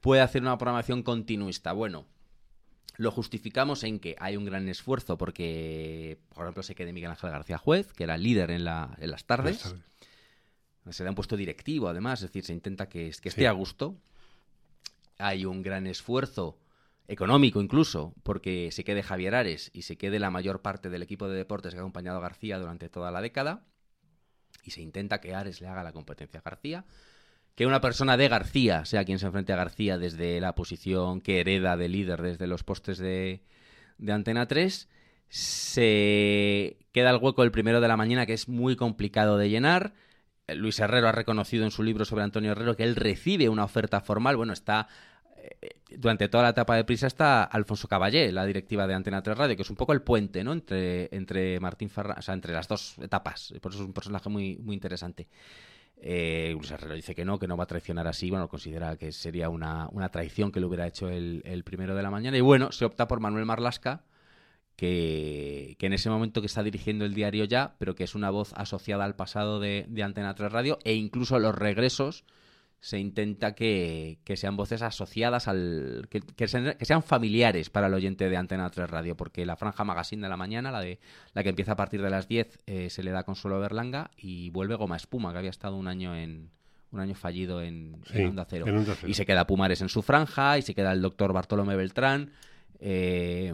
puede 0.01 0.22
hacer 0.22 0.42
una 0.42 0.57
programación 0.57 1.03
continuista? 1.03 1.72
Bueno, 1.72 2.07
lo 2.96 3.11
justificamos 3.11 3.83
en 3.85 3.99
que 3.99 4.16
hay 4.18 4.37
un 4.37 4.44
gran 4.44 4.68
esfuerzo 4.68 5.18
porque, 5.18 6.18
por 6.35 6.44
ejemplo, 6.44 6.62
se 6.62 6.75
quede 6.75 6.92
Miguel 6.92 7.11
Ángel 7.11 7.31
García 7.31 7.59
Juez, 7.59 7.92
que 7.92 8.05
era 8.05 8.16
líder 8.16 8.51
en, 8.51 8.64
las 8.64 9.25
tardes. 9.25 9.75
Se 10.90 11.03
da 11.03 11.11
un 11.11 11.16
puesto 11.16 11.37
directivo, 11.37 11.88
además, 11.88 12.20
es 12.20 12.29
decir, 12.29 12.44
se 12.44 12.53
intenta 12.53 12.88
que, 12.88 13.09
esté 13.09 13.49
a 13.49 13.53
gusto 13.53 13.96
hay 15.18 15.44
un 15.44 15.62
gran 15.62 15.87
esfuerzo 15.87 16.59
económico 17.09 17.61
incluso, 17.61 18.14
porque 18.22 18.70
se 18.72 18.85
quede 18.85 19.02
Javier 19.02 19.35
Ares 19.35 19.70
y 19.72 19.83
se 19.83 19.96
quede 19.96 20.18
la 20.18 20.31
mayor 20.31 20.62
parte 20.62 20.90
del 20.90 21.02
equipo 21.02 21.29
de 21.29 21.37
deportes 21.37 21.72
que 21.72 21.79
ha 21.79 21.83
acompañado 21.83 22.18
a 22.18 22.22
García 22.22 22.59
durante 22.59 22.88
toda 22.88 23.11
la 23.11 23.20
década, 23.20 23.64
y 24.64 24.72
se 24.72 24.83
intenta 24.83 25.20
que 25.20 25.35
Ares 25.35 25.61
le 25.61 25.68
haga 25.68 25.85
la 25.85 25.92
competencia 25.92 26.40
a 26.40 26.42
García, 26.42 26.85
que 27.55 27.66
una 27.66 27.81
persona 27.81 28.16
de 28.16 28.29
García 28.29 28.85
sea 28.85 29.05
quien 29.05 29.18
se 29.18 29.26
enfrente 29.26 29.52
a 29.52 29.57
García 29.57 29.98
desde 29.98 30.40
la 30.40 30.55
posición 30.55 31.20
que 31.20 31.40
hereda 31.40 31.76
de 31.76 31.88
líder 31.88 32.20
desde 32.20 32.46
los 32.46 32.64
postes 32.64 32.98
de, 32.98 33.42
de 33.98 34.12
Antena 34.12 34.46
3, 34.46 34.88
se 35.29 36.76
queda 36.92 37.11
el 37.11 37.16
hueco 37.16 37.42
el 37.42 37.50
primero 37.50 37.81
de 37.81 37.88
la 37.88 37.96
mañana 37.96 38.26
que 38.26 38.35
es 38.35 38.48
muy 38.48 38.76
complicado 38.76 39.38
de 39.38 39.48
llenar, 39.48 39.94
Luis 40.55 40.79
Herrero 40.79 41.09
ha 41.09 41.13
reconocido 41.13 41.65
en 41.65 41.71
su 41.71 41.83
libro 41.83 42.05
sobre 42.05 42.23
Antonio 42.23 42.53
Herrero 42.53 42.77
que 42.77 42.85
él 42.85 42.97
recibe 42.97 43.49
una 43.49 43.65
oferta 43.65 44.01
formal. 44.01 44.37
Bueno, 44.37 44.53
está. 44.53 44.89
Eh, 45.37 45.81
durante 45.97 46.29
toda 46.29 46.45
la 46.45 46.51
etapa 46.51 46.77
de 46.77 46.85
prisa 46.85 47.07
está 47.07 47.45
Alfonso 47.45 47.89
Caballé, 47.89 48.31
la 48.33 48.45
directiva 48.45 48.87
de 48.87 48.95
Antena 48.95 49.23
3 49.23 49.37
Radio, 49.37 49.57
que 49.57 49.63
es 49.63 49.71
un 49.71 49.77
poco 49.77 49.93
el 49.93 50.03
puente, 50.03 50.45
¿no? 50.45 50.53
Entre, 50.53 51.09
entre 51.15 51.59
Martín 51.61 51.89
Ferran, 51.89 52.19
o 52.19 52.23
sea, 52.23 52.35
entre 52.35 52.53
las 52.53 52.69
dos 52.69 52.97
etapas. 52.99 53.55
Por 53.61 53.73
eso 53.73 53.83
es 53.83 53.87
un 53.87 53.93
personaje 53.93 54.29
muy, 54.29 54.57
muy 54.59 54.75
interesante. 54.75 55.29
Eh, 55.99 56.51
Luis 56.53 56.71
Herrero 56.71 56.95
dice 56.95 57.15
que 57.15 57.25
no, 57.25 57.39
que 57.39 57.49
no 57.49 57.57
va 57.57 57.65
a 57.65 57.69
traicionar 57.69 58.07
así. 58.07 58.31
Bueno, 58.31 58.49
considera 58.49 58.97
que 58.97 59.11
sería 59.13 59.49
una, 59.49 59.89
una 59.93 60.11
traición 60.11 60.53
que 60.53 60.61
le 60.61 60.67
hubiera 60.67 60.87
hecho 60.87 61.09
el, 61.09 61.43
el 61.45 61.65
primero 61.65 61.95
de 61.97 62.03
la 62.03 62.11
mañana. 62.11 62.37
Y 62.37 62.43
bueno, 62.43 62.71
se 62.71 62.85
opta 62.85 63.09
por 63.09 63.21
Manuel 63.21 63.47
Marlasca 63.47 64.05
que, 64.77 65.77
en 65.81 65.93
ese 65.93 66.11
momento 66.11 66.41
que 66.41 66.47
está 66.47 66.62
dirigiendo 66.62 67.05
el 67.05 67.15
diario 67.15 67.45
ya, 67.45 67.75
pero 67.79 67.95
que 67.95 68.05
es 68.05 68.15
una 68.15 68.31
voz 68.31 68.53
asociada 68.55 69.05
al 69.05 69.17
pasado 69.17 69.59
de, 69.59 69.87
Antena 70.03 70.35
3 70.35 70.53
Radio, 70.53 70.79
e 70.85 70.95
incluso 70.95 71.39
los 71.39 71.55
regresos 71.55 72.25
se 72.79 72.99
intenta 72.99 73.55
que, 73.55 74.19
sean 74.35 74.57
voces 74.57 74.83
asociadas 74.83 75.49
al. 75.49 76.09
Que, 76.11 76.47
sean, 76.47 77.03
familiares 77.03 77.71
para 77.71 77.87
el 77.87 77.95
oyente 77.95 78.29
de 78.29 78.37
Antena 78.37 78.71
3 78.71 78.89
Radio, 78.91 79.17
porque 79.17 79.47
la 79.47 79.57
franja 79.57 79.83
magazine 79.83 80.23
de 80.23 80.29
la 80.29 80.37
mañana, 80.37 80.71
la 80.71 80.81
de 80.81 81.01
la 81.33 81.43
que 81.43 81.49
empieza 81.49 81.73
a 81.73 81.77
partir 81.77 82.03
de 82.03 82.11
las 82.11 82.29
10, 82.29 82.59
eh, 82.67 82.91
se 82.91 83.03
le 83.03 83.11
da 83.11 83.25
Consuelo 83.25 83.59
Berlanga 83.59 84.11
y 84.17 84.51
vuelve 84.51 84.75
Goma 84.75 84.97
Espuma, 84.97 85.33
que 85.33 85.39
había 85.39 85.51
estado 85.51 85.77
un 85.77 85.89
año 85.89 86.15
en. 86.15 86.55
Un 86.93 87.01
año 87.01 87.17
fallido 87.17 87.61
en, 87.61 88.01
Onda 88.15 88.47
Cero. 88.49 88.65
Y 89.07 89.15
se 89.15 89.27
queda 89.27 89.47
Pumares 89.47 89.83
en 89.83 89.89
su 89.89 90.03
franja, 90.03 90.57
y 90.57 90.62
se 90.62 90.73
queda 90.73 90.93
el 90.93 91.03
doctor 91.03 91.33
Bartolomé 91.33 91.75
Beltrán. 91.75 92.31
Eh, 92.79 93.53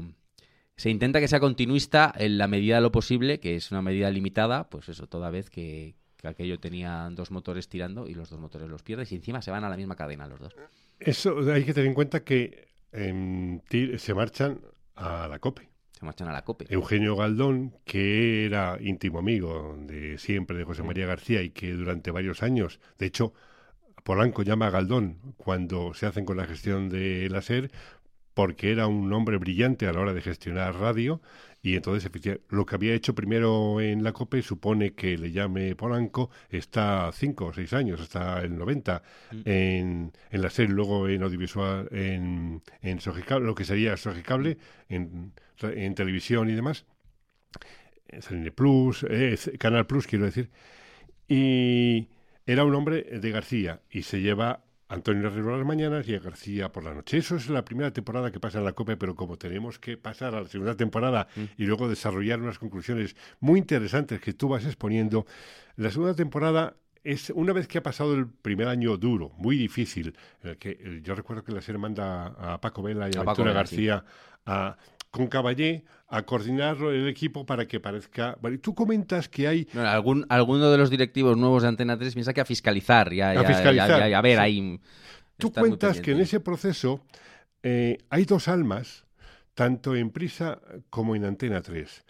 se 0.77 0.91
intenta 0.91 1.21
que 1.21 1.29
sea 1.29 1.41
continuista 1.41 2.13
en 2.17 2.39
la 2.39 2.49
medida 2.49 2.77
de 2.77 2.81
lo 2.81 2.93
posible, 2.93 3.41
que 3.41 3.57
es 3.57 3.71
una 3.71 3.83
medida 3.83 4.11
limitada, 4.11 4.69
pues 4.69 4.89
eso, 4.89 5.07
toda 5.07 5.31
vez 5.31 5.51
que, 5.51 5.95
aquello 6.25 6.61
tenía 6.61 7.09
dos 7.11 7.33
motores 7.33 7.69
tirando 7.69 8.07
y 8.07 8.15
los 8.15 8.31
dos 8.31 8.39
motores 8.39 8.69
los 8.69 8.85
pierdes 8.85 9.11
y 9.11 9.17
encima 9.17 9.43
se 9.43 9.51
van 9.51 9.65
a 9.65 9.69
la 9.69 9.77
misma 9.77 9.97
cadena 9.97 10.29
los 10.29 10.39
dos. 10.39 10.55
Eso 11.01 11.37
hay 11.53 11.65
que 11.65 11.75
tener 11.75 11.89
en 11.89 11.95
cuenta 11.95 12.23
que 12.23 12.69
se 12.93 14.15
marchan 14.15 14.61
a 14.95 15.27
la 15.27 15.41
COPE. 15.41 15.69
Se 15.91 16.05
marchan 16.05 16.29
a 16.29 16.33
la 16.33 16.45
COPE. 16.45 16.67
Eugenio 16.69 17.17
Galdón, 17.17 17.75
que 17.85 18.45
era 18.45 18.79
íntimo 18.81 19.19
amigo 19.19 19.77
de 19.81 20.17
siempre 20.19 20.57
de 20.57 20.63
José 20.63 20.85
María 20.85 21.07
García 21.07 21.43
y 21.43 21.51
que 21.51 21.73
durante 21.73 22.13
varios 22.13 22.45
años, 22.45 22.79
de 22.99 23.07
hecho, 23.07 23.33
Polanco 24.05 24.43
llama 24.43 24.69
a 24.69 24.71
Galdón 24.71 25.35
cuando 25.37 25.95
se 25.95 26.07
hacen 26.07 26.25
con 26.25 26.37
la 26.37 26.47
gestión 26.47 26.89
de 26.89 27.29
la 27.31 27.43
SER 27.43 27.71
porque 28.35 28.71
era 28.71 28.87
un 28.87 29.13
hombre 29.13 29.37
brillante 29.37 29.87
a 29.87 29.93
la 29.93 30.01
hora 30.01 30.15
de 30.15 30.21
gestionar 30.21 30.75
radio 30.77 31.21
y 31.63 31.77
entonces 31.77 32.11
lo 32.49 32.67
que 32.67 32.75
había 32.75 32.93
hecho 32.93 33.15
primero 33.15 33.81
en 33.81 34.03
la 34.03 34.13
COPE 34.13 34.43
supone 34.43 34.95
que 34.95 35.17
le 35.17 35.31
llame 35.31 35.77
Polanco 35.77 36.31
está 36.51 37.11
cinco 37.13 37.47
o 37.47 37.53
seis 37.53 37.73
años, 37.73 38.01
hasta 38.01 38.41
el 38.41 38.57
90 38.59 39.03
mm. 39.31 39.37
en, 39.45 40.13
en 40.31 40.43
la 40.43 40.51
serie, 40.51 40.75
luego 40.75 41.09
en 41.09 41.23
audiovisual, 41.23 41.89
en, 41.93 42.63
en 42.81 42.99
lo 43.45 43.55
que 43.55 43.65
sería 43.65 43.97
Sogicable, 43.97 44.59
en, 44.89 45.33
en 45.63 45.95
televisión 45.95 46.51
y 46.51 46.55
demás, 46.55 46.85
en 48.09 48.53
Plus, 48.53 49.07
eh, 49.09 49.39
Canal 49.59 49.87
Plus 49.87 50.09
quiero 50.09 50.25
decir, 50.25 50.51
y 51.29 52.09
era 52.45 52.65
un 52.65 52.75
hombre 52.75 53.03
de 53.03 53.31
García 53.31 53.81
y 53.89 54.03
se 54.03 54.21
lleva 54.21 54.65
Antonio 54.93 55.29
Herrero 55.29 55.55
a 55.55 55.57
las 55.57 55.67
mañanas 55.67 56.07
y 56.07 56.15
a 56.15 56.19
García 56.19 56.71
por 56.71 56.85
la 56.85 56.93
noche. 56.93 57.17
Eso 57.17 57.37
es 57.37 57.49
la 57.49 57.65
primera 57.65 57.93
temporada 57.93 58.31
que 58.31 58.39
pasa 58.39 58.59
en 58.59 58.65
la 58.65 58.73
COPE, 58.73 58.97
pero 58.97 59.15
como 59.15 59.39
tenemos 59.39 59.79
que 59.79 59.97
pasar 59.97 60.35
a 60.35 60.43
la 60.43 60.49
segunda 60.49 60.77
temporada 60.77 61.29
mm. 61.35 61.43
y 61.57 61.65
luego 61.65 61.89
desarrollar 61.89 62.41
unas 62.41 62.59
conclusiones 62.59 63.17
muy 63.41 63.59
interesantes 63.59 64.21
que 64.21 64.35
tú 64.35 64.49
vas 64.49 64.65
exponiendo, 64.67 65.27
la 65.77 65.91
segunda 65.91 66.15
temporada 66.15 66.77
es 67.05 67.31
una 67.31 67.53
vez 67.53 67.67
que 67.67 67.79
ha 67.79 67.83
pasado 67.83 68.15
el 68.15 68.27
primer 68.29 68.69
año 68.69 68.97
duro, 68.97 69.33
muy 69.37 69.57
difícil, 69.57 70.15
que 70.61 71.01
yo 71.03 71.15
recuerdo 71.15 71.43
que 71.43 71.53
la 71.53 71.61
serie 71.61 71.81
manda 71.81 72.27
a 72.27 72.61
Paco 72.61 72.83
Vela 72.83 73.09
y 73.09 73.17
a, 73.17 73.23
a 73.23 73.53
García 73.53 74.05
a 74.47 74.77
con 75.13 75.29
Caballé 75.29 75.85
a 76.09 76.23
coordinar 76.23 76.79
el 76.79 77.07
equipo 77.07 77.47
para 77.47 77.67
que 77.69 77.79
parezca... 77.79 78.37
Bueno, 78.41 78.59
tú 78.59 78.75
comentas 78.75 79.29
que 79.29 79.47
hay... 79.47 79.69
algún, 79.75 80.27
alguno 80.29 80.71
de 80.71 80.79
los 80.79 80.91
directivos 80.91 81.37
nuevos 81.37 81.63
de 81.63 81.69
Antena 81.69 81.97
3 81.97 82.15
piensa 82.15 82.33
que 82.33 82.41
a 82.41 82.45
fiscalizar, 82.45 83.13
ya, 83.13 83.31
a, 83.31 83.45
fiscalizar. 83.45 84.03
a 84.13 84.21
ver, 84.21 84.41
ahí... 84.41 84.81
Tú 85.37 85.53
cuentas 85.53 86.01
que 86.01 86.13
en 86.13 86.21
ese 86.21 86.41
proceso 86.41 87.05
eh, 87.63 87.99
hay 88.11 88.25
dos 88.25 88.49
almas, 88.49 89.05
tanto 89.55 89.95
en 89.95 90.11
Prisa 90.11 90.61
como 90.89 91.15
en 91.15 91.25
Antena 91.25 91.61
3. 91.61 92.05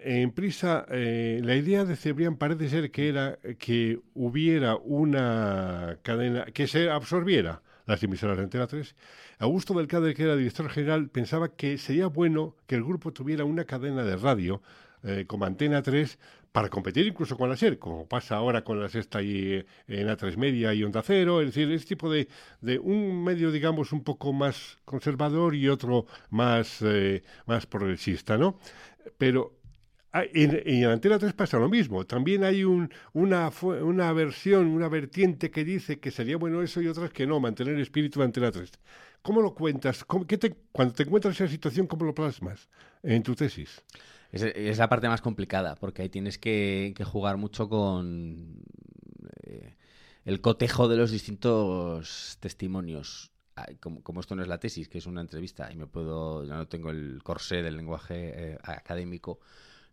en 0.00 0.30
Prisa, 0.32 0.84
eh, 0.90 1.40
la 1.42 1.56
idea 1.56 1.84
de 1.84 1.96
Cebrián 1.96 2.36
parece 2.36 2.68
ser 2.68 2.90
que 2.90 3.08
era 3.08 3.38
que 3.58 4.00
hubiera 4.14 4.76
una 4.76 5.98
cadena 6.02 6.44
que 6.46 6.66
se 6.66 6.90
absorbiera 6.90 7.62
las 7.86 8.02
emisoras 8.02 8.36
de 8.36 8.44
Antena 8.44 8.66
3. 8.66 8.94
Augusto 9.38 9.74
del 9.74 9.86
Cader, 9.86 10.14
que 10.14 10.22
era 10.22 10.36
director 10.36 10.68
general, 10.70 11.08
pensaba 11.10 11.48
que 11.48 11.78
sería 11.78 12.06
bueno 12.06 12.56
que 12.66 12.74
el 12.76 12.84
grupo 12.84 13.12
tuviera 13.12 13.44
una 13.44 13.64
cadena 13.64 14.04
de 14.04 14.16
radio 14.16 14.62
eh, 15.02 15.24
como 15.26 15.44
Antena 15.44 15.82
3 15.82 16.18
para 16.50 16.68
competir 16.68 17.06
incluso 17.06 17.36
con 17.36 17.50
la 17.50 17.56
SER, 17.56 17.78
como 17.78 18.06
pasa 18.06 18.36
ahora 18.36 18.62
con 18.62 18.80
la 18.80 18.88
Sexta 18.88 19.20
y 19.20 19.54
eh, 19.54 19.66
en 19.88 20.08
A3 20.08 20.36
Media 20.36 20.72
y 20.72 20.84
Onda 20.84 21.02
Cero, 21.02 21.40
es 21.40 21.48
decir, 21.48 21.70
este 21.72 21.88
tipo 21.88 22.10
de, 22.10 22.28
de 22.60 22.78
un 22.78 23.24
medio, 23.24 23.50
digamos, 23.50 23.92
un 23.92 24.04
poco 24.04 24.32
más 24.32 24.78
conservador 24.84 25.54
y 25.56 25.68
otro 25.68 26.06
más, 26.30 26.80
eh, 26.82 27.22
más 27.46 27.66
progresista, 27.66 28.38
¿no? 28.38 28.58
Pero 29.18 29.63
en, 30.32 30.62
en, 30.64 30.84
Antena 30.86 31.18
3 31.18 31.32
pasa 31.32 31.58
lo 31.58 31.68
mismo. 31.68 32.04
También 32.04 32.44
hay 32.44 32.64
un, 32.64 32.90
una, 33.12 33.50
una 33.62 34.12
versión, 34.12 34.68
una 34.68 34.88
vertiente 34.88 35.50
que 35.50 35.64
dice 35.64 35.98
que 35.98 36.10
sería 36.10 36.36
bueno 36.36 36.62
eso 36.62 36.80
y 36.80 36.86
otras 36.86 37.10
que 37.10 37.26
no, 37.26 37.40
mantener 37.40 37.74
el 37.74 37.80
espíritu 37.80 38.20
de 38.20 38.26
Antena 38.26 38.52
3. 38.52 38.70
¿Cómo 39.22 39.40
lo 39.40 39.54
cuentas? 39.54 40.04
¿Cómo, 40.04 40.26
qué 40.26 40.38
te, 40.38 40.54
cuando 40.70 40.94
te 40.94 41.02
encuentras 41.02 41.40
en 41.40 41.46
esa 41.46 41.52
situación, 41.52 41.86
¿cómo 41.86 42.04
lo 42.04 42.14
plasmas 42.14 42.68
en 43.02 43.22
tu 43.22 43.34
tesis? 43.34 43.82
Es, 44.30 44.42
es, 44.42 44.78
la 44.78 44.88
parte 44.88 45.08
más 45.08 45.20
complicada, 45.20 45.74
porque 45.76 46.02
ahí 46.02 46.08
tienes 46.08 46.38
que, 46.38 46.92
que 46.96 47.04
jugar 47.04 47.36
mucho 47.36 47.68
con 47.68 48.62
eh, 49.42 49.74
el 50.24 50.40
cotejo 50.40 50.88
de 50.88 50.96
los 50.96 51.10
distintos 51.10 52.38
testimonios. 52.40 53.30
Como, 53.80 54.02
como, 54.02 54.20
esto 54.20 54.34
no 54.34 54.42
es 54.42 54.48
la 54.48 54.58
tesis, 54.58 54.88
que 54.88 54.98
es 54.98 55.06
una 55.06 55.20
entrevista, 55.20 55.70
y 55.72 55.76
me 55.76 55.86
puedo, 55.86 56.44
ya 56.44 56.56
no 56.56 56.66
tengo 56.66 56.90
el 56.90 57.20
corsé 57.22 57.62
del 57.62 57.76
lenguaje 57.76 58.52
eh, 58.52 58.58
académico, 58.64 59.38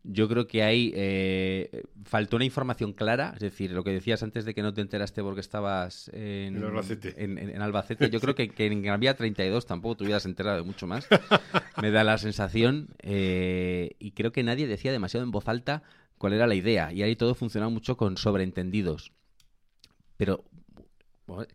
yo 0.04 0.28
creo 0.28 0.48
que 0.48 0.64
ahí 0.64 0.92
eh, 0.96 1.84
faltó 2.06 2.38
una 2.38 2.46
información 2.46 2.94
clara, 2.94 3.34
es 3.36 3.40
decir, 3.40 3.72
lo 3.72 3.84
que 3.84 3.92
decías 3.92 4.24
antes 4.24 4.46
de 4.46 4.56
que 4.56 4.64
no 4.64 4.74
te 4.74 4.82
enteraste 4.82 5.22
porque 5.22 5.42
estabas 5.42 6.10
en, 6.14 6.58
en 6.58 6.64
Albacete. 6.64 7.24
En, 7.24 7.38
en, 7.38 7.62
Albacete. 7.62 8.10
Yo 8.10 8.20
creo 8.20 8.34
que, 8.36 8.50
que, 8.50 8.66
en 8.66 8.82
Gran 8.82 9.00
Vía 9.00 9.16
32 9.16 9.66
tampoco 9.66 9.98
te 9.98 10.04
hubieras 10.06 10.26
enterado 10.26 10.58
de 10.58 10.64
mucho 10.64 10.88
más. 10.88 11.08
Me 11.82 11.92
da 11.92 12.04
la 12.04 12.18
sensación, 12.18 12.90
eh, 13.00 13.96
y 14.00 14.12
creo 14.12 14.32
que 14.32 14.44
nadie 14.44 14.68
decía 14.68 14.92
demasiado 14.92 15.24
en 15.24 15.32
voz 15.32 15.48
alta 15.48 15.84
cuál 16.18 16.34
era 16.34 16.48
la 16.48 16.56
idea, 16.56 16.92
y 16.92 17.04
ahí 17.04 17.16
todo 17.16 17.36
funcionaba 17.36 17.70
mucho 17.70 17.96
con 17.96 18.18
sobreentendidos. 18.18 19.12
Pero 20.18 20.46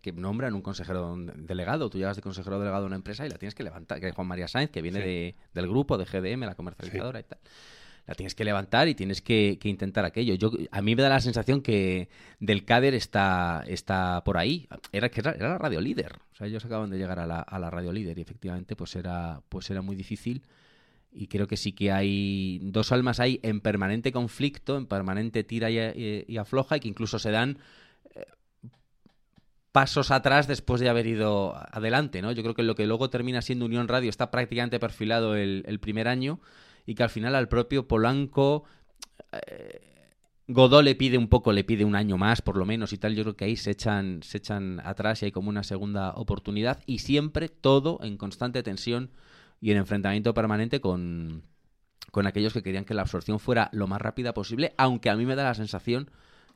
que 0.01 0.13
nombran 0.13 0.55
un 0.55 0.63
consejero 0.63 1.17
delegado. 1.17 1.91
Tú 1.91 1.99
llegas 1.99 2.17
de 2.17 2.23
consejero 2.23 2.59
delegado 2.59 2.85
a 2.85 2.87
una 2.87 2.97
empresa 2.97 3.27
y 3.27 3.29
la 3.29 3.37
tienes 3.37 3.55
que 3.55 3.63
levantar, 3.63 4.01
que 4.01 4.09
es 4.09 4.15
Juan 4.15 4.27
María 4.27 4.49
Sáenz, 4.49 4.71
que 4.71 4.81
viene 4.81 5.01
sí. 5.01 5.05
de, 5.05 5.35
del 5.53 5.69
grupo 5.69 5.99
de 5.99 6.07
GDM, 6.07 6.47
la 6.47 6.55
comercializadora 6.55 7.19
sí. 7.19 7.27
y 7.27 7.29
tal 7.29 7.39
la 8.07 8.15
tienes 8.15 8.35
que 8.35 8.45
levantar 8.45 8.89
y 8.89 8.95
tienes 8.95 9.21
que, 9.21 9.59
intentar 9.65 10.05
aquello. 10.05 10.35
Yo, 10.35 10.53
a 10.71 10.81
mí 10.81 10.95
me 10.95 11.03
da 11.03 11.09
la 11.09 11.21
sensación 11.21 11.61
que 11.61 12.09
Del 12.39 12.65
Cader 12.65 12.95
está, 12.95 13.65
está 13.67 14.23
por 14.25 14.39
ahí. 14.39 14.69
Era 14.93 15.09
que 15.09 15.21
era, 15.21 15.37
la 15.37 15.59
radio 15.59 15.81
líder. 15.81 16.13
O 16.33 16.37
sea, 16.37 16.47
ellos 16.47 16.65
acaban 16.65 16.91
de 16.91 16.99
llegar 16.99 17.19
a 17.19 17.27
la, 17.27 17.41
a 17.41 17.59
la, 17.59 17.69
radio 17.69 17.93
líder 17.93 18.19
y 18.19 18.23
efectivamente 18.23 18.77
pues 18.77 18.95
era, 18.95 19.41
pues 19.49 19.71
era 19.71 19.83
muy 19.83 19.97
difícil. 19.97 20.43
Y 21.11 21.27
creo 21.27 21.49
que 21.49 21.57
sí 21.57 21.73
que 21.73 21.91
hay 21.91 22.61
dos 22.63 22.93
almas 22.93 23.19
ahí 23.19 23.41
en 23.43 23.61
permanente 23.61 24.13
conflicto, 24.13 24.77
en 24.77 24.87
permanente 24.87 25.43
tira 25.43 25.71
y, 25.71 26.37
afloja 26.37 26.77
y 26.77 26.81
que 26.81 26.89
incluso 26.89 27.19
se 27.19 27.33
dan 27.33 27.59
eh, 28.15 28.25
pasos 29.73 30.13
atrás 30.13 30.47
después 30.47 30.81
de 30.81 30.91
haber 30.91 31.07
ido 31.07 31.57
adelante, 31.57 32.23
¿no? 32.23 32.31
Yo 32.31 32.43
creo 32.43 32.55
que 32.55 32.63
lo 32.63 32.77
que 32.77 32.87
luego 32.87 33.11
termina 33.11 33.43
siendo 33.43 33.65
Unión 33.65 33.89
Radio 33.89 34.11
está 34.11 34.31
prácticamente 34.31 34.79
perfilado 34.79 35.35
el 35.35 35.81
primer 35.81 36.07
año 36.07 36.39
y 36.87 36.95
que 36.95 37.03
al 37.03 37.11
final 37.11 37.35
al 37.35 37.49
propio 37.49 37.87
Polanco 37.87 38.65
eh, 39.33 39.81
Godó 40.49 40.81
le 40.81 40.95
pide 40.95 41.19
un 41.19 41.29
poco, 41.29 41.53
le 41.53 41.65
pide 41.65 41.85
un 41.85 41.97
año 41.97 42.17
más 42.17 42.41
por 42.41 42.57
lo 42.57 42.65
menos 42.65 42.93
y 42.93 42.99
tal, 42.99 43.17
yo 43.17 43.25
creo 43.25 43.37
que 43.37 43.47
ahí 43.47 43.57
se 43.57 43.73
echan, 43.73 44.23
se 44.23 44.39
echan 44.39 44.81
atrás 44.85 45.23
y 45.23 45.27
hay 45.27 45.33
como 45.33 45.49
una 45.49 45.65
segunda 45.65 46.13
oportunidad. 46.13 46.83
Y 46.87 47.01
siempre 47.01 47.49
todo 47.49 47.99
en 48.03 48.17
constante 48.17 48.63
tensión 48.63 49.11
y 49.61 49.73
en 49.73 49.79
enfrentamiento 49.79 50.35
permanente 50.35 50.81
con, 50.81 51.43
con 52.13 52.29
aquellos 52.29 52.53
que 52.53 52.63
querían 52.63 52.85
que 52.85 52.95
la 52.95 53.03
absorción 53.03 53.41
fuera 53.41 53.71
lo 53.73 53.89
más 53.89 54.01
rápida 54.01 54.35
posible, 54.35 54.73
aunque 54.79 55.11
a 55.11 55.17
mí 55.17 55.27
me 55.27 55.35
da 55.35 55.43
la 55.43 55.55
sensación 55.55 56.11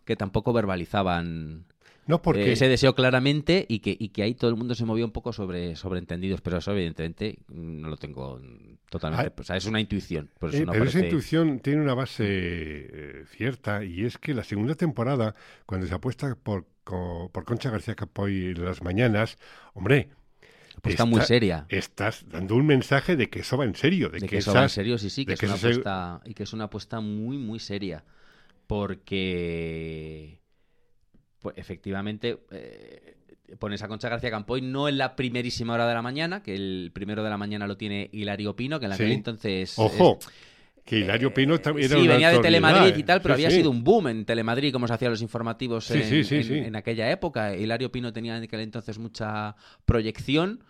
que 0.04 0.14
tampoco 0.14 0.52
verbalizaban 0.52 1.66
no, 2.10 2.22
porque... 2.22 2.50
Eh, 2.50 2.52
ese 2.52 2.68
deseo 2.68 2.94
claramente 2.94 3.64
y 3.68 3.78
que, 3.78 3.96
y 3.98 4.10
que 4.10 4.22
ahí 4.22 4.34
todo 4.34 4.50
el 4.50 4.56
mundo 4.56 4.74
se 4.74 4.84
movió 4.84 5.04
un 5.04 5.12
poco 5.12 5.32
sobre 5.32 5.76
sobreentendidos, 5.76 6.40
pero 6.40 6.58
eso 6.58 6.72
evidentemente 6.72 7.38
no 7.48 7.88
lo 7.88 7.96
tengo 7.96 8.40
totalmente. 8.90 9.28
Ah, 9.28 9.40
o 9.40 9.44
sea, 9.44 9.56
es 9.56 9.64
una 9.64 9.80
intuición. 9.80 10.30
Por 10.38 10.50
eso 10.50 10.58
eh, 10.58 10.66
no 10.66 10.72
pero 10.72 10.84
parece... 10.84 10.98
esa 10.98 11.06
intuición 11.06 11.60
tiene 11.60 11.80
una 11.80 11.94
base 11.94 12.24
eh, 12.26 13.24
cierta 13.30 13.84
y 13.84 14.04
es 14.04 14.18
que 14.18 14.34
la 14.34 14.44
segunda 14.44 14.74
temporada, 14.74 15.34
cuando 15.64 15.86
se 15.86 15.94
apuesta 15.94 16.34
por, 16.34 16.66
por 16.84 17.44
Concha 17.44 17.70
García 17.70 17.94
Capoy 17.94 18.46
en 18.46 18.64
las 18.64 18.82
mañanas, 18.82 19.38
hombre, 19.72 20.10
pues 20.82 20.94
está, 20.94 21.04
muy 21.04 21.20
seria. 21.22 21.66
Estás 21.68 22.26
dando 22.28 22.54
un 22.54 22.66
mensaje 22.66 23.16
de 23.16 23.28
que 23.28 23.40
eso 23.40 23.56
va 23.56 23.64
en 23.64 23.74
serio. 23.74 24.08
De, 24.08 24.20
de 24.20 24.20
que, 24.20 24.28
que, 24.28 24.38
eso 24.38 24.54
va 24.54 24.62
en 24.62 24.68
serio, 24.68 24.98
sí, 24.98 25.10
sí, 25.10 25.26
que, 25.26 25.34
es 25.34 25.40
que 25.40 25.46
una 25.46 25.56
se... 25.56 25.68
apuesta, 25.68 26.20
y 26.24 26.34
que 26.34 26.42
es 26.44 26.52
una 26.52 26.64
apuesta 26.64 27.00
muy, 27.00 27.38
muy 27.38 27.58
seria. 27.58 28.04
Porque 28.66 30.39
pues 31.40 31.56
efectivamente 31.58 32.38
eh, 32.50 33.16
pones 33.58 33.82
a 33.82 33.88
Concha 33.88 34.08
García 34.08 34.30
Campoy 34.30 34.60
no 34.62 34.88
en 34.88 34.98
la 34.98 35.16
primerísima 35.16 35.74
hora 35.74 35.88
de 35.88 35.94
la 35.94 36.02
mañana, 36.02 36.42
que 36.42 36.54
el 36.54 36.90
primero 36.92 37.24
de 37.24 37.30
la 37.30 37.36
mañana 37.36 37.66
lo 37.66 37.76
tiene 37.76 38.08
Hilario 38.12 38.54
Pino, 38.54 38.78
que 38.78 38.86
en 38.86 38.92
aquel 38.92 39.08
Sí. 39.08 39.12
entonces... 39.14 39.78
Ojo, 39.78 40.18
es- 40.20 40.28
que 40.84 40.98
Hilario 40.98 41.32
Pino 41.32 41.58
también 41.60 41.90
era 41.90 41.96
sí, 42.00 42.04
una 42.04 42.12
venía 42.14 42.30
de 42.30 42.38
Telemadrid 42.40 42.96
y 42.96 43.00
¿eh? 43.00 43.04
tal, 43.04 43.20
pero 43.20 43.34
Sí, 43.34 43.40
había 43.42 43.50
sí. 43.50 43.56
sido 43.58 43.70
un 43.70 43.84
boom 43.84 44.08
en 44.08 44.24
Telemadrid, 44.24 44.72
como 44.72 44.88
se 44.88 44.94
hacían 44.94 45.10
los 45.12 45.22
informativos 45.22 45.90
en, 45.90 46.74
aquella 46.74 47.10
época. 47.10 47.54
Hilario 47.54 47.92
Pino 47.92 48.12
tenía 48.12 48.36
en 48.36 48.44
aquel 48.44 48.60
entonces 48.60 48.98
mucha 48.98 49.54
proyección, 49.84 50.60
eh, 50.60 50.64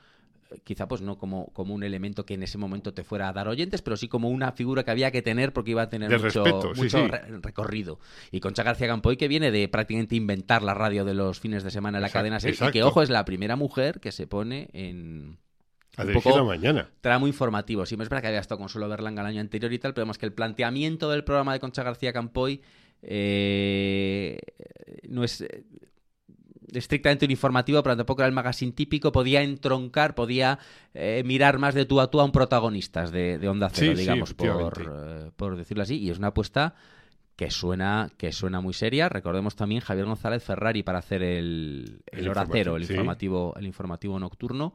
quizá 0.65 0.89
pues 0.89 1.01
no 1.03 1.17
como, 1.19 1.47
como 1.53 1.75
un 1.75 1.83
elemento 1.83 2.25
que 2.27 2.35
en 2.35 2.43
ese 2.43 2.59
momento 2.59 2.93
te 2.95 3.05
fuera 3.05 3.29
a 3.29 3.33
dar 3.33 3.49
oyentes, 3.49 3.83
pero 3.83 3.97
sí 3.97 4.09
como 4.09 4.29
una 4.29 4.53
figura 4.53 4.85
que 4.85 4.91
había 4.91 5.11
que 5.11 5.23
tener 5.23 5.53
porque 5.53 5.71
iba 5.73 5.83
a 5.83 5.89
tener 5.89 6.09
De 6.11 6.19
mucho, 6.19 6.45
respeto, 6.45 6.75
sí, 6.75 6.81
mucho 6.83 6.99
sí. 6.99 7.07
re- 7.09 7.39
recorrido. 7.41 7.99
Y 8.31 8.41
Concha 8.41 8.63
García 8.63 8.87
Campoy, 8.89 9.17
que 9.17 9.29
viene 9.29 9.51
de 9.51 9.69
prácticamente 9.69 10.17
inventar 10.17 10.63
la 10.63 10.75
radio 10.75 11.05
de 11.05 11.15
los 11.15 11.39
fines 11.41 11.63
de 11.65 11.71
semana 11.71 11.99
en 11.99 12.03
la 12.03 12.09
Exacto, 12.09 12.21
cadena 12.21 12.41
6, 12.41 12.61
y 12.69 12.71
que, 12.73 12.83
ojo, 12.83 13.03
es 13.03 13.11
la 13.11 13.25
primera 13.25 13.57
mujer 13.57 14.01
que 14.01 14.13
se 14.13 14.27
pone 14.27 14.69
en... 14.73 15.39
A 15.97 16.05
un 16.05 16.13
poco 16.13 16.45
mañana. 16.45 16.89
tramo 17.01 17.27
informativo. 17.27 17.85
Sí, 17.85 17.97
me 17.97 18.05
es 18.05 18.09
verdad 18.09 18.23
que 18.23 18.29
había 18.29 18.41
estado 18.41 18.59
con 18.61 18.69
Solo 18.69 18.89
Berlanga 18.89 19.23
el 19.23 19.29
año 19.29 19.41
anterior 19.41 19.73
y 19.73 19.79
tal, 19.79 19.93
pero 19.93 20.05
vemos 20.07 20.19
que 20.19 20.27
el 20.27 20.33
planteamiento 20.33 21.11
del 21.11 21.25
programa 21.25 21.53
de 21.53 21.61
Concha 21.61 21.83
García 21.83 22.13
Campoy 22.13 22.63
eh, 23.03 24.39
no 25.09 25.25
es 25.25 25.41
eh, 25.41 25.65
estrictamente 26.75 27.25
un 27.25 27.31
informativo, 27.31 27.83
pero 27.83 27.97
tampoco 27.97 28.23
era 28.23 28.29
el 28.29 28.35
magazine 28.35 28.73
típico, 28.73 29.13
podía 29.13 29.43
entroncar, 29.43 30.15
podía 30.15 30.59
eh, 30.95 31.23
mirar 31.25 31.59
más 31.59 31.75
de 31.75 31.85
tú 31.85 32.01
a 32.01 32.11
tú 32.11 32.21
a 32.21 32.25
un 32.25 32.33
protagonista 32.33 33.07
de, 33.11 33.39
de 33.39 33.49
Onda 33.49 33.71
Cero, 33.71 33.93
Sí, 33.93 33.97
sí, 33.97 34.01
digamos, 34.03 34.35
por, 34.35 34.81
eh, 34.81 35.31
por 35.37 35.57
decirlo 35.57 35.83
así, 35.83 35.99
y 35.99 36.11
es 36.11 36.19
una 36.19 36.29
apuesta 36.29 36.75
que 37.37 37.51
suena, 37.51 38.11
que 38.19 38.33
suena 38.33 38.61
muy 38.61 38.75
seria. 38.75 39.09
Recordemos 39.09 39.57
también 39.57 39.81
Javier 39.81 40.05
González 40.05 40.45
Ferrari 40.45 40.83
para 40.83 40.99
hacer 40.99 41.23
el, 41.23 42.03
el, 42.13 42.19
El 42.21 42.29
hora 42.29 42.47
cero, 42.51 42.77
el 42.77 42.85
sí. 42.85 42.93
informativo, 42.93 43.55
el 43.57 43.67
informativo 43.67 44.19
nocturno. 44.19 44.75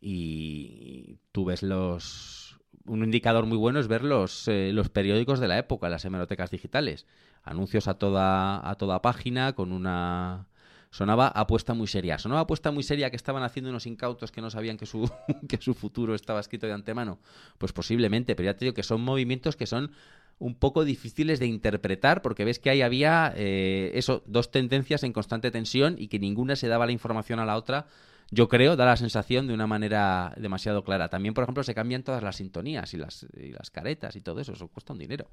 Y 0.00 1.18
tú 1.32 1.44
ves 1.44 1.62
los. 1.62 2.58
Un 2.86 3.04
indicador 3.04 3.44
muy 3.44 3.58
bueno 3.58 3.78
es 3.78 3.88
ver 3.88 4.02
los, 4.04 4.48
eh, 4.48 4.70
los 4.72 4.88
periódicos 4.88 5.40
de 5.40 5.48
la 5.48 5.58
época, 5.58 5.90
las 5.90 6.04
hemerotecas 6.06 6.50
digitales. 6.50 7.06
Anuncios 7.42 7.88
a 7.88 7.94
toda, 7.94 8.66
a 8.66 8.74
toda 8.76 9.02
página 9.02 9.52
con 9.52 9.72
una. 9.72 10.47
Sonaba 10.90 11.28
apuesta 11.28 11.74
muy 11.74 11.86
seria. 11.86 12.18
Sonaba 12.18 12.42
apuesta 12.42 12.70
muy 12.70 12.82
seria 12.82 13.10
que 13.10 13.16
estaban 13.16 13.42
haciendo 13.42 13.70
unos 13.70 13.86
incautos 13.86 14.32
que 14.32 14.40
no 14.40 14.50
sabían 14.50 14.76
que 14.76 14.86
su, 14.86 15.10
que 15.48 15.58
su 15.58 15.74
futuro 15.74 16.14
estaba 16.14 16.40
escrito 16.40 16.66
de 16.66 16.72
antemano. 16.72 17.18
Pues 17.58 17.72
posiblemente, 17.72 18.34
pero 18.34 18.46
ya 18.46 18.56
te 18.56 18.64
digo 18.64 18.74
que 18.74 18.82
son 18.82 19.02
movimientos 19.02 19.56
que 19.56 19.66
son 19.66 19.90
un 20.38 20.54
poco 20.54 20.84
difíciles 20.84 21.40
de 21.40 21.46
interpretar 21.46 22.22
porque 22.22 22.44
ves 22.44 22.58
que 22.58 22.70
ahí 22.70 22.82
había 22.82 23.32
eh, 23.36 23.90
eso, 23.94 24.22
dos 24.26 24.50
tendencias 24.50 25.02
en 25.02 25.12
constante 25.12 25.50
tensión 25.50 25.96
y 25.98 26.08
que 26.08 26.18
ninguna 26.18 26.56
se 26.56 26.68
daba 26.68 26.86
la 26.86 26.92
información 26.92 27.40
a 27.40 27.44
la 27.44 27.56
otra. 27.56 27.86
Yo 28.30 28.48
creo, 28.48 28.76
da 28.76 28.84
la 28.84 28.96
sensación 28.96 29.46
de 29.46 29.54
una 29.54 29.66
manera 29.66 30.34
demasiado 30.36 30.84
clara. 30.84 31.08
También, 31.08 31.34
por 31.34 31.44
ejemplo, 31.44 31.62
se 31.64 31.74
cambian 31.74 32.02
todas 32.02 32.22
las 32.22 32.36
sintonías 32.36 32.92
y 32.92 32.98
las, 32.98 33.26
y 33.34 33.52
las 33.52 33.70
caretas 33.70 34.16
y 34.16 34.20
todo 34.20 34.40
eso. 34.40 34.52
Eso 34.52 34.68
cuesta 34.68 34.92
un 34.92 34.98
dinero. 34.98 35.28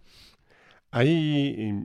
Mm, 0.93 1.83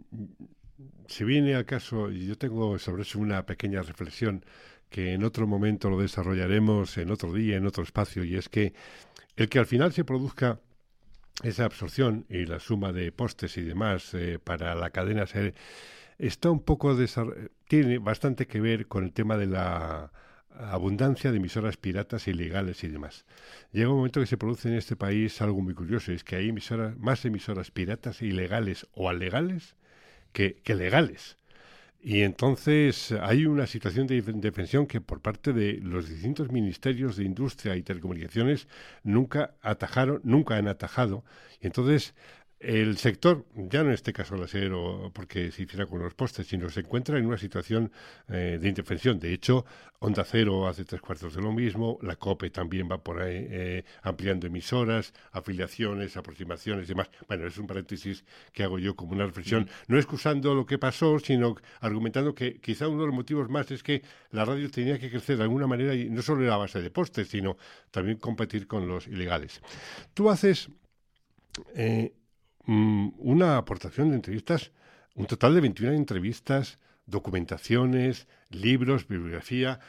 si 1.07 1.25
viene 1.25 1.55
al 1.55 1.67
caso, 1.67 2.11
y 2.11 2.27
yo 2.27 2.37
tengo 2.39 2.79
sobre 2.79 3.03
eso 3.03 3.19
una 3.19 3.45
pequeña 3.47 3.83
reflexión 3.83 4.45
que 4.89 5.13
en 5.13 5.25
otro 5.25 5.47
momento 5.47 5.89
lo 5.89 6.01
desarrollaremos, 6.01 6.99
en 6.99 7.11
otro 7.11 7.33
día, 7.33 7.57
en 7.57 7.67
otro 7.67 7.83
espacio, 7.83 8.25
y 8.25 8.37
es 8.37 8.49
que 8.49 8.75
el 9.37 9.49
que 9.49 9.59
al 9.59 9.67
final 9.67 9.93
se 9.93 10.05
produzca 10.05 10.61
esa 11.43 11.65
absorción 11.65 12.27
y 12.29 12.45
la 12.45 12.61
suma 12.61 12.93
de 12.93 13.13
postes 13.13 13.57
y 13.57 13.63
demás 13.63 14.13
eh, 14.15 14.39
para 14.43 14.75
la 14.75 14.91
cadena 14.91 15.27
ser 15.27 15.55
está 16.19 16.51
un 16.51 16.61
poco 16.61 16.97
tiene 17.67 17.99
bastante 17.99 18.47
que 18.47 18.61
ver 18.61 18.87
con 18.87 19.05
el 19.05 19.13
tema 19.13 19.39
de 19.39 19.47
la 19.47 20.13
abundancia 20.53 21.31
de 21.31 21.39
emisoras 21.39 21.79
piratas 21.79 22.29
ilegales 22.29 22.85
y 22.85 22.89
demás. 22.89 23.25
Llega 23.73 23.89
un 23.89 23.97
momento 23.97 24.21
que 24.21 24.27
se 24.27 24.37
produce 24.37 24.69
en 24.69 24.75
este 24.75 24.97
país 24.97 25.41
algo 25.41 25.63
muy 25.63 25.73
curioso, 25.73 26.13
es 26.13 26.23
que 26.23 26.37
hay 26.37 26.51
emisoras, 26.51 26.99
más 26.99 27.25
emisoras 27.25 27.71
piratas 27.71 28.21
ilegales 28.21 28.87
o 28.93 29.09
alegales 29.09 29.77
que, 30.33 30.57
que 30.63 30.75
legales. 30.75 31.39
Y 32.03 32.23
entonces 32.23 33.13
hay 33.13 33.45
una 33.45 33.67
situación 33.67 34.07
de 34.07 34.17
indefensión 34.17 34.87
que 34.87 35.03
por 35.03 35.21
parte 35.21 35.53
de 35.53 35.75
los 35.83 36.09
distintos 36.09 36.51
ministerios 36.51 37.17
de 37.17 37.25
Industria 37.25 37.77
y 37.77 37.83
Telecomunicaciones 37.83 38.69
nunca 39.03 39.55
atajaron, 39.61 40.21
nunca 40.25 40.57
han 40.57 40.67
atajado. 40.67 41.25
Y 41.61 41.67
entonces 41.67 42.15
el 42.61 42.99
sector, 42.99 43.47
ya 43.55 43.83
no 43.83 43.89
en 43.89 43.95
este 43.95 44.13
caso 44.13 44.35
el 44.35 44.43
acero 44.43 45.11
porque 45.15 45.51
se 45.51 45.63
hiciera 45.63 45.87
con 45.87 45.99
los 45.99 46.13
postes, 46.13 46.47
sino 46.47 46.69
se 46.69 46.81
encuentra 46.81 47.19
en 47.19 47.25
una 47.25 47.39
situación 47.39 47.91
eh, 48.29 48.59
de 48.61 48.69
indefensión. 48.69 49.19
De 49.19 49.33
hecho, 49.33 49.65
Onda 49.99 50.25
Cero 50.25 50.69
hace 50.69 50.85
tres 50.85 51.01
cuartos 51.01 51.35
de 51.35 51.41
lo 51.41 51.53
mismo, 51.53 51.99
la 52.03 52.17
COPE 52.17 52.51
también 52.51 52.87
va 52.91 53.03
por 53.03 53.23
ahí 53.23 53.47
eh, 53.49 53.85
ampliando 54.03 54.47
emisoras, 54.47 55.15
afiliaciones, 55.33 56.19
aproximaciones 56.19 56.85
y 56.85 56.89
demás. 56.89 57.09
Bueno, 57.27 57.47
es 57.47 57.57
un 57.57 57.67
paréntesis 57.67 58.27
que 58.53 58.63
hago 58.63 58.79
yo 58.79 58.95
como 58.95 59.13
una 59.13 59.25
reflexión, 59.25 59.67
no 59.89 59.97
excusando 59.97 60.55
lo 60.55 60.67
que 60.67 60.77
pasó, 60.77 61.19
sino 61.19 61.57
argumentando 61.81 62.35
que 62.35 62.61
quizá 62.61 62.89
uno 62.89 63.01
de 63.01 63.07
los 63.07 63.17
motivos 63.17 63.49
más 63.49 63.71
es 63.71 63.83
que 63.83 64.03
la 64.33 64.45
radio 64.45 64.71
tenía 64.71 64.99
que 64.99 65.09
crecer 65.09 65.39
de 65.39 65.45
alguna 65.45 65.67
manera 65.67 65.95
y 65.95 66.11
no 66.11 66.21
solo 66.21 66.45
era 66.45 66.55
a 66.57 66.59
base 66.59 66.83
de 66.83 66.91
postes, 66.91 67.29
sino 67.29 67.57
también 67.91 68.19
competir 68.19 68.67
con 68.67 68.87
los 68.87 69.07
ilegales. 69.07 69.63
Tú 70.13 70.29
haces... 70.29 70.69
Eh, 71.75 72.13
Mm, 72.67 73.11
una 73.19 73.57
aportación 73.57 74.11
de 74.11 74.17
entrevistas, 74.17 74.73
un 75.15 75.27
total 75.27 75.55
de 75.55 75.61
21 75.61 75.95
entrevistas, 75.95 76.79
documentaciones, 77.07 78.29
libros, 78.51 79.09
bibliografía. 79.09 79.81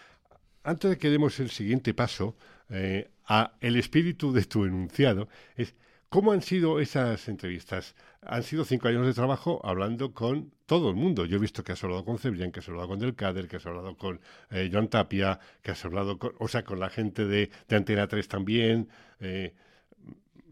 Antes 0.64 0.92
de 0.92 0.98
que 0.98 1.10
demos 1.10 1.40
el 1.40 1.50
siguiente 1.50 1.94
paso 1.94 2.36
eh, 2.70 3.12
a 3.26 3.54
el 3.62 3.76
espíritu 3.76 4.32
de 4.34 4.44
tu 4.46 4.66
enunciado, 4.66 5.28
es 5.56 5.76
¿Cómo 6.12 6.34
han 6.34 6.42
sido 6.42 6.82
esas 6.82 7.30
entrevistas? 7.30 7.96
Han 8.22 8.44
sido 8.44 8.66
cinco 8.66 8.90
años 8.90 9.06
de 9.06 9.14
trabajo 9.14 9.62
hablando 9.64 10.14
con 10.14 10.52
todo 10.66 10.90
el 10.90 10.98
mundo. 10.98 11.24
Yo 11.24 11.38
he 11.38 11.40
visto 11.40 11.64
que 11.64 11.72
has 11.72 11.82
hablado 11.86 12.04
con 12.04 12.20
Cebrián, 12.20 12.52
que 12.52 12.60
has 12.60 12.68
hablado 12.68 12.90
con 12.90 13.00
Del 13.00 13.16
Cader, 13.16 13.48
que 13.48 13.56
has 13.56 13.66
hablado 13.66 13.96
con 13.96 14.20
eh, 14.50 14.70
John 14.74 14.90
Tapia, 14.90 15.40
que 15.62 15.72
has 15.72 15.86
hablado 15.86 16.20
con, 16.20 16.34
o 16.38 16.50
sea, 16.50 16.66
con 16.66 16.82
la 16.82 16.90
gente 16.90 17.24
de, 17.26 17.50
de 17.70 17.76
Antena 17.78 18.10
3 18.10 18.28
también. 18.28 18.90
Eh, 19.22 19.54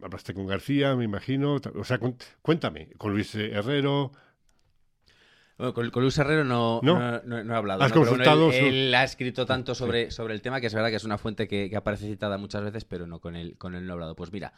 hablaste 0.02 0.34
con 0.34 0.48
García, 0.48 0.96
me 0.96 1.04
imagino. 1.04 1.60
O 1.76 1.84
sea, 1.84 2.00
cuéntame, 2.42 2.90
con 2.98 3.14
Luis 3.14 3.34
Herrero. 3.36 4.12
con, 5.58 5.92
Luis 5.94 6.18
Herrero 6.18 6.44
no, 6.44 6.82
no, 6.84 7.54
he 7.54 7.56
hablado. 7.56 7.84
¿Has 7.84 7.92
consultado? 7.92 8.52
él, 8.52 8.94
ha 8.96 9.04
escrito 9.04 9.46
tanto 9.46 9.76
sobre, 9.76 10.12
sobre 10.12 10.34
el 10.34 10.42
tema 10.42 10.62
que 10.62 10.68
es 10.68 10.74
verdad 10.74 10.90
que 10.90 10.96
es 10.96 11.04
una 11.04 11.18
fuente 11.18 11.48
que, 11.48 11.76
aparece 11.76 12.08
citada 12.08 12.38
muchas 12.38 12.64
veces, 12.64 12.86
pero 12.86 13.08
no 13.08 13.20
con 13.20 13.36
él, 13.36 13.58
con 13.58 13.76
él 13.76 13.86
no 13.86 13.92
he 13.92 13.94
hablado. 13.94 14.16
Pues 14.16 14.32
mira, 14.32 14.54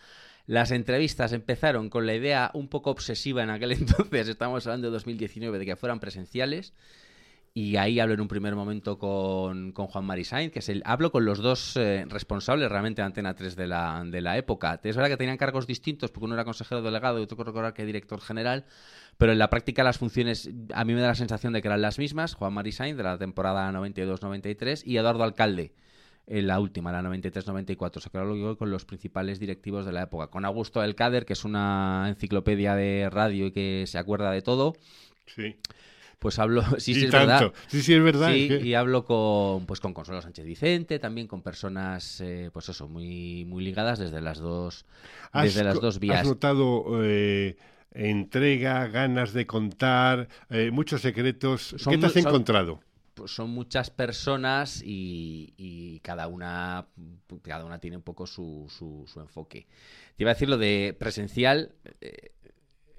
las 0.46 0.72
entrevistas 0.72 1.34
empezaron 1.34 1.90
con 1.90 2.06
la 2.06 2.16
idea 2.16 2.52
un 2.54 2.68
poco 2.68 2.92
obsesiva 2.92 3.44
en 3.44 3.50
aquel 3.50 3.72
entonces, 3.74 4.28
estamos 4.28 4.66
hablando 4.68 4.88
de 4.88 4.94
2019, 4.94 5.60
de 5.60 5.66
que 5.66 5.76
fueran 5.76 6.00
presenciales. 6.00 6.74
Y 7.54 7.76
ahí 7.76 8.00
hablo 8.00 8.14
en 8.14 8.22
un 8.22 8.30
primer 8.30 8.56
momento 8.56 8.98
con, 8.98 9.74
con 9.74 9.88
Juan 9.88 10.06
Marisain, 10.06 10.52
que 10.52 10.60
es 10.60 10.70
el. 10.70 10.82
Hablo 10.86 11.12
con 11.12 11.26
los 11.26 11.40
dos 11.40 11.76
eh, 11.76 12.06
responsables 12.08 12.70
realmente 12.70 13.02
de 13.02 13.08
Antena 13.08 13.36
3 13.36 13.58
de 13.58 13.68
la, 13.68 14.04
de 14.06 14.22
la 14.22 14.38
época. 14.38 14.80
Es 14.82 14.96
verdad 14.96 15.10
que 15.10 15.18
tenían 15.18 15.36
cargos 15.36 15.68
distintos, 15.68 16.12
porque 16.12 16.26
uno 16.26 16.36
era 16.36 16.46
consejero 16.46 16.82
delegado 16.82 17.20
y 17.20 17.24
otro 17.24 17.44
recordar 17.44 17.74
que 17.74 17.86
director 17.86 18.22
general, 18.22 18.66
pero 19.18 19.34
en 19.34 19.40
la 19.40 19.50
práctica 19.50 19.84
las 19.84 19.98
funciones 19.98 20.50
a 20.74 20.86
mí 20.86 20.94
me 20.94 21.02
da 21.02 21.08
la 21.08 21.16
sensación 21.16 21.52
de 21.52 21.62
que 21.62 21.68
eran 21.68 21.82
las 21.82 22.00
mismas. 22.00 22.36
Juan 22.36 22.54
Marisain, 22.54 22.96
de 22.96 23.04
la 23.04 23.18
temporada 23.18 23.70
92-93, 23.74 24.84
y 24.86 24.96
Eduardo 24.96 25.24
Alcalde, 25.26 25.74
en 26.28 26.48
la 26.48 26.58
última, 26.58 26.94
la 26.94 27.02
93-94. 27.02 27.98
O 27.98 28.00
sea, 28.00 28.12
que 28.14 28.18
hablo 28.18 28.58
con 28.58 28.72
los 28.72 28.86
principales 28.86 29.42
directivos 29.42 29.86
de 29.86 29.92
la 29.92 30.04
época. 30.04 30.28
Con 30.28 30.46
Augusto 30.46 30.82
Elcader, 30.82 31.26
que 31.26 31.34
es 31.34 31.44
una 31.44 32.06
enciclopedia 32.08 32.76
de 32.76 33.10
radio 33.12 33.48
y 33.48 33.52
que 33.52 33.84
se 33.88 33.98
acuerda 33.98 34.32
de 34.32 34.42
todo. 34.42 34.78
Sí 35.26 35.58
pues 36.22 36.38
hablo, 36.38 36.62
sí, 36.78 36.94
sí, 36.94 37.06
es 37.06 37.12
verdad. 37.12 37.52
Sí, 37.68 37.82
sí, 37.82 37.96
es 37.96 38.04
verdad. 38.04 38.32
y 38.32 38.76
hablo 38.76 39.06
con, 39.06 39.66
pues 39.66 39.80
con 39.80 39.92
Consuelo 39.92 40.22
Sánchez 40.22 40.46
Vicente, 40.46 41.00
también 41.00 41.26
con 41.26 41.42
personas, 41.42 42.22
eh, 42.22 42.52
pues 42.54 42.70
eso, 42.70 42.88
muy, 42.88 43.44
muy 43.46 43.64
ligadas 43.64 43.98
desde 43.98 44.22
las 44.22 44.38
dos, 44.38 44.86
desde 45.34 45.64
las 45.64 45.82
dos 45.82 46.00
vías. 46.00 46.20
¿Has 46.20 46.28
notado 46.28 47.04
eh, 47.04 47.58
entrega, 47.92 48.88
ganas 48.88 49.34
de 49.34 49.48
contar, 49.48 50.28
eh, 50.52 50.70
muchos 50.70 51.02
secretos? 51.02 51.76
¿Qué 51.90 51.98
te 51.98 52.06
has 52.06 52.16
encontrado? 52.16 52.82
Pues 53.16 53.32
son 53.32 53.50
muchas 53.50 53.90
personas 53.90 54.84
y, 54.86 56.00
cada 56.04 56.28
una 56.28 56.86
cada 57.42 57.66
una 57.66 57.80
tiene 57.80 57.98
un 57.98 58.04
poco 58.04 58.28
su, 58.28 58.68
su, 58.70 59.06
su 59.12 59.22
enfoque. 59.22 59.66
Te 60.16 60.24
iba 60.24 60.30
a 60.30 60.36
decir 60.36 60.50
lo 60.50 60.60
de 60.60 60.96
presencial 61.00 61.74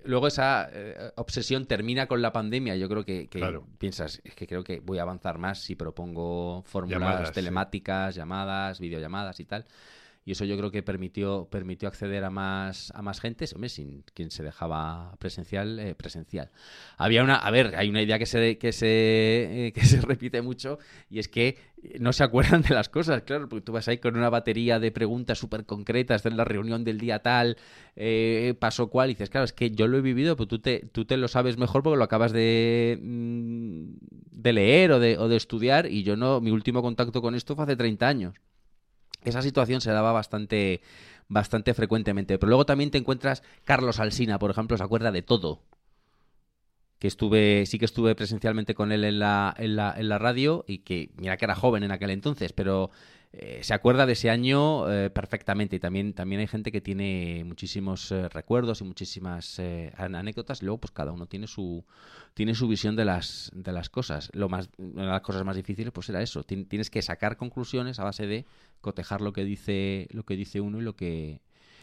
luego 0.05 0.27
esa 0.27 0.69
eh, 0.73 1.13
obsesión 1.17 1.67
termina 1.67 2.07
con 2.07 2.23
la 2.23 2.33
pandemia. 2.33 2.77
Yo 2.77 2.89
creo 2.89 3.05
que, 3.05 3.29
piensas, 3.79 4.21
es 4.25 4.35
que 4.35 4.47
creo 4.47 4.65
que 4.65 4.81
voy 4.81 4.99
a 4.99 5.03
avanzar 5.03 5.39
más 5.39 5.61
si 5.61 5.75
propongo 5.75 6.63
fórmulas 6.67 7.33
telemáticas, 7.33 8.15
llamadas, 8.15 8.81
videollamadas 8.81 9.41
y 9.41 9.45
tal 9.45 9.67
y 10.25 10.33
eso 10.33 10.45
yo 10.45 10.57
creo 10.57 10.71
que 10.71 10.83
permitió 10.83 11.49
permitió 11.51 11.89
acceder 11.89 12.23
a 12.25 12.31
más 12.31 12.93
a 12.95 13.03
más 13.03 13.21
gente 13.21 13.45
hombre 13.55 13.69
sin 13.69 14.05
quien 14.15 14.31
se 14.31 14.43
dejaba 14.43 15.17
presencial 15.19 15.79
eh, 15.81 15.95
presencial. 15.95 16.51
Había 16.97 17.25
una 17.25 17.37
a 17.37 17.51
ver 17.51 17.75
hay 17.77 17.89
una 17.89 18.03
idea 18.03 18.19
que 18.19 18.27
se 18.27 18.59
que 18.59 18.73
se 18.73 19.67
eh, 19.67 19.73
que 19.73 19.85
se 19.85 20.01
repite 20.01 20.41
mucho 20.43 20.79
y 21.11 21.19
es 21.19 21.29
que 21.29 21.59
no 21.99 22.13
se 22.13 22.23
acuerdan 22.23 22.63
de 22.63 22.75
las 22.75 22.89
cosas 22.89 23.23
claro 23.23 23.49
porque 23.49 23.65
tú 23.65 23.73
vas 23.73 23.89
ahí 23.89 23.99
con 23.99 24.17
una 24.17 24.31
batería 24.31 24.79
de 24.79 24.93
preguntas 24.93 25.39
súper 25.39 25.67
concretas 25.67 26.23
de 26.23 26.31
la 26.31 26.45
reunión 26.45 26.85
del 26.85 26.99
día 26.99 27.21
tal 27.21 27.57
eh, 27.97 28.55
pasó 28.61 28.89
cual 28.89 29.11
y 29.11 29.15
dices 29.15 29.31
claro 29.31 29.45
es 29.45 29.53
que 29.53 29.73
yo 29.73 29.89
lo 29.89 29.99
he 29.99 30.03
vivido 30.03 30.37
pero 30.37 30.47
tú 30.47 30.61
te 30.61 30.89
tú 30.93 31.05
te 31.05 31.17
lo 31.17 31.27
sabes 31.27 31.59
mejor 31.59 31.83
porque 31.83 31.99
lo 31.99 32.05
acabas 32.05 32.33
de 32.33 32.99
mm, 33.03 33.85
de 34.31 34.53
leer 34.53 34.93
o 34.93 35.01
de, 35.01 35.19
o 35.19 35.29
de 35.29 35.37
estudiar 35.37 35.87
y 35.87 36.05
yo 36.05 36.17
no 36.17 36.41
mi 36.41 36.53
último 36.53 36.83
contacto 36.83 37.21
con 37.21 37.35
esto 37.35 37.57
fue 37.57 37.65
hace 37.65 37.77
30 37.77 38.07
años 38.07 38.35
esa 39.25 39.43
situación 39.43 39.81
se 39.81 39.91
daba 39.91 40.13
bastante, 40.13 40.81
bastante 41.29 41.75
frecuentemente. 41.75 42.39
Pero 42.39 42.51
luego 42.51 42.67
también 42.67 42.91
te 42.91 42.99
encuentras 42.99 43.43
Carlos 43.65 44.01
Alsina, 44.01 44.39
por 44.39 44.51
ejemplo, 44.51 44.77
se 44.77 44.85
acuerda 44.85 45.13
de 45.13 45.23
todo. 45.23 45.63
Que 46.99 47.09
estuve, 47.09 47.67
sí 47.67 47.79
que 47.79 47.85
estuve 47.85 48.15
presencialmente 48.15 48.75
con 48.75 48.93
él 48.93 49.05
en 49.05 49.19
la, 49.19 49.55
en 49.59 49.77
la, 49.77 49.95
en 49.97 50.09
la 50.09 50.19
radio 50.19 50.65
y 50.69 50.79
que, 50.79 51.11
mira 51.17 51.37
que 51.37 51.45
era 51.45 51.57
joven 51.57 51.83
en 51.83 51.91
aquel 51.91 52.11
entonces, 52.11 52.53
pero 52.53 52.91
eh, 53.35 53.61
se 53.63 53.73
acuerda 53.73 54.05
de 54.05 54.13
ese 54.13 54.29
año 54.29 54.93
eh, 54.93 55.09
perfectamente. 55.09 55.77
Y 55.77 55.81
también, 55.81 56.13
también 56.13 56.41
hay 56.43 56.47
gente 56.47 56.71
que 56.71 56.83
tiene 56.83 57.45
muchísimos 57.47 58.13
eh, 58.13 58.29
recuerdos 58.29 58.83
y 58.83 58.85
muchísimas 58.85 59.61
anécdotas. 59.97 60.63
Y 60.63 60.67
luego 60.67 60.79
pues 60.79 60.91
cada 60.91 61.13
uno 61.13 61.27
tiene 61.27 61.47
su 61.47 61.85
tiene 62.35 62.55
su 62.55 62.69
visión 62.69 62.95
de 62.95 63.07
las 63.07 63.51
de 63.55 63.73
las 63.73 63.89
cosas. 63.89 64.31
Lo 64.35 64.49
más 64.49 64.69
una 64.77 65.03
de 65.03 65.09
las 65.09 65.23
cosas 65.23 65.45
más 65.45 65.57
difíciles 65.57 65.93
pues 65.93 66.09
era 66.11 66.23
eso. 66.23 66.45
Tienes 66.45 66.91
que 66.91 67.01
sacar 67.01 67.37
conclusiones 67.37 67.99
a 67.99 68.05
base 68.05 68.27
de 68.27 68.45
cotejar 68.81 69.23
lo 69.23 69.33
que 69.33 69.45
dice 69.45 70.09
lo 70.11 70.25
que 70.25 70.37
dice 70.37 70.61
uno 70.61 70.79
y 70.79 70.83
lo 70.83 70.95
que 70.95 71.41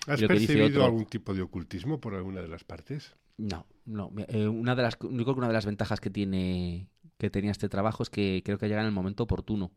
¿Has 0.08 0.22
percibido 0.22 0.86
algún 0.86 1.06
tipo 1.06 1.34
de 1.34 1.42
ocultismo 1.42 2.00
por 2.00 2.16
alguna 2.16 2.42
de 2.42 2.48
las 2.48 2.64
partes? 2.64 3.16
No, 3.38 3.66
no. 3.86 4.12
una 4.50 4.76
de 4.76 4.82
las, 4.82 4.98
único 5.02 5.34
que 5.34 5.40
una 5.40 5.48
de 5.48 5.54
las 5.54 5.66
ventajas 5.66 6.00
que 6.00 6.10
tiene 6.10 6.88
que 7.18 7.30
tenía 7.30 7.52
este 7.52 7.70
trabajo 7.70 8.04
es 8.04 8.10
que 8.10 8.42
creo 8.44 8.58
que 8.58 8.68
llega 8.68 8.82
en 8.82 8.88
el 8.88 8.92
momento 8.92 9.24
oportuno 9.24 9.72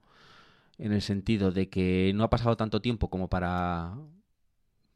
en 0.82 0.92
el 0.92 1.00
sentido 1.00 1.52
de 1.52 1.68
que 1.68 2.12
no 2.14 2.24
ha 2.24 2.30
pasado 2.30 2.56
tanto 2.56 2.82
tiempo 2.82 3.08
como 3.08 3.28
para 3.28 3.94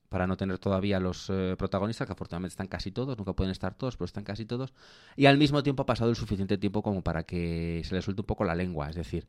para 0.09 0.27
no 0.27 0.37
tener 0.37 0.59
todavía 0.59 1.01
los 1.01 1.29
eh, 1.31 1.57
protagonistas, 1.59 2.07
que 2.07 2.13
afortunadamente 2.13 2.53
están 2.53 2.69
casi 2.69 2.91
todos, 2.93 3.19
nunca 3.19 3.33
pueden 3.35 3.51
estar 3.51 3.75
todos, 3.75 3.97
pero 3.97 4.07
están 4.07 4.25
casi 4.25 4.47
todos, 4.47 4.73
y 5.17 5.27
al 5.27 5.37
mismo 5.37 5.63
tiempo 5.63 5.83
ha 5.83 5.87
pasado 5.87 6.11
el 6.11 6.17
suficiente 6.17 6.59
tiempo 6.59 6.83
como 6.83 7.03
para 7.03 7.25
que 7.25 7.83
se 7.85 7.95
les 7.95 8.05
suelte 8.05 8.23
un 8.23 8.27
poco 8.27 8.45
la 8.45 8.55
lengua, 8.55 8.89
es 8.89 8.97
decir, 8.97 9.27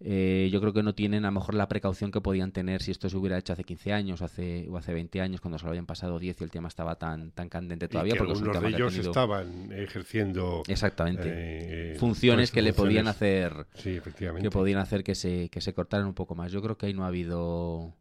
eh, 0.00 0.48
yo 0.52 0.60
creo 0.60 0.72
que 0.72 0.82
no 0.82 0.94
tienen 0.94 1.24
a 1.24 1.28
lo 1.28 1.32
mejor 1.32 1.54
la 1.54 1.68
precaución 1.68 2.10
que 2.10 2.20
podían 2.20 2.50
tener 2.50 2.82
si 2.82 2.90
esto 2.90 3.08
se 3.08 3.16
hubiera 3.16 3.38
hecho 3.38 3.52
hace 3.52 3.62
15 3.62 3.92
años 3.92 4.20
o 4.20 4.24
hace, 4.24 4.66
o 4.68 4.76
hace 4.76 4.92
20 4.92 5.20
años, 5.20 5.40
cuando 5.40 5.58
se 5.58 5.64
lo 5.64 5.70
habían 5.70 5.86
pasado 5.86 6.18
10 6.18 6.40
y 6.40 6.44
el 6.44 6.50
tema 6.50 6.68
estaba 6.68 6.96
tan, 6.96 7.30
tan 7.30 7.48
candente 7.48 7.88
todavía. 7.88 8.14
porque 8.16 8.32
algunos 8.32 8.60
de 8.60 8.68
ellos 8.68 8.96
estaban 8.96 9.72
ejerciendo 9.72 10.62
exactamente 10.66 11.92
eh, 11.92 11.96
funciones 11.98 12.50
que 12.50 12.60
le 12.60 12.72
podían 12.72 13.06
hacer 13.06 13.66
sí, 13.74 13.90
efectivamente. 13.90 14.46
que 14.46 14.50
podían 14.50 14.80
hacer 14.80 15.04
que 15.04 15.14
se, 15.14 15.48
que 15.48 15.60
se 15.60 15.72
cortaran 15.72 16.06
un 16.06 16.14
poco 16.14 16.34
más. 16.34 16.50
Yo 16.50 16.60
creo 16.60 16.76
que 16.76 16.86
ahí 16.86 16.94
no 16.94 17.04
ha 17.04 17.08
habido... 17.08 17.94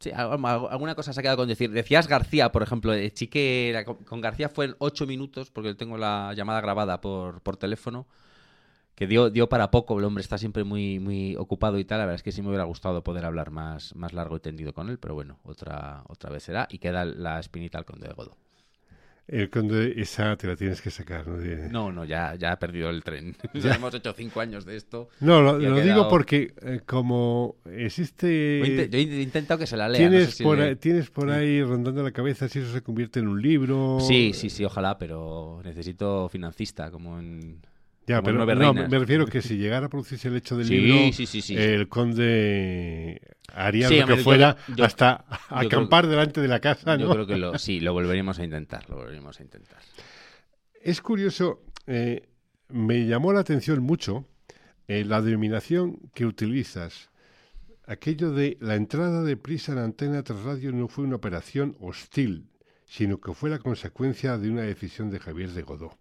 Sí, 0.00 0.10
alguna 0.12 0.94
cosa 0.94 1.12
se 1.12 1.18
ha 1.18 1.22
quedado 1.22 1.38
con 1.38 1.48
decir. 1.48 1.72
Decías 1.72 2.06
García, 2.06 2.52
por 2.52 2.62
ejemplo, 2.62 2.92
Chique, 3.08 3.84
con 4.06 4.20
García 4.20 4.48
fue 4.48 4.66
en 4.66 4.76
8 4.78 5.06
minutos, 5.06 5.50
porque 5.50 5.74
tengo 5.74 5.98
la 5.98 6.34
llamada 6.36 6.60
grabada 6.60 7.00
por, 7.00 7.40
por 7.42 7.56
teléfono 7.56 8.06
que 8.98 9.06
dio, 9.06 9.30
dio 9.30 9.48
para 9.48 9.70
poco, 9.70 9.96
el 9.96 10.04
hombre 10.04 10.22
está 10.22 10.38
siempre 10.38 10.64
muy, 10.64 10.98
muy 10.98 11.36
ocupado 11.36 11.78
y 11.78 11.84
tal, 11.84 12.00
la 12.00 12.06
verdad 12.06 12.16
es 12.16 12.24
que 12.24 12.32
sí 12.32 12.42
me 12.42 12.48
hubiera 12.48 12.64
gustado 12.64 13.04
poder 13.04 13.26
hablar 13.26 13.52
más, 13.52 13.94
más 13.94 14.12
largo 14.12 14.36
y 14.36 14.40
tendido 14.40 14.72
con 14.72 14.90
él, 14.90 14.98
pero 14.98 15.14
bueno, 15.14 15.38
otra, 15.44 16.02
otra 16.08 16.30
vez 16.30 16.42
será 16.42 16.66
y 16.68 16.80
queda 16.80 17.04
la 17.04 17.38
espinita 17.38 17.78
al 17.78 17.84
conde 17.84 18.08
de 18.08 18.14
Godo. 18.14 18.36
El 19.28 19.50
conde, 19.50 19.94
esa 20.00 20.34
te 20.36 20.48
la 20.48 20.56
tienes 20.56 20.82
que 20.82 20.90
sacar, 20.90 21.28
¿no? 21.28 21.36
No, 21.70 21.92
no, 21.92 22.04
ya, 22.04 22.34
ya 22.34 22.50
ha 22.50 22.58
perdido 22.58 22.90
el 22.90 23.04
tren. 23.04 23.36
Ya 23.54 23.76
hemos 23.76 23.94
hecho 23.94 24.12
cinco 24.14 24.40
años 24.40 24.64
de 24.64 24.74
esto. 24.74 25.10
No, 25.20 25.42
lo, 25.42 25.58
digo 25.80 26.08
porque 26.08 26.54
eh, 26.60 26.80
como 26.84 27.54
existe... 27.70 28.88
Yo 28.90 28.98
he 28.98 29.22
intentado 29.22 29.60
que 29.60 29.68
se 29.68 29.76
la 29.76 29.88
lea. 29.88 30.08
Tienes, 30.08 30.42
por, 30.42 30.60
ahí, 30.60 30.74
tienes 30.74 31.08
por 31.10 31.30
ahí 31.30 31.62
rondando 31.62 32.02
la 32.02 32.10
cabeza 32.10 32.48
si 32.48 32.58
eso 32.58 32.72
se 32.72 32.82
convierte 32.82 33.20
en 33.20 33.28
un 33.28 33.40
libro. 33.40 33.98
Sí, 34.00 34.32
sí, 34.34 34.50
sí, 34.50 34.64
ojalá, 34.64 34.98
pero 34.98 35.60
necesito 35.62 36.28
financista, 36.28 36.90
como 36.90 37.20
en... 37.20 37.60
Ya, 38.08 38.22
pero 38.22 38.46
no, 38.46 38.72
me 38.72 38.98
refiero 38.98 39.26
que 39.26 39.42
si 39.42 39.58
llegara 39.58 39.86
a 39.86 39.88
producirse 39.90 40.28
el 40.28 40.36
hecho 40.36 40.56
del 40.56 40.66
libro, 40.66 41.10
el 41.50 41.88
conde 41.88 43.20
haría 43.52 43.90
lo 43.90 44.06
que 44.06 44.16
fuera 44.16 44.56
hasta 44.82 45.26
acampar 45.50 46.06
delante 46.06 46.40
de 46.40 46.48
la 46.48 46.58
casa. 46.58 46.96
Yo 46.96 47.10
creo 47.10 47.26
que 47.26 47.36
lo, 47.36 47.58
sí, 47.58 47.80
lo 47.80 47.92
volveríamos 47.98 48.38
a 48.38 48.44
intentar, 48.44 48.88
lo 48.88 48.96
volveríamos 48.96 49.38
a 49.38 49.42
intentar. 49.42 49.78
Es 50.82 51.02
curioso, 51.02 51.64
eh, 51.86 52.22
me 52.68 53.06
llamó 53.06 53.34
la 53.34 53.40
atención 53.40 53.82
mucho 53.82 54.26
eh, 54.86 55.04
la 55.04 55.20
denominación 55.20 55.98
que 56.14 56.24
utilizas. 56.24 57.10
Aquello 57.86 58.32
de 58.32 58.56
la 58.60 58.74
entrada 58.74 59.22
de 59.22 59.36
prisa 59.36 59.72
en 59.72 59.78
Antena 59.78 60.22
tras 60.22 60.42
radio 60.44 60.72
no 60.72 60.88
fue 60.88 61.04
una 61.04 61.16
operación 61.16 61.76
hostil, 61.80 62.48
sino 62.86 63.20
que 63.20 63.34
fue 63.34 63.50
la 63.50 63.58
consecuencia 63.58 64.38
de 64.38 64.50
una 64.50 64.62
decisión 64.62 65.10
de 65.10 65.18
Javier 65.18 65.50
de 65.50 65.62
Godó. 65.62 65.98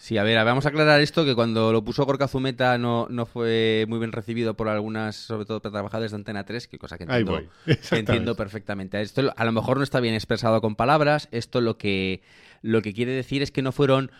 Sí, 0.00 0.16
a 0.16 0.22
ver, 0.22 0.42
vamos 0.46 0.64
a 0.64 0.70
aclarar 0.70 1.02
esto, 1.02 1.26
que 1.26 1.34
cuando 1.34 1.74
lo 1.74 1.84
puso 1.84 2.06
Gorka 2.06 2.26
Zumeta 2.26 2.78
no, 2.78 3.06
no 3.10 3.26
fue 3.26 3.84
muy 3.86 3.98
bien 3.98 4.12
recibido 4.12 4.54
por 4.54 4.68
algunas, 4.68 5.14
sobre 5.14 5.44
todo 5.44 5.60
trabajadores 5.60 6.12
de 6.12 6.14
Antena 6.14 6.46
3, 6.46 6.68
que 6.68 6.78
cosa 6.78 6.96
que 6.96 7.04
entiendo, 7.04 7.42
que 7.66 7.76
entiendo 7.98 8.34
perfectamente. 8.34 8.98
Esto 9.02 9.30
a 9.36 9.44
lo 9.44 9.52
mejor 9.52 9.76
no 9.76 9.82
está 9.82 10.00
bien 10.00 10.14
expresado 10.14 10.62
con 10.62 10.74
palabras, 10.74 11.28
esto 11.32 11.60
lo 11.60 11.76
que, 11.76 12.22
lo 12.62 12.80
que 12.80 12.94
quiere 12.94 13.12
decir 13.12 13.42
es 13.42 13.50
que 13.50 13.60
no 13.60 13.72
fueron... 13.72 14.10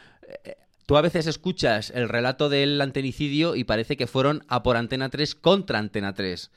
Eh, 0.45 0.57
tú 0.85 0.99
a 0.99 1.01
veces 1.01 1.26
escuchas 1.26 1.91
el 1.95 2.11
relato 2.11 2.51
del 2.51 2.78
antenicidio 2.78 3.57
y 3.57 3.64
parece 3.64 3.97
que 3.97 4.07
fueron 4.07 4.45
a 4.49 4.62
por 4.62 4.76
Antena 4.76 5.09
3 5.09 5.35
contra 5.35 5.78
Antena 5.78 6.12
3. 6.12 6.51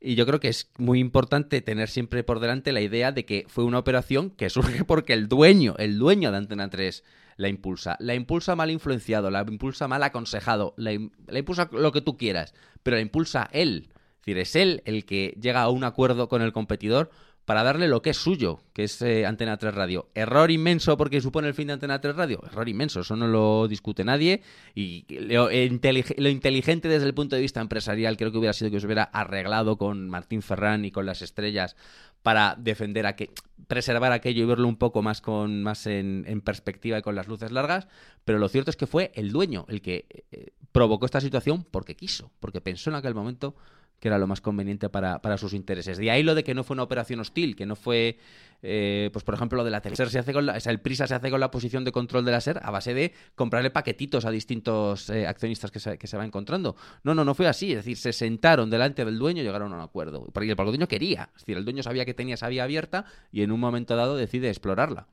Y 0.00 0.14
yo 0.14 0.24
creo 0.24 0.40
que 0.40 0.48
es 0.48 0.70
muy 0.78 1.00
importante 1.00 1.60
tener 1.60 1.90
siempre 1.90 2.24
por 2.24 2.40
delante 2.40 2.72
la 2.72 2.80
idea 2.80 3.12
de 3.12 3.26
que 3.26 3.44
fue 3.46 3.64
una 3.64 3.78
operación 3.78 4.30
que 4.30 4.48
surge 4.48 4.84
porque 4.86 5.12
el 5.12 5.28
dueño, 5.28 5.74
el 5.76 5.98
dueño 5.98 6.30
de 6.30 6.38
Antena 6.38 6.70
3 6.70 7.04
la 7.40 7.48
impulsa. 7.48 7.96
La 8.00 8.14
impulsa 8.14 8.54
mal 8.54 8.70
influenciado, 8.70 9.30
la 9.30 9.40
impulsa 9.40 9.88
mal 9.88 10.02
aconsejado, 10.02 10.74
la, 10.76 10.92
impulsa 10.92 11.70
lo 11.72 11.90
que 11.90 12.02
tú 12.02 12.16
quieras, 12.16 12.54
pero 12.82 12.96
la 12.96 13.02
impulsa 13.02 13.48
él. 13.52 13.88
Es 13.90 14.26
decir, 14.26 14.38
es 14.38 14.56
él 14.56 14.82
el 14.84 15.06
que 15.06 15.34
llega 15.40 15.62
a 15.62 15.70
un 15.70 15.84
acuerdo 15.84 16.28
con 16.28 16.42
el 16.42 16.52
competidor 16.52 17.10
para 17.46 17.62
darle 17.62 17.88
lo 17.88 18.02
que 18.02 18.10
es 18.10 18.18
suyo, 18.18 18.60
que 18.74 18.84
es 18.84 19.00
eh, 19.00 19.24
Antena 19.24 19.56
3 19.56 19.74
Radio. 19.74 20.10
Error 20.14 20.50
inmenso 20.50 20.98
porque 20.98 21.22
supone 21.22 21.48
el 21.48 21.54
fin 21.54 21.68
de 21.68 21.72
Antena 21.72 21.98
3 21.98 22.14
Radio. 22.14 22.42
Error 22.44 22.68
inmenso, 22.68 23.00
eso 23.00 23.16
no 23.16 23.26
lo 23.26 23.66
discute 23.66 24.04
nadie. 24.04 24.42
Y 24.74 25.06
lo, 25.08 25.48
lo, 25.48 26.28
inteligente 26.28 26.88
desde 26.88 27.06
el 27.06 27.14
punto 27.14 27.36
de 27.36 27.42
vista 27.42 27.62
empresarial 27.62 28.18
creo 28.18 28.30
que 28.30 28.38
hubiera 28.38 28.52
sido 28.52 28.70
que 28.70 28.78
se 28.78 28.86
hubiera 28.86 29.04
arreglado 29.04 29.78
con 29.78 30.10
Martín 30.10 30.42
Ferrán 30.42 30.84
y 30.84 30.90
con 30.90 31.06
las 31.06 31.22
estrellas 31.22 31.74
para 32.22 32.54
defender 32.58 33.06
a 33.06 33.16
que 33.16 33.30
preservar 33.66 34.12
aquello 34.12 34.42
y 34.42 34.46
verlo 34.46 34.68
un 34.68 34.76
poco 34.76 35.02
más 35.02 35.20
con 35.20 35.62
más 35.62 35.86
en, 35.86 36.40
perspectiva 36.44 36.98
y 36.98 37.02
con 37.02 37.14
las 37.14 37.28
luces 37.28 37.52
largas, 37.52 37.88
pero 38.24 38.38
lo 38.38 38.48
cierto 38.48 38.70
es 38.70 38.76
que 38.76 38.86
fue 38.86 39.12
el 39.14 39.32
dueño 39.32 39.64
el 39.68 39.80
que 39.80 40.06
eh, 40.32 40.50
provocó 40.72 41.06
esta 41.06 41.20
situación 41.20 41.64
porque 41.70 41.96
quiso, 41.96 42.30
porque 42.40 42.60
pensó 42.60 42.90
en 42.90 42.96
aquel 42.96 43.14
momento 43.14 43.54
que 44.00 44.08
era 44.08 44.18
lo 44.18 44.26
más 44.26 44.40
conveniente 44.40 44.88
para, 44.88 45.20
para, 45.20 45.36
sus 45.36 45.52
intereses. 45.52 45.98
De 45.98 46.10
ahí 46.10 46.22
lo 46.22 46.34
de 46.34 46.42
que 46.42 46.54
no 46.54 46.64
fue 46.64 46.74
una 46.74 46.82
operación 46.82 47.20
hostil, 47.20 47.54
que 47.54 47.66
no 47.66 47.76
fue, 47.76 48.18
eh, 48.62 49.10
pues 49.12 49.24
por 49.24 49.34
ejemplo, 49.34 49.58
lo 49.58 49.64
de 49.64 49.70
la 49.70 49.80
se 49.80 50.18
hace 50.18 50.32
con 50.32 50.46
la, 50.46 50.56
el 50.56 50.80
Prisa 50.80 51.06
se 51.06 51.14
hace 51.14 51.30
con 51.30 51.38
la 51.38 51.50
posición 51.50 51.84
de 51.84 51.92
control 51.92 52.24
de 52.24 52.32
la 52.32 52.40
SER 52.40 52.60
a 52.62 52.70
base 52.70 52.94
de 52.94 53.12
comprarle 53.34 53.70
paquetitos 53.70 54.24
a 54.24 54.30
distintos 54.30 55.10
eh, 55.10 55.26
accionistas 55.26 55.70
que 55.70 55.80
se, 55.80 55.98
que 55.98 56.06
se 56.06 56.16
va 56.16 56.24
encontrando. 56.24 56.76
No, 57.04 57.14
no, 57.14 57.24
no 57.24 57.34
fue 57.34 57.46
así. 57.46 57.72
Es 57.72 57.78
decir, 57.78 57.98
se 57.98 58.12
sentaron 58.12 58.70
delante 58.70 59.04
del 59.04 59.18
dueño 59.18 59.42
y 59.42 59.44
llegaron 59.44 59.72
a 59.72 59.76
un 59.76 59.82
acuerdo. 59.82 60.26
Porque 60.32 60.50
el 60.50 60.56
dueño 60.56 60.88
quería. 60.88 61.30
Es 61.34 61.42
decir, 61.42 61.58
el 61.58 61.64
dueño 61.64 61.82
sabía 61.82 62.06
que 62.06 62.14
tenía 62.14 62.34
esa 62.34 62.48
vía 62.48 62.64
abierta 62.64 63.04
y 63.30 63.42
en 63.42 63.52
un 63.52 63.60
momento 63.60 63.96
dado 63.96 64.16
decide 64.16 64.48
explorarla. 64.48 65.08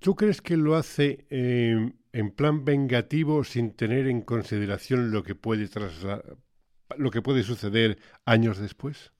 ¿Tú 0.00 0.14
crees 0.16 0.40
que 0.40 0.56
lo 0.56 0.76
hace 0.76 1.26
eh, 1.28 1.92
en 2.12 2.30
plan 2.30 2.64
vengativo 2.64 3.44
sin 3.44 3.72
tener 3.72 4.06
en 4.06 4.22
consideración 4.22 5.10
lo 5.10 5.22
que 5.22 5.34
puede 5.34 5.68
trasladar? 5.68 6.36
Lo 6.98 7.10
que 7.10 7.22
puede 7.22 7.42
suceder 7.42 7.98
años 8.24 8.58
después? 8.58 9.12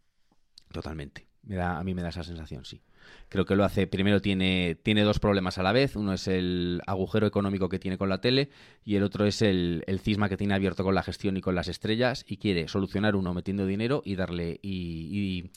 Totalmente. 0.73 1.29
Me 1.43 1.57
da, 1.57 1.79
a 1.79 1.85
mí 1.85 1.95
me 1.95 2.03
da 2.03 2.11
esa 2.11 2.23
sensación, 2.23 2.65
sí. 2.65 2.83
Creo 3.29 3.45
que 3.45 3.57
lo 3.57 3.65
hace. 3.65 3.87
Primero 3.87 4.21
tiene, 4.21 4.77
tiene 4.83 5.03
dos 5.03 5.19
problemas 5.19 5.59
a 5.59 5.63
la 5.63 5.73
vez. 5.73 5.97
Uno 5.97 6.13
es 6.13 6.29
el 6.29 6.81
agujero 6.87 7.27
económico 7.27 7.69
que 7.69 7.79
tiene 7.79 7.99
con 7.99 8.09
la 8.09 8.21
tele 8.21 8.51
y 8.85 8.97
el 8.97 9.03
otro 9.03 9.27
es 9.27 9.43
el, 9.43 9.85
cisma 10.03 10.29
que 10.29 10.37
tiene 10.37 10.55
abierto 10.55 10.85
con 10.85 10.95
la 10.95 11.03
gestión 11.03 11.37
y 11.37 11.41
con 11.41 11.55
las 11.55 11.69
estrellas 11.69 12.25
y 12.29 12.37
quiere 12.37 12.69
solucionar 12.69 13.17
uno 13.17 13.35
metiendo 13.35 13.67
dinero 13.67 14.03
y 14.05 14.17
darle 14.17 14.61
y, 14.63 15.51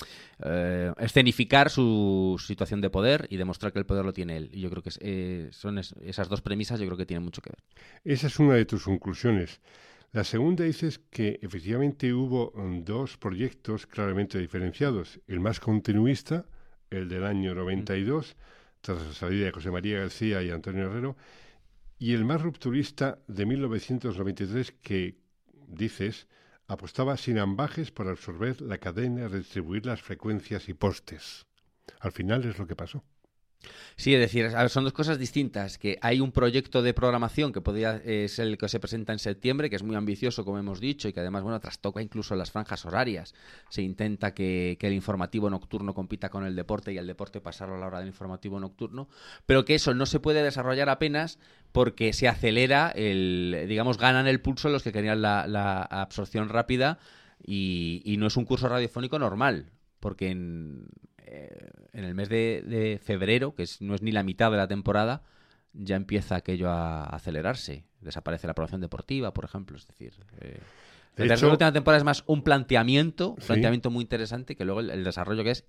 eh, 0.43 0.91
escenificar 0.99 1.69
su 1.69 2.41
situación 2.43 2.81
de 2.81 2.89
poder 2.89 3.27
y 3.29 3.37
demostrar 3.37 3.73
que 3.73 3.79
el 3.79 3.85
poder 3.85 4.05
lo 4.05 4.13
tiene 4.13 4.37
él. 4.37 4.49
Y 4.53 4.61
yo 4.61 4.69
creo 4.69 4.81
que 4.81 4.91
eh, 5.01 5.49
son 5.51 5.77
esas 5.77 6.29
dos 6.29 6.41
premisas. 6.41 6.79
Yo 6.79 6.85
creo 6.85 6.97
que 6.97 7.05
tienen 7.05 7.23
mucho 7.23 7.41
que 7.41 7.51
ver. 7.51 7.63
Esa 8.03 8.27
es 8.27 8.39
una 8.39 8.55
de 8.55 8.65
tus 8.65 8.85
conclusiones. 8.85 9.59
La 10.15 10.23
segunda 10.23 10.63
dices 10.63 11.01
que 11.09 11.39
efectivamente 11.41 12.13
hubo 12.13 12.53
mm, 12.55 12.85
dos 12.85 13.17
proyectos 13.17 13.85
claramente 13.85 14.39
diferenciados. 14.39 15.19
El 15.27 15.41
más 15.41 15.59
continuista, 15.59 16.45
el 16.89 17.09
del 17.09 17.25
año 17.25 17.53
92, 17.53 18.37
tras 18.79 19.05
la 19.05 19.11
salida 19.11 19.47
de 19.47 19.51
José 19.51 19.71
María 19.71 19.99
García 19.99 20.41
y 20.41 20.51
Antonio 20.51 20.85
Herrero, 20.85 21.17
y 21.99 22.13
el 22.13 22.23
más 22.23 22.41
rupturista 22.41 23.19
de 23.27 23.45
1993 23.45 24.71
que, 24.81 25.17
dices, 25.67 26.29
apostaba 26.65 27.17
sin 27.17 27.37
ambajes 27.37 27.91
por 27.91 28.07
absorber 28.07 28.61
la 28.61 28.77
cadena, 28.77 29.27
redistribuir 29.27 29.85
las 29.85 30.01
frecuencias 30.01 30.69
y 30.69 30.73
postes. 30.75 31.45
Al 31.99 32.13
final 32.13 32.45
es 32.45 32.57
lo 32.57 32.67
que 32.67 32.77
pasó. 32.77 33.03
Sí, 33.97 34.13
es 34.13 34.19
decir, 34.19 34.51
son 34.69 34.83
dos 34.83 34.93
cosas 34.93 35.17
distintas. 35.17 35.77
Que 35.77 35.97
hay 36.01 36.19
un 36.19 36.31
proyecto 36.31 36.81
de 36.81 36.93
programación 36.93 37.53
que 37.53 37.61
podría 37.61 37.99
ser 38.27 38.47
el 38.47 38.57
que 38.57 38.67
se 38.67 38.79
presenta 38.79 39.13
en 39.13 39.19
septiembre, 39.19 39.69
que 39.69 39.77
es 39.77 39.83
muy 39.83 39.95
ambicioso, 39.95 40.43
como 40.43 40.59
hemos 40.59 40.79
dicho, 40.79 41.07
y 41.07 41.13
que 41.13 41.21
además, 41.21 41.43
bueno, 41.43 41.59
trastoca 41.59 42.01
incluso 42.01 42.35
las 42.35 42.51
franjas 42.51 42.85
horarias. 42.85 43.33
Se 43.69 43.81
intenta 43.81 44.33
que, 44.33 44.77
el 44.79 44.93
informativo 44.93 45.49
nocturno 45.49 45.95
compita 45.95 46.29
con 46.29 46.45
el 46.45 46.55
deporte 46.55 46.93
y 46.93 46.97
el 46.97 47.07
deporte 47.07 47.41
pasarlo 47.41 47.75
a 47.75 47.79
la 47.79 47.87
hora 47.87 47.99
del 47.99 48.07
informativo 48.07 48.59
nocturno, 48.59 49.09
pero 49.47 49.65
que 49.65 49.73
eso 49.73 49.95
no 49.95 50.05
se 50.05 50.19
puede 50.19 50.43
desarrollar 50.43 50.89
apenas 50.89 51.39
porque 51.71 52.13
se 52.13 52.27
acelera 52.27 52.91
el, 52.95 53.65
digamos, 53.67 53.97
ganan 53.97 54.27
el 54.27 54.41
pulso 54.41 54.69
los 54.69 54.83
que 54.83 54.91
querían 54.91 55.23
la, 55.23 55.81
absorción 55.81 56.49
rápida 56.49 56.99
y, 57.43 58.03
y 58.05 58.17
no 58.17 58.27
es 58.27 58.37
un 58.37 58.45
curso 58.45 58.69
radiofónico 58.69 59.17
normal, 59.17 59.71
porque 59.99 60.29
en, 60.29 60.87
eh, 61.27 61.69
en 61.93 62.03
el 62.03 62.13
mes 62.13 62.29
de, 62.29 62.99
febrero, 63.03 63.55
que 63.55 63.65
no 63.79 63.95
es 63.95 64.01
ni 64.01 64.11
la 64.11 64.23
mitad 64.23 64.51
de 64.51 64.57
la 64.57 64.67
temporada, 64.67 65.23
ya 65.73 65.95
empieza 65.95 66.35
aquello 66.35 66.69
a, 66.69 67.03
acelerarse. 67.03 67.85
Desaparece 67.99 68.47
la 68.47 68.53
producción 68.53 68.81
deportiva, 68.81 69.33
por 69.33 69.45
ejemplo. 69.45 69.77
Es 69.77 69.87
decir, 69.87 70.13
eh, 70.39 70.59
la 71.17 71.35
última 71.47 71.73
temporada 71.73 71.97
es 71.97 72.03
más 72.03 72.23
un 72.27 72.43
planteamiento, 72.43 73.31
un 73.31 73.45
planteamiento 73.45 73.89
muy 73.89 74.03
interesante, 74.03 74.55
que 74.55 74.65
luego 74.65 74.81
el, 74.81 75.03
desarrollo 75.03 75.43
que 75.43 75.51
es 75.51 75.65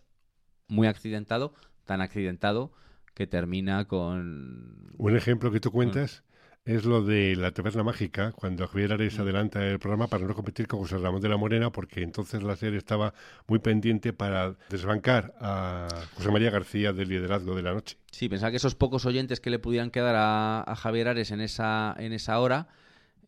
muy 0.69 0.89
accidentado, 0.89 1.55
tan 1.85 2.01
accidentado 2.01 2.73
que 3.15 3.27
termina 3.27 3.87
con... 3.87 4.93
Un 4.99 5.17
ejemplo 5.17 5.51
que 5.51 5.61
tú 5.61 5.71
cuentas 5.71 6.23
es 6.67 6.85
lo 6.85 7.01
de 7.03 7.37
la 7.37 7.53
taberna 7.53 7.85
mágica, 7.85 8.33
cuando 8.33 8.67
Javier 8.67 8.95
Ares 8.95 9.17
mm. 9.17 9.23
adelanta 9.23 9.65
el 9.65 9.79
programa 9.79 10.09
para 10.09 10.27
no 10.27 10.35
competir 10.35 10.67
con 10.67 10.81
José 10.81 10.99
Ramón 10.99 11.21
de 11.21 11.29
la 11.29 11.37
Morena, 11.37 11.71
porque 11.71 12.03
entonces 12.03 12.43
la 12.43 12.57
serie 12.57 12.77
estaba 12.77 13.15
muy 13.47 13.61
pendiente 13.61 14.13
para 14.13 14.57
desbancar 14.69 15.33
a 15.41 15.87
José 16.17 16.31
María 16.33 16.51
García 16.51 16.93
del 16.93 17.09
liderazgo 17.09 17.55
de 17.55 17.63
la 17.63 17.73
noche. 17.73 17.97
Sí, 18.11 18.29
pensaba 18.29 18.51
que 18.51 18.57
esos 18.57 18.75
pocos 18.75 19.07
oyentes 19.07 19.39
que 19.41 19.49
le 19.49 19.61
pudieran 19.61 19.93
quedar 19.93 20.17
a, 20.19 20.75
Javier 20.77 21.07
Ares 21.09 21.31
en 21.31 21.41
esa, 21.41 21.95
en 21.99 22.13
esa 22.13 22.41
hora, 22.41 22.67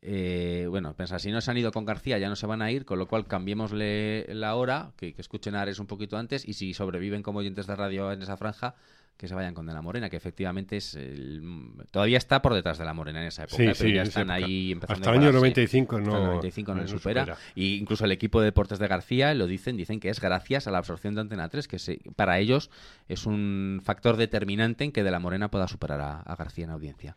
eh, 0.03 0.67
bueno, 0.69 0.95
pensaba, 0.95 1.21
si 1.21 1.31
no 1.31 1.41
se 1.41 1.53
han 1.53 1.59
ido 1.59 1.71
con 1.71 1.85
García 1.85 2.19
ya 2.19 2.29
no 2.29 2.35
se 2.35 2.47
van 2.47 2.61
a 2.61 2.73
ir, 2.73 2.85
con 2.85 2.99
lo 2.99 3.07
cual 3.07 3.29
cambiémosle 3.29 4.27
la 4.35 4.57
hora, 4.57 4.91
que, 4.97 5.15
que 5.15 5.21
escuchen 5.21 5.55
a 5.55 5.63
Ares 5.63 5.79
un 5.79 5.87
poquito 5.87 6.17
antes, 6.17 6.47
y 6.47 6.55
si 6.55 6.75
sobreviven 6.75 7.23
como 7.23 7.39
oyentes 7.39 7.69
de 7.69 7.77
radio 7.77 8.11
en 8.11 8.21
esa 8.21 8.37
franja, 8.37 8.75
que 9.19 9.27
se 9.27 9.35
vayan 9.35 9.53
con 9.53 9.67
De 9.67 9.75
la 9.75 9.83
Morena, 9.83 10.09
que 10.09 10.17
efectivamente 10.17 10.77
es 10.77 10.97
todavía 11.91 12.19
está 12.19 12.41
por 12.41 12.55
detrás 12.55 12.79
de 12.79 12.85
La 12.85 12.95
Morena 12.95 13.21
en 13.21 13.27
esa 13.27 13.45
época, 13.45 13.73
pero 13.77 13.91
ya 13.91 14.03
están 14.03 14.31
ahí 14.31 14.71
empezando 14.71 15.01
Hasta 15.01 15.11
el 15.11 15.25
año 15.25 15.33
95 15.33 16.01
no, 16.01 16.17
el 16.17 16.25
95 16.25 16.75
no, 16.75 16.83
le 16.83 16.89
supera. 16.89 17.37
Y 17.57 17.75
incluso 17.75 18.05
el 18.05 18.13
equipo 18.13 18.41
de 18.41 18.47
deportes 18.47 18.79
de 18.79 18.87
García 18.87 19.35
lo 19.35 19.49
dicen, 19.49 19.77
dicen 19.77 19.99
que 19.99 20.09
es 20.09 20.21
gracias 20.21 20.69
a 20.69 20.71
la 20.71 20.79
absorción 20.79 21.17
de 21.17 21.23
Antena 21.23 21.49
3, 21.49 21.67
que 21.67 22.01
para 22.15 22.39
ellos 22.39 22.71
es 23.09 23.27
un 23.27 23.81
factor 23.83 24.17
determinante 24.17 24.85
en 24.85 24.93
que 24.93 25.03
De 25.03 25.11
la 25.11 25.19
Morena 25.19 25.51
pueda 25.51 25.67
superar 25.67 26.01
a, 26.01 26.37
García 26.37 26.67
en 26.67 26.71
audiencia. 26.71 27.17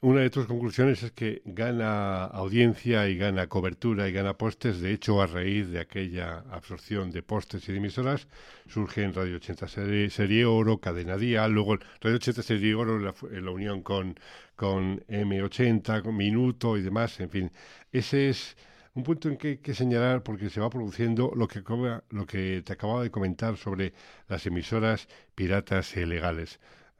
Una 0.00 0.20
de 0.22 0.30
tus 0.30 0.46
conclusiones 0.46 1.02
es 1.02 1.12
que 1.12 1.42
gana 1.44 2.24
audiencia 2.24 3.08
y 3.08 3.16
gana 3.16 3.48
cobertura 3.48 4.08
y 4.08 4.12
gana 4.12 4.36
postes. 4.38 4.80
De 4.80 4.92
hecho, 4.92 5.20
a 5.20 5.26
raíz 5.26 5.68
de 5.68 5.80
aquella 5.80 6.44
absorción 6.50 7.10
de 7.10 7.22
postes 7.22 7.68
y 7.68 7.72
de 7.72 7.78
emisoras, 7.78 8.28
surge 8.66 9.02
en 9.02 9.14
Radio 9.14 9.36
80 9.36 9.68
Serie, 10.10 10.44
Oro, 10.46 10.78
Cadena 10.78 11.16
Día, 11.16 11.46
luego 11.48 11.78
Radio 12.00 12.16
80 12.16 12.42
Serie 12.42 12.74
Oro 12.74 12.98
la, 12.98 13.14
la 13.30 13.50
unión 13.50 13.82
con, 13.82 14.18
con 14.56 15.00
M80, 15.06 16.02
con 16.02 16.16
Minuto 16.16 16.76
y 16.76 16.82
demás. 16.82 17.20
En 17.20 17.30
fin, 17.30 17.52
ese 17.92 18.30
es 18.30 18.56
un 18.94 19.04
punto 19.04 19.28
en 19.28 19.36
que 19.36 19.48
hay 19.48 19.58
que 19.58 19.74
señalar 19.74 20.22
porque 20.22 20.50
se 20.50 20.60
va 20.60 20.70
produciendo 20.70 21.32
lo 21.36 21.46
que, 21.48 21.62
lo 22.10 22.26
que 22.26 22.62
te 22.62 22.72
acababa 22.72 23.02
de 23.02 23.10
comentar 23.10 23.56
sobre 23.56 23.92
las 24.28 24.46
emisoras 24.46 25.08
piratas 25.34 25.96
e 25.96 26.02
ilegales. 26.02 26.58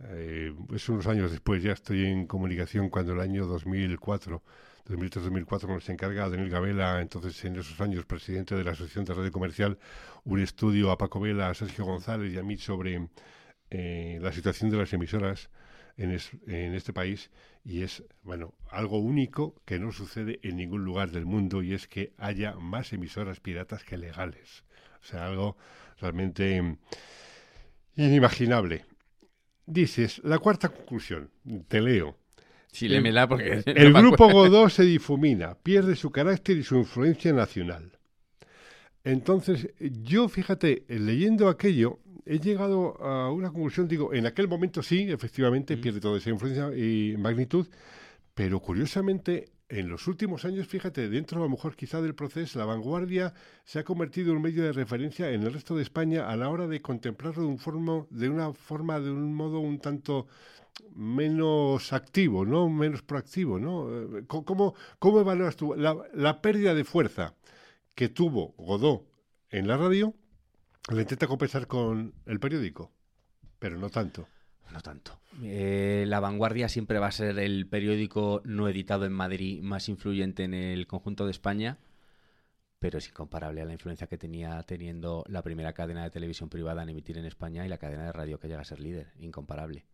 Eh, 0.08 0.54
es 0.74 0.88
unos 0.88 1.06
años 1.06 1.30
después, 1.30 1.62
ya 1.62 1.72
estoy 1.72 2.06
en 2.06 2.26
comunicación 2.26 2.88
cuando 2.88 3.12
el 3.12 3.20
año 3.20 3.46
2004, 3.46 4.42
2003-2004, 4.86 5.68
nos 5.68 5.88
encarga 5.88 6.28
Daniel 6.28 6.48
Gabela, 6.48 7.00
entonces 7.02 7.44
en 7.44 7.56
esos 7.56 7.78
años 7.80 8.06
presidente 8.06 8.54
de 8.54 8.64
la 8.64 8.70
Asociación 8.70 9.04
de 9.04 9.14
Radio 9.14 9.30
Comercial, 9.30 9.78
un 10.24 10.40
estudio 10.40 10.90
a 10.90 10.98
Paco 10.98 11.20
Vela, 11.20 11.50
a 11.50 11.54
Sergio 11.54 11.84
González 11.84 12.32
y 12.32 12.38
a 12.38 12.42
mí 12.42 12.56
sobre 12.56 13.08
eh, 13.70 14.18
la 14.22 14.32
situación 14.32 14.70
de 14.70 14.78
las 14.78 14.92
emisoras 14.92 15.50
en, 15.98 16.18
en, 16.46 16.74
este 16.74 16.94
país 16.94 17.30
y 17.62 17.82
es, 17.82 18.02
bueno, 18.22 18.54
algo 18.70 18.98
único 18.98 19.60
que 19.66 19.78
no 19.78 19.92
sucede 19.92 20.40
en 20.42 20.56
ningún 20.56 20.82
lugar 20.82 21.10
del 21.10 21.26
mundo 21.26 21.62
y 21.62 21.74
es 21.74 21.86
que 21.86 22.14
haya 22.16 22.54
más 22.54 22.94
emisoras 22.94 23.40
piratas 23.40 23.84
que 23.84 23.98
legales. 23.98 24.64
O 25.02 25.04
sea, 25.04 25.26
algo 25.26 25.58
realmente 25.98 26.78
inimaginable. 27.96 28.86
Dices, 29.70 30.20
la 30.24 30.38
cuarta 30.38 30.68
conclusión, 30.68 31.30
te 31.68 31.80
leo. 31.80 32.16
Sí, 32.72 32.88
lémela 32.88 33.28
porque... 33.28 33.62
El 33.66 33.92
grupo 33.94 34.28
Godó 34.28 34.68
se 34.68 34.82
difumina, 34.82 35.54
pierde 35.54 35.94
su 35.94 36.10
carácter 36.10 36.56
y 36.56 36.64
su 36.64 36.76
influencia 36.76 37.32
nacional. 37.32 37.92
Entonces, 39.04 39.68
yo, 39.78 40.28
fíjate, 40.28 40.84
leyendo 40.88 41.48
aquello, 41.48 42.00
he 42.26 42.40
llegado 42.40 43.00
a 43.00 43.32
una 43.32 43.50
conclusión, 43.50 43.86
digo, 43.86 44.12
en 44.12 44.26
aquel 44.26 44.48
momento 44.48 44.82
sí, 44.82 45.06
efectivamente, 45.08 45.76
mm. 45.76 45.80
pierde 45.80 46.00
toda 46.00 46.18
esa 46.18 46.30
influencia 46.30 46.76
y 46.76 47.16
magnitud, 47.16 47.68
pero 48.34 48.58
curiosamente 48.58 49.50
en 49.70 49.88
los 49.88 50.08
últimos 50.08 50.44
años, 50.44 50.66
fíjate, 50.66 51.08
dentro 51.08 51.38
a 51.38 51.44
lo 51.44 51.48
mejor 51.48 51.76
quizá 51.76 52.02
del 52.02 52.16
proceso, 52.16 52.58
la 52.58 52.64
vanguardia 52.64 53.32
se 53.64 53.78
ha 53.78 53.84
convertido 53.84 54.30
en 54.30 54.38
un 54.38 54.42
medio 54.42 54.64
de 54.64 54.72
referencia 54.72 55.30
en 55.30 55.44
el 55.44 55.52
resto 55.52 55.76
de 55.76 55.82
España 55.82 56.28
a 56.28 56.36
la 56.36 56.48
hora 56.48 56.66
de 56.66 56.82
contemplarlo 56.82 57.42
de, 57.42 57.48
un 57.48 58.06
de 58.10 58.28
una 58.28 58.52
forma, 58.52 58.98
de 58.98 59.12
un 59.12 59.32
modo 59.32 59.60
un 59.60 59.78
tanto 59.78 60.26
menos 60.92 61.92
activo, 61.92 62.44
¿no? 62.44 62.68
Menos 62.68 63.02
proactivo, 63.02 63.60
¿no? 63.60 64.18
Eh, 64.18 64.24
¿Cómo, 64.26 64.74
cómo 64.98 65.20
evaluas 65.20 65.54
tú 65.54 65.74
la, 65.76 65.96
la 66.14 66.42
pérdida 66.42 66.74
de 66.74 66.84
fuerza 66.84 67.36
que 67.94 68.08
tuvo 68.08 68.54
Godó 68.58 69.06
en 69.50 69.68
la 69.68 69.76
radio? 69.76 70.14
La 70.88 71.02
intenta 71.02 71.28
compensar 71.28 71.68
con 71.68 72.12
el 72.26 72.40
periódico, 72.40 72.90
pero 73.60 73.78
no 73.78 73.88
tanto. 73.88 74.26
No 74.72 74.80
tanto. 74.80 75.20
Eh, 75.42 76.04
la 76.06 76.20
Vanguardia 76.20 76.68
siempre 76.68 76.98
va 76.98 77.08
a 77.08 77.12
ser 77.12 77.38
el 77.38 77.66
periódico 77.66 78.42
no 78.44 78.68
editado 78.68 79.04
en 79.04 79.12
Madrid 79.12 79.62
más 79.62 79.88
influyente 79.88 80.44
en 80.44 80.54
el 80.54 80.86
conjunto 80.86 81.24
de 81.24 81.32
España, 81.32 81.78
pero 82.78 82.98
es 82.98 83.08
incomparable 83.08 83.60
a 83.60 83.64
la 83.64 83.72
influencia 83.72 84.06
que 84.06 84.18
tenía 84.18 84.62
teniendo 84.62 85.24
la 85.28 85.42
primera 85.42 85.72
cadena 85.72 86.04
de 86.04 86.10
televisión 86.10 86.48
privada 86.48 86.82
en 86.82 86.88
emitir 86.88 87.18
en 87.18 87.26
España 87.26 87.66
y 87.66 87.68
la 87.68 87.78
cadena 87.78 88.04
de 88.04 88.12
radio 88.12 88.38
que 88.38 88.48
llega 88.48 88.60
a 88.60 88.64
ser 88.64 88.80
líder. 88.80 89.12
Incomparable. 89.18 89.86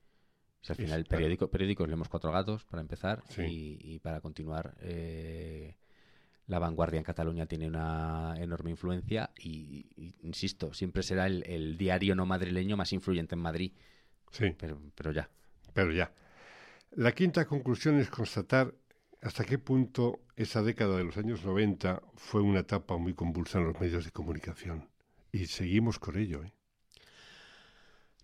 Si 0.60 0.72
al 0.72 0.76
final 0.76 0.98
el 0.98 1.06
periódico, 1.06 1.48
periódicos 1.48 1.88
leemos 1.88 2.08
cuatro 2.08 2.32
gatos 2.32 2.64
para 2.64 2.80
empezar 2.80 3.22
y, 3.38 3.98
para 4.00 4.20
continuar. 4.20 4.74
Eh, 4.80 5.76
la 6.46 6.58
vanguardia 6.58 6.98
en 6.98 7.04
Cataluña 7.04 7.46
tiene 7.46 7.66
una 7.66 8.34
enorme 8.38 8.70
influencia 8.70 9.30
y, 9.38 10.14
insisto, 10.22 10.72
siempre 10.72 11.02
será 11.02 11.26
el, 11.26 11.76
diario 11.76 12.14
no 12.14 12.24
madrileño 12.24 12.76
más 12.76 12.92
influyente 12.92 13.34
en 13.34 13.40
Madrid. 13.40 13.72
Sí. 14.36 14.54
Pero, 14.58 14.80
pero 14.94 15.12
ya. 15.12 15.28
Pero 15.72 15.92
ya. 15.92 16.12
La 16.92 17.12
quinta 17.12 17.46
conclusión 17.46 17.98
es 17.98 18.08
constatar 18.08 18.74
hasta 19.22 19.44
qué 19.44 19.58
punto 19.58 20.20
esa 20.36 20.62
década 20.62 20.96
de 20.96 21.04
los 21.04 21.16
años 21.16 21.44
90 21.44 22.02
fue 22.14 22.42
una 22.42 22.60
etapa 22.60 22.96
muy 22.96 23.14
convulsa 23.14 23.58
en 23.58 23.64
los 23.64 23.80
medios 23.80 24.04
de 24.04 24.12
comunicación. 24.12 24.88
Y 25.32 25.46
seguimos 25.46 25.98
con 25.98 26.18
ello. 26.18 26.44
¿eh? 26.44 26.52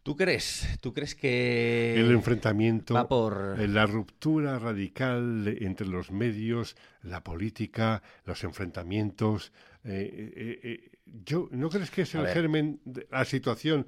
¿Tú 0.02 0.16
crees? 0.16 0.66
¿Tú 0.80 0.92
crees 0.92 1.14
que 1.14 1.94
el 1.98 2.10
enfrentamiento, 2.10 2.94
va 2.94 3.08
por... 3.08 3.58
la 3.58 3.86
ruptura 3.86 4.58
radical 4.58 5.56
entre 5.60 5.86
los 5.86 6.10
medios, 6.10 6.76
la 7.02 7.22
política, 7.22 8.02
los 8.24 8.42
enfrentamientos? 8.44 9.52
Eh, 9.84 10.60
eh, 10.62 10.91
yo 11.24 11.48
¿No 11.50 11.68
crees 11.68 11.90
que 11.90 12.02
es 12.02 12.14
el 12.14 12.26
germen 12.26 12.80
de 12.84 13.06
la 13.10 13.24
situación? 13.24 13.86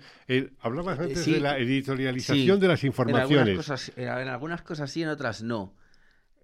hablabas 0.61 0.99
antes 0.99 1.27
de 1.27 1.41
la 1.41 1.59
editorialización 1.59 2.61
de 2.61 2.69
las 2.69 2.85
informaciones. 2.85 3.31
En 3.31 3.39
algunas, 3.39 3.67
cosas, 3.67 3.93
en 3.97 4.09
algunas 4.09 4.63
cosas 4.63 4.91
sí, 4.91 5.03
en 5.03 5.09
otras 5.09 5.43
no. 5.43 5.75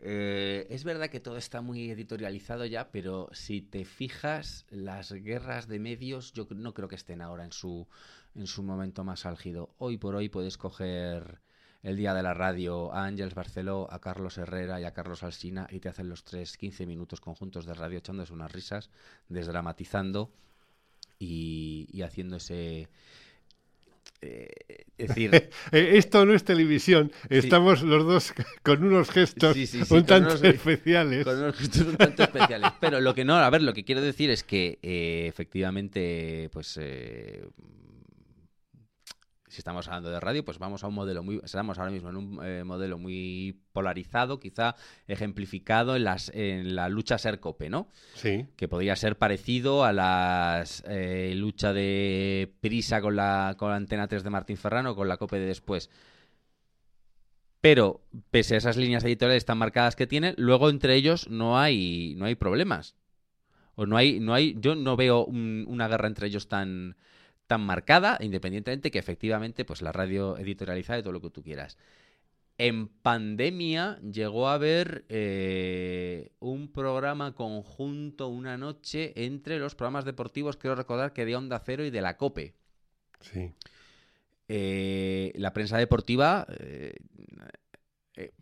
es 0.01 0.85
verdad 0.85 1.11
que 1.11 1.21
todo 1.21 1.37
está 1.37 1.61
muy 1.61 1.91
editorializado 1.91 2.65
ya, 2.65 2.91
pero 2.91 3.29
si 3.33 3.61
te 3.61 3.85
fijas, 3.85 4.67
las 4.71 5.13
guerras 5.13 5.69
de 5.69 5.79
medios 5.79 6.33
yo 6.33 6.47
no 6.51 6.73
creo 6.73 6.89
que 6.89 6.97
estén 6.97 7.21
ahora 7.21 7.45
en 7.45 7.53
su 7.53 7.87
en 8.35 8.47
su 8.47 8.63
momento 8.63 9.05
más 9.05 9.27
álgido. 9.27 9.75
Hoy 9.79 9.99
por 9.99 10.15
hoy 10.15 10.29
puedes 10.29 10.57
coger 10.57 11.41
el 11.83 11.97
día 11.97 12.15
de 12.15 12.23
la 12.23 12.35
radio 12.35 12.93
a 12.93 13.07
Ángeles 13.07 13.35
Barceló, 13.35 13.89
a 13.91 14.01
Carlos 14.01 14.39
Herrera 14.39 14.81
y 14.81 14.85
a 14.85 14.93
Carlos 14.93 15.23
Alsina 15.23 15.67
y 15.71 15.81
te 15.81 15.89
hacen 15.89 16.09
los 16.09 16.25
tres 16.25 16.57
15 16.57 16.87
minutos 16.87 17.21
conjuntos 17.21 17.65
de 17.67 17.75
radio 17.75 17.99
echándose 17.99 18.33
unas 18.33 18.53
risas, 18.53 18.91
desdramatizando 19.29 20.31
y, 21.21 21.87
y 21.93 22.03
haciendo 22.03 22.39
ese... 22.39 22.89
Eh, 24.23 24.49
decir, 24.99 25.35
eh, 25.35 25.51
esto 25.95 26.27
no 26.27 26.35
es 26.35 26.45
televisión, 26.45 27.11
estamos 27.31 27.81
los 27.83 28.05
dos 28.05 28.35
con 28.63 28.85
unos 28.85 29.09
gestos 29.11 29.57
un 29.91 30.05
tanto 30.05 30.35
especiales. 30.45 31.25
Con 31.25 31.39
unos 31.39 31.57
gestos 31.57 31.87
un 31.87 31.97
tanto 31.97 32.23
especiales. 32.25 32.73
Pero 32.81 33.01
lo 33.01 33.15
que 33.15 33.25
no, 33.25 33.37
a 33.37 33.49
ver, 33.49 33.63
lo 33.63 33.73
que 33.73 33.85
quiero 33.85 34.03
decir 34.03 34.29
es 34.29 34.43
que 34.43 34.79
eh, 34.83 35.27
efectivamente, 35.27 36.51
pues 36.53 36.79
si 39.51 39.59
estamos 39.59 39.89
hablando 39.89 40.11
de 40.11 40.21
radio, 40.21 40.45
pues 40.45 40.59
vamos 40.59 40.85
a 40.85 40.87
un 40.87 40.95
modelo 40.95 41.25
muy, 41.25 41.41
estamos 41.43 41.77
ahora 41.79 41.91
mismo 41.91 42.09
en 42.09 42.17
un 42.17 42.41
eh, 42.45 42.63
modelo 42.65 42.99
muy 42.99 43.61
polarizado, 43.73 44.39
quizá 44.39 44.77
ejemplificado 45.09 45.97
en 45.97 46.05
las 46.05 46.31
en 46.33 46.77
la 46.77 46.89
lucha 46.89 47.19
ser-cope, 47.19 47.69
¿no? 47.69 47.89
Sí. 48.15 48.47
Que 48.57 48.69
podría 48.69 48.95
ser 48.95 49.19
parecido 49.19 49.85
a 49.85 49.93
la 49.93 50.65
eh, 50.85 51.35
lucha 51.37 51.73
de 51.73 52.53
Prisa 52.61 53.01
con 53.01 53.17
la, 53.17 53.57
con 53.59 53.71
la 53.71 53.77
antena 53.77 54.07
3 54.07 54.23
de 54.23 54.31
Martín 54.31 54.57
Ferrano, 54.57 54.95
con 54.95 55.09
la 55.09 55.17
cope 55.17 55.41
de 55.41 55.47
después. 55.47 55.91
Pero, 57.61 58.01
pese 58.31 58.55
a 58.55 58.59
esas 58.59 58.77
líneas 58.77 59.05
editoriales 59.05 59.45
tan 59.45 59.59
marcadas 59.59 59.97
que 59.97 60.07
tienen, 60.07 60.35
luego 60.39 60.71
entre 60.71 60.95
ellos 60.95 61.29
no 61.29 61.59
hay, 61.59 62.15
no 62.17 62.25
hay 62.25 62.37
problemas. 62.37 62.95
O 63.75 63.85
no 63.85 63.97
hay, 63.97 64.21
no 64.21 64.33
hay, 64.33 64.57
yo 64.61 64.77
no 64.77 64.97
veo 64.97 65.25
una 65.25 65.89
guerra 65.89 66.07
entre 66.07 66.29
ellos 66.29 66.49
tan, 66.49 66.97
tan 67.51 67.63
marcada, 67.63 68.17
independientemente 68.21 68.93
que 68.93 69.01
efectivamente, 69.01 69.65
pues 69.65 69.83
la 69.83 69.91
radio 69.91 70.39
editorializada 70.39 71.01
y 71.01 71.03
todo 71.03 71.13
lo 71.13 71.21
que 71.21 71.31
tú 71.31 71.43
quieras. 71.43 71.77
En 72.59 72.87
pandemia 72.87 73.99
llegó 74.03 74.47
a 74.47 74.55
haber 74.55 75.05
eh, 75.09 76.31
un 76.39 76.71
programa 76.71 77.35
conjunto 77.35 78.29
una 78.29 78.57
noche 78.57 79.15
entre 79.17 79.59
los 79.59 79.75
programas 79.75 80.05
deportivos, 80.05 80.59
quiero 80.59 80.77
recordar 80.77 81.13
que 81.13 81.25
de 81.25 81.35
Onda 81.35 81.59
Cero 81.59 81.85
y 81.85 81.91
de 81.91 82.01
la 82.01 82.17
COPE. 82.17 82.55
Sí. 83.19 83.53
Eh, 84.47 85.33
la 85.35 85.53
prensa 85.53 85.77
deportiva, 85.77 86.47
eh, 86.61 86.95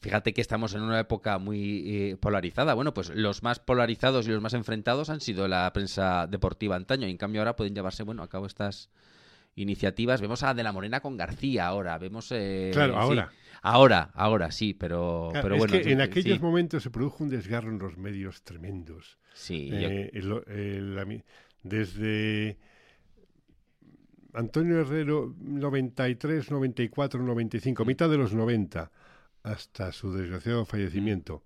fíjate 0.00 0.32
que 0.32 0.40
estamos 0.40 0.74
en 0.74 0.82
una 0.82 1.00
época 1.00 1.38
muy 1.38 2.16
polarizada. 2.20 2.74
Bueno, 2.74 2.94
pues 2.94 3.10
los 3.10 3.42
más 3.42 3.58
polarizados 3.58 4.26
y 4.26 4.30
los 4.30 4.42
más 4.42 4.54
enfrentados 4.54 5.10
han 5.10 5.20
sido 5.20 5.48
la 5.48 5.72
prensa 5.72 6.26
deportiva 6.26 6.76
antaño. 6.76 7.06
Y 7.06 7.10
en 7.10 7.16
cambio 7.16 7.40
ahora 7.40 7.56
pueden 7.56 7.74
llevarse, 7.74 8.02
bueno, 8.02 8.22
a 8.22 8.28
cabo 8.28 8.46
estas 8.46 8.90
iniciativas. 9.54 10.20
Vemos 10.20 10.42
a 10.42 10.54
De 10.54 10.62
la 10.62 10.72
Morena 10.72 11.00
con 11.00 11.16
García 11.16 11.66
ahora, 11.66 11.98
vemos... 11.98 12.30
Eh, 12.32 12.70
claro, 12.72 12.96
ahora. 12.96 13.30
Ahora, 13.60 14.10
ahora 14.14 14.52
sí, 14.52 14.72
pero, 14.72 15.30
pero 15.32 15.56
bueno. 15.56 15.72
Que 15.72 15.90
en 15.90 16.00
aquellos 16.00 16.40
momentos 16.40 16.84
se 16.84 16.90
produjo 16.90 17.24
un 17.24 17.30
desgarro 17.30 17.70
en 17.70 17.78
los 17.78 17.96
medios 17.96 18.42
tremendos. 18.42 19.18
Sí. 19.34 19.70
Eh, 19.72 21.22
desde 21.64 22.56
Antonio 24.32 24.80
Herrero, 24.80 25.34
93, 25.40 26.52
94, 26.52 27.20
95, 27.20 27.84
mitad 27.84 28.08
de 28.08 28.16
los 28.16 28.32
90, 28.32 28.92
hasta 29.48 29.92
su 29.92 30.12
desgraciado 30.12 30.64
fallecimiento. 30.64 31.42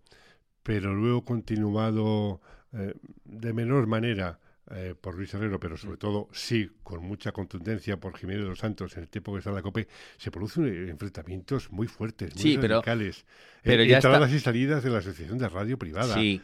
Pero 0.62 0.94
luego 0.94 1.24
continuado 1.24 2.40
eh, 2.72 2.94
de 3.24 3.52
menor 3.52 3.86
manera 3.86 4.38
eh, 4.70 4.94
por 4.98 5.16
Luis 5.16 5.34
Herrero, 5.34 5.58
pero 5.58 5.76
sobre 5.76 5.96
todo 5.96 6.28
sí 6.32 6.70
con 6.82 7.04
mucha 7.04 7.32
contundencia 7.32 7.98
por 7.98 8.16
Jiménez 8.16 8.44
de 8.44 8.48
los 8.50 8.60
Santos 8.60 8.96
en 8.96 9.02
el 9.02 9.08
tiempo 9.08 9.32
que 9.32 9.38
está 9.38 9.50
en 9.50 9.56
la 9.56 9.62
COPE, 9.62 9.88
se 10.16 10.30
producen 10.30 10.88
enfrentamientos 10.88 11.70
muy 11.72 11.88
fuertes, 11.88 12.36
muy 12.36 12.56
radicales. 12.56 13.26
Pero, 13.62 13.82
ya 13.82 13.96
entradas 13.96 14.32
y 14.32 14.38
salidas 14.38 14.84
de 14.84 14.90
la 14.90 14.98
Asociación 14.98 15.38
de 15.38 15.48
Radio 15.48 15.78
Privada. 15.78 16.14
Sí. 16.14 16.40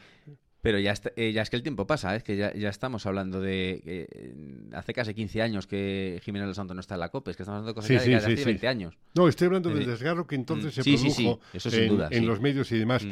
Pero 0.60 0.78
ya, 0.78 0.94
eh, 1.14 1.32
ya 1.32 1.42
es 1.42 1.50
que 1.50 1.56
el 1.56 1.62
tiempo 1.62 1.86
pasa, 1.86 2.16
es 2.16 2.24
que 2.24 2.36
ya, 2.36 2.50
estamos 2.68 3.06
hablando 3.06 3.40
de. 3.40 3.80
Eh, 3.86 4.34
hace 4.72 4.92
casi 4.92 5.14
15 5.14 5.42
años 5.42 5.66
que 5.66 6.20
Jiménez 6.24 6.48
los 6.48 6.56
Santos 6.56 6.74
no 6.74 6.80
está 6.80 6.94
en 6.94 7.00
la 7.00 7.10
COPE, 7.10 7.30
es 7.30 7.36
que 7.36 7.44
estamos 7.44 7.58
hablando 7.58 7.70
de 7.70 7.74
cosas 7.74 8.04
de 8.04 8.14
hace 8.16 8.44
20 8.44 8.68
años. 8.68 8.98
No, 9.14 9.28
estoy 9.28 9.46
hablando 9.46 9.70
del 9.70 9.86
desgarro 9.86 10.26
que 10.26 10.34
entonces 10.34 10.76
mm, 10.76 10.82
se 10.82 11.70
produjo 11.70 12.10
en, 12.10 12.26
los 12.26 12.40
medios 12.40 12.72
y 12.72 12.78
demás. 12.78 13.04
Mm. 13.04 13.10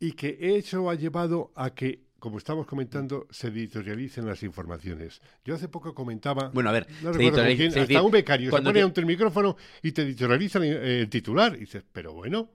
Y 0.00 0.12
que 0.12 0.56
eso 0.56 0.88
ha 0.88 0.94
llevado 0.94 1.52
a 1.54 1.74
que 1.74 2.12
como 2.22 2.38
estamos 2.38 2.66
comentando, 2.66 3.26
se 3.30 3.48
editorialicen 3.48 4.24
las 4.24 4.44
informaciones. 4.44 5.20
Yo 5.44 5.56
hace 5.56 5.66
poco 5.66 5.92
comentaba. 5.92 6.50
Bueno, 6.54 6.70
a 6.70 6.72
ver, 6.72 6.86
hasta 7.04 8.02
un 8.02 8.12
becario 8.12 8.48
se 8.48 8.62
pone 8.62 8.80
ante 8.80 9.00
el 9.00 9.06
micrófono 9.06 9.56
y 9.82 9.90
te 9.90 10.02
editorializan 10.02 10.62
el 10.62 11.10
titular. 11.10 11.56
Y 11.56 11.60
dices, 11.60 11.82
pero 11.92 12.12
bueno. 12.12 12.48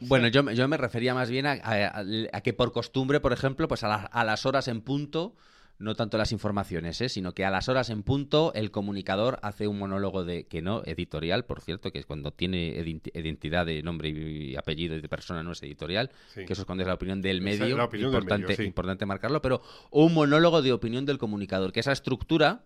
Bueno, 0.00 0.28
yo, 0.28 0.50
yo 0.50 0.68
me 0.68 0.76
refería 0.76 1.14
más 1.14 1.30
bien 1.30 1.46
a, 1.46 2.40
que 2.42 2.52
por 2.52 2.72
costumbre, 2.72 3.20
por 3.20 3.32
ejemplo, 3.32 3.68
pues 3.68 3.84
a, 3.84 3.94
a 3.94 4.24
las 4.24 4.46
horas 4.46 4.68
en 4.68 4.80
punto 4.80 5.34
no 5.82 5.94
tanto 5.96 6.16
las 6.16 6.32
informaciones, 6.32 7.00
¿eh? 7.00 7.08
sino 7.08 7.34
que 7.34 7.44
a 7.44 7.50
las 7.50 7.68
horas 7.68 7.90
en 7.90 8.02
punto 8.02 8.52
el 8.54 8.70
comunicador 8.70 9.38
hace 9.42 9.66
un 9.66 9.78
monólogo 9.78 10.24
de 10.24 10.44
que 10.46 10.62
no 10.62 10.82
editorial, 10.84 11.44
por 11.44 11.60
cierto, 11.60 11.90
que 11.90 11.98
es 11.98 12.06
cuando 12.06 12.30
tiene 12.30 13.00
identidad 13.14 13.66
de 13.66 13.82
nombre 13.82 14.10
y 14.10 14.56
apellido 14.56 14.96
y 14.96 15.00
de 15.00 15.08
persona 15.08 15.42
no 15.42 15.52
es 15.52 15.62
editorial, 15.62 16.10
que 16.34 16.52
eso 16.52 16.62
es 16.62 16.66
cuando 16.66 16.82
es 16.82 16.88
la 16.88 16.94
opinión 16.94 17.20
del 17.20 17.42
medio, 17.42 17.76
importante, 17.92 18.64
importante 18.64 19.06
marcarlo, 19.06 19.42
pero 19.42 19.60
un 19.90 20.14
monólogo 20.14 20.62
de 20.62 20.72
opinión 20.72 21.04
del 21.04 21.18
comunicador, 21.18 21.72
que 21.72 21.80
esa 21.80 21.92
estructura 21.92 22.62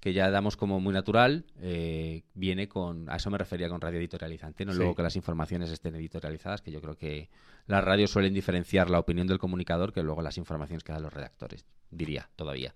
que 0.00 0.12
ya 0.12 0.30
damos 0.30 0.56
como 0.56 0.80
muy 0.80 0.92
natural, 0.92 1.44
eh, 1.60 2.22
viene 2.34 2.68
con, 2.68 3.10
a 3.10 3.16
eso 3.16 3.30
me 3.30 3.38
refería 3.38 3.68
con 3.68 3.80
radio 3.80 3.98
editorializante, 3.98 4.64
no 4.64 4.72
luego 4.72 4.94
que 4.94 5.02
las 5.02 5.16
informaciones 5.16 5.70
estén 5.70 5.94
editorializadas, 5.96 6.62
que 6.62 6.70
yo 6.70 6.80
creo 6.80 6.96
que 6.96 7.28
las 7.66 7.82
radios 7.84 8.10
suelen 8.10 8.32
diferenciar 8.32 8.90
la 8.90 8.98
opinión 8.98 9.26
del 9.26 9.38
comunicador 9.38 9.92
que 9.92 10.02
luego 10.02 10.22
las 10.22 10.38
informaciones 10.38 10.84
que 10.84 10.92
dan 10.92 11.02
los 11.02 11.12
redactores, 11.12 11.64
diría 11.90 12.28
todavía. 12.36 12.74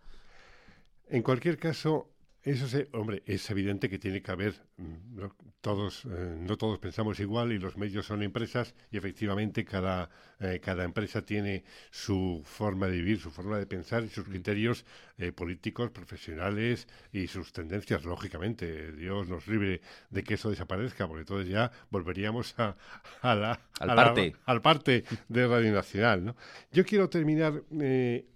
En 1.08 1.22
cualquier 1.22 1.58
caso, 1.58 2.12
eso 2.42 2.66
es, 2.66 2.88
hombre, 2.92 3.22
es 3.24 3.48
evidente 3.50 3.88
que 3.88 4.00
tiene 4.00 4.20
que 4.20 4.32
haber, 4.32 4.54
mm, 4.76 5.14
no 5.14 5.36
todos, 5.60 6.04
eh, 6.06 6.36
no 6.40 6.56
todos 6.56 6.80
pensamos 6.80 7.20
igual 7.20 7.52
y 7.52 7.58
los 7.58 7.76
medios 7.76 8.06
son 8.06 8.20
empresas 8.22 8.74
y 8.90 8.96
efectivamente 8.96 9.64
cada, 9.64 10.10
eh, 10.40 10.58
cada 10.60 10.82
empresa 10.82 11.24
tiene 11.24 11.62
su 11.92 12.42
forma 12.44 12.88
de 12.88 12.96
vivir, 12.96 13.20
su 13.20 13.30
forma 13.30 13.58
de 13.58 13.66
pensar 13.66 14.02
y 14.02 14.08
sus 14.08 14.26
mm. 14.26 14.30
criterios 14.30 14.84
eh, 15.22 15.32
políticos, 15.32 15.90
profesionales 15.90 16.88
y 17.12 17.26
sus 17.26 17.52
tendencias, 17.52 18.04
lógicamente. 18.04 18.92
Dios 18.92 19.28
nos 19.28 19.46
libre 19.46 19.80
de 20.10 20.24
que 20.24 20.34
eso 20.34 20.50
desaparezca, 20.50 21.06
porque 21.06 21.20
entonces 21.20 21.48
ya 21.48 21.70
volveríamos 21.90 22.54
a, 22.58 22.74
la, 23.22 23.60
al, 23.78 23.94
parte. 23.94 24.34
al 24.46 24.62
parte 24.62 25.04
de 25.28 25.46
Radio 25.46 25.72
Nacional. 25.72 26.24
¿no? 26.24 26.36
Yo 26.72 26.84
quiero 26.84 27.08
terminar, 27.08 27.62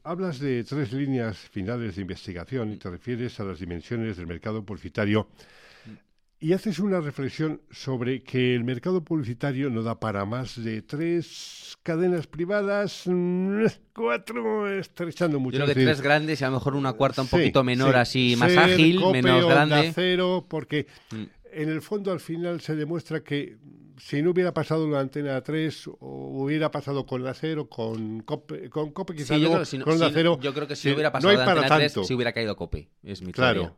hablas 0.05 0.39
de 0.39 0.65
tres 0.65 0.93
líneas 0.93 1.37
finales 1.37 1.97
de 1.97 2.03
investigación 2.03 2.73
y 2.73 2.77
te 2.77 2.89
refieres 2.91 3.39
a 3.41 3.45
las 3.45 3.59
dimensiones 3.59 4.17
del 4.17 4.27
mercado 4.27 4.65
publicitario 4.65 5.29
y 6.39 6.53
haces 6.53 6.79
una 6.79 7.01
reflexión 7.01 7.63
sobre 7.71 8.23
que 8.23 8.55
el 8.55 8.65
mercado 8.65 9.03
publicitario 9.03 9.71
no 9.71 9.83
da 9.83 9.99
para 9.99 10.25
más 10.27 10.63
de 10.63 10.83
tres 10.83 11.79
cadenas 11.83 12.27
privadas, 12.27 13.05
mm, 13.07 13.65
cuatro, 13.95 14.71
estrechando 14.71 15.41
mucho. 15.41 15.59
Yo 15.59 15.65
creo 15.65 15.75
que 15.75 15.85
tres 15.85 16.01
grandes 16.03 16.41
y 16.41 16.45
a 16.45 16.49
lo 16.49 16.55
mejor 16.55 16.75
una 16.75 16.93
cuarta 16.93 17.23
un 17.23 17.29
poquito 17.29 17.65
menor, 17.65 17.97
así 17.97 18.37
más 18.37 18.55
ágil, 18.57 19.01
menos 19.13 19.47
grande. 19.47 19.93
Cero, 19.95 20.47
porque 20.49 20.87
mm. 21.11 21.23
en 21.53 21.69
el 21.71 21.81
fondo 21.81 22.13
al 22.13 22.21
final 22.21 22.61
se 22.61 22.77
demuestra 22.77 23.25
que 23.25 23.57
si 23.99 24.21
no 24.21 24.33
hubiera 24.33 24.53
pasado 24.53 24.87
la 24.89 25.01
antena 25.01 25.41
3 25.41 25.89
o 25.89 25.97
hubiera 26.43 26.71
pasado 26.71 27.07
con 27.07 27.25
la 27.25 27.33
0, 27.33 27.69
con 27.71 28.21
Cope, 28.21 28.69
con 28.69 28.91
Cope 28.91 29.15
quizás 29.15 29.41
no, 29.41 29.53
con 29.85 29.99
la 29.99 30.11
0. 30.13 30.39
Yo 30.43 30.53
creo 30.53 30.67
que 30.67 30.77
si 30.77 30.91
hubiera 30.91 31.11
pasado 31.11 31.33
la 31.33 31.45
antena 31.45 31.77
3, 31.77 31.95
si 32.07 32.13
hubiera 32.13 32.33
caído 32.33 32.57
Cope, 32.57 32.91
es 33.03 33.23
mi 33.23 33.33
claro. 33.33 33.75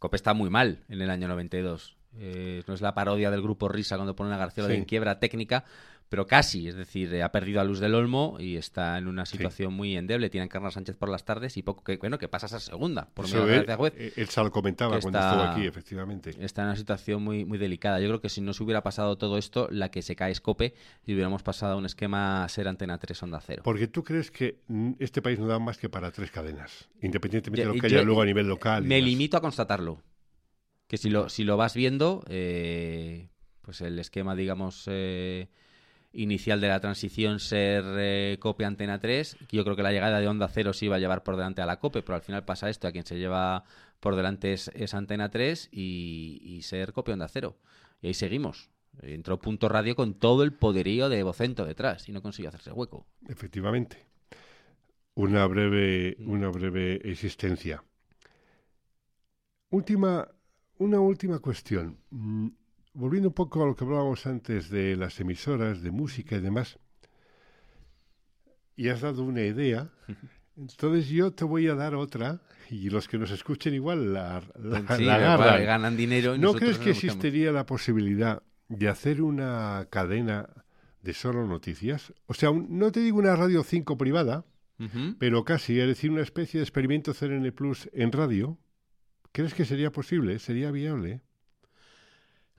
Cope 0.00 0.16
está 0.16 0.32
muy 0.32 0.48
mal 0.50 0.78
en 0.88 1.02
el 1.02 1.10
año 1.10 1.28
92. 1.28 1.94
Eh, 2.18 2.62
no 2.66 2.74
es 2.74 2.80
la 2.80 2.94
parodia 2.94 3.30
del 3.30 3.42
grupo 3.42 3.68
Risa 3.68 3.96
cuando 3.96 4.16
pone 4.16 4.34
a 4.34 4.38
García 4.38 4.64
en 4.74 4.84
quiebra 4.84 5.20
técnica, 5.20 5.64
pero 6.10 6.26
casi, 6.26 6.66
es 6.66 6.74
decir, 6.74 7.14
eh, 7.14 7.22
ha 7.22 7.30
perdido 7.30 7.60
a 7.60 7.64
Luz 7.64 7.78
del 7.78 7.94
Olmo 7.94 8.36
y 8.40 8.56
está 8.56 8.98
en 8.98 9.06
una 9.06 9.24
situación 9.24 9.72
muy 9.72 9.96
endeble. 9.96 10.28
Tiene 10.28 10.46
a 10.46 10.48
Carlos 10.48 10.74
Sánchez 10.74 10.96
por 10.96 11.08
las 11.08 11.24
tardes 11.24 11.56
y 11.56 11.62
poco 11.62 11.84
que, 11.84 11.98
bueno, 11.98 12.18
que 12.18 12.26
pasa 12.26 12.46
a 12.46 12.48
ser 12.48 12.60
segunda, 12.60 13.08
por 13.14 13.26
medio 13.26 13.46
de 13.46 13.64
la 13.64 13.76
juez. 13.76 13.94
Él 14.16 14.28
se 14.28 14.42
lo 14.42 14.50
comentaba 14.50 14.98
cuando 14.98 15.20
estuvo 15.20 15.42
aquí, 15.42 15.66
efectivamente. 15.68 16.30
Está 16.40 16.62
en 16.62 16.68
una 16.68 16.76
situación 16.76 17.22
muy, 17.22 17.44
muy 17.44 17.58
delicada. 17.58 18.00
Yo 18.00 18.08
creo 18.08 18.20
que 18.20 18.28
si 18.28 18.40
no 18.40 18.52
se 18.52 18.64
hubiera 18.64 18.82
pasado 18.82 19.18
todo 19.18 19.38
esto, 19.38 19.68
la 19.70 19.92
que 19.92 20.02
se 20.02 20.16
cae 20.16 20.32
es 20.32 20.40
Cope 20.40 20.74
y 21.06 21.14
hubiéramos 21.14 21.44
pasado 21.44 21.74
a 21.74 21.76
un 21.76 21.86
esquema 21.86 22.44
ser 22.48 22.66
antena 22.66 22.98
3 22.98 23.22
onda 23.22 23.40
0. 23.40 23.62
Porque 23.64 23.86
tú 23.86 24.02
crees 24.02 24.32
que 24.32 24.58
este 24.98 25.22
país 25.22 25.38
no 25.38 25.46
da 25.46 25.60
más 25.60 25.78
que 25.78 25.88
para 25.88 26.10
tres 26.10 26.32
cadenas, 26.32 26.88
independientemente 27.02 27.62
de 27.62 27.72
lo 27.72 27.80
que 27.80 27.86
haya 27.86 28.02
luego 28.02 28.22
a 28.22 28.26
nivel 28.26 28.48
local. 28.48 28.82
me 28.82 29.00
limito 29.00 29.36
a 29.36 29.40
constatarlo. 29.40 30.02
Que 30.88 30.96
si 30.96 31.08
lo, 31.08 31.28
si 31.28 31.44
lo 31.44 31.56
vas 31.56 31.74
viendo, 31.74 32.24
eh, 32.26 33.28
pues 33.62 33.80
el 33.80 33.96
esquema, 34.00 34.34
digamos... 34.34 34.86
Eh, 34.88 35.48
inicial 36.12 36.60
de 36.60 36.68
la 36.68 36.80
transición 36.80 37.40
ser 37.40 37.84
eh, 37.98 38.36
COPE 38.40 38.64
Antena 38.64 38.98
3. 38.98 39.36
Yo 39.50 39.64
creo 39.64 39.76
que 39.76 39.82
la 39.82 39.92
llegada 39.92 40.20
de 40.20 40.28
Onda 40.28 40.48
Cero 40.48 40.72
sí 40.72 40.86
iba 40.86 40.96
a 40.96 40.98
llevar 40.98 41.22
por 41.22 41.36
delante 41.36 41.62
a 41.62 41.66
la 41.66 41.78
COPE, 41.78 42.02
pero 42.02 42.16
al 42.16 42.22
final 42.22 42.44
pasa 42.44 42.68
esto, 42.68 42.88
a 42.88 42.92
quien 42.92 43.04
se 43.04 43.18
lleva 43.18 43.64
por 44.00 44.16
delante 44.16 44.52
es, 44.52 44.94
Antena 44.94 45.30
3 45.30 45.68
y, 45.72 46.60
ser 46.62 46.92
COPE 46.92 47.12
Onda 47.12 47.28
Cero. 47.28 47.56
Y 48.02 48.08
ahí 48.08 48.14
seguimos. 48.14 48.70
Entró 49.02 49.38
Punto 49.38 49.68
Radio 49.68 49.94
con 49.94 50.14
todo 50.14 50.42
el 50.42 50.52
poderío 50.52 51.08
de 51.08 51.22
Vocento 51.22 51.64
detrás 51.64 52.08
y 52.08 52.12
no 52.12 52.22
consiguió 52.22 52.48
hacerse 52.48 52.72
hueco. 52.72 53.06
Efectivamente. 53.28 54.06
Una 55.14 55.46
breve, 55.46 56.16
mm. 56.18 56.30
una 56.30 56.48
breve 56.48 57.00
existencia. 57.08 57.84
Última, 59.70 60.28
una 60.78 60.98
última 60.98 61.38
cuestión. 61.38 61.98
Volviendo 62.92 63.28
un 63.28 63.34
poco 63.34 63.62
a 63.62 63.66
lo 63.66 63.76
que 63.76 63.84
hablábamos 63.84 64.26
antes 64.26 64.68
de 64.70 64.96
las 64.96 65.20
emisoras 65.20 65.82
de 65.82 65.90
música 65.90 66.36
y 66.36 66.40
demás, 66.40 66.78
y 68.76 68.88
has 68.88 69.00
dado 69.02 69.22
una 69.24 69.42
idea, 69.42 69.90
entonces 70.56 71.08
yo 71.08 71.32
te 71.32 71.44
voy 71.44 71.68
a 71.68 71.74
dar 71.74 71.94
otra, 71.94 72.40
y 72.70 72.88
los 72.88 73.08
que 73.08 73.18
nos 73.18 73.30
escuchen 73.30 73.74
igual 73.74 74.12
la, 74.12 74.42
la, 74.58 74.80
ganan 74.80 75.96
dinero. 75.96 76.38
¿No 76.38 76.54
crees 76.54 76.78
que 76.78 76.90
existiría 76.90 77.52
la 77.52 77.66
posibilidad 77.66 78.42
de 78.68 78.88
hacer 78.88 79.22
una 79.22 79.86
cadena 79.90 80.48
de 81.02 81.12
solo 81.12 81.46
noticias? 81.46 82.12
O 82.26 82.34
sea, 82.34 82.50
no 82.52 82.92
te 82.92 83.00
digo 83.00 83.18
una 83.18 83.34
radio 83.36 83.64
5 83.64 83.98
privada, 83.98 84.44
pero 85.18 85.44
casi, 85.44 85.78
es 85.78 85.86
decir, 85.86 86.10
una 86.10 86.22
especie 86.22 86.58
de 86.58 86.64
experimento 86.64 87.12
CRN 87.12 87.52
Plus 87.52 87.90
en 87.92 88.12
radio. 88.12 88.58
¿Crees 89.32 89.52
que 89.52 89.66
sería 89.66 89.92
posible? 89.92 90.38
¿Sería 90.38 90.70
viable? 90.70 91.20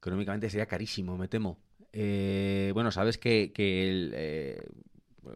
Económicamente 0.02 0.49
sería 0.49 0.66
carísimo, 0.66 1.16
me 1.16 1.28
temo. 1.28 1.60
Eh, 1.93 2.72
bueno, 2.74 2.91
sabes 2.91 3.20
que, 3.20 3.54
eh, 3.56 4.64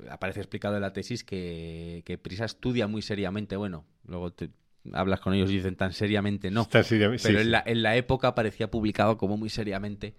aparece 0.09 0.39
explicado 0.39 0.75
en 0.75 0.81
la 0.81 0.91
tesis 0.91 1.23
que, 1.23 2.19
Prisa 2.21 2.45
estudia 2.45 2.87
muy 2.87 3.03
seriamente, 3.03 3.57
bueno, 3.57 3.85
luego 4.07 4.33
te, 4.33 4.49
hablas 4.91 5.19
con 5.19 5.35
ellos 5.35 5.51
y 5.51 5.57
dicen 5.57 5.75
tan 5.75 5.93
seriamente 5.93 6.49
no, 6.49 6.67
pero 6.67 6.85
en, 6.89 7.51
La, 7.51 7.63
en, 7.65 7.83
La, 7.83 7.95
época 7.95 8.33
parecía 8.33 8.71
publicado 8.71 9.17
como 9.17 9.37
muy 9.37 9.49
seriamente 9.49 10.15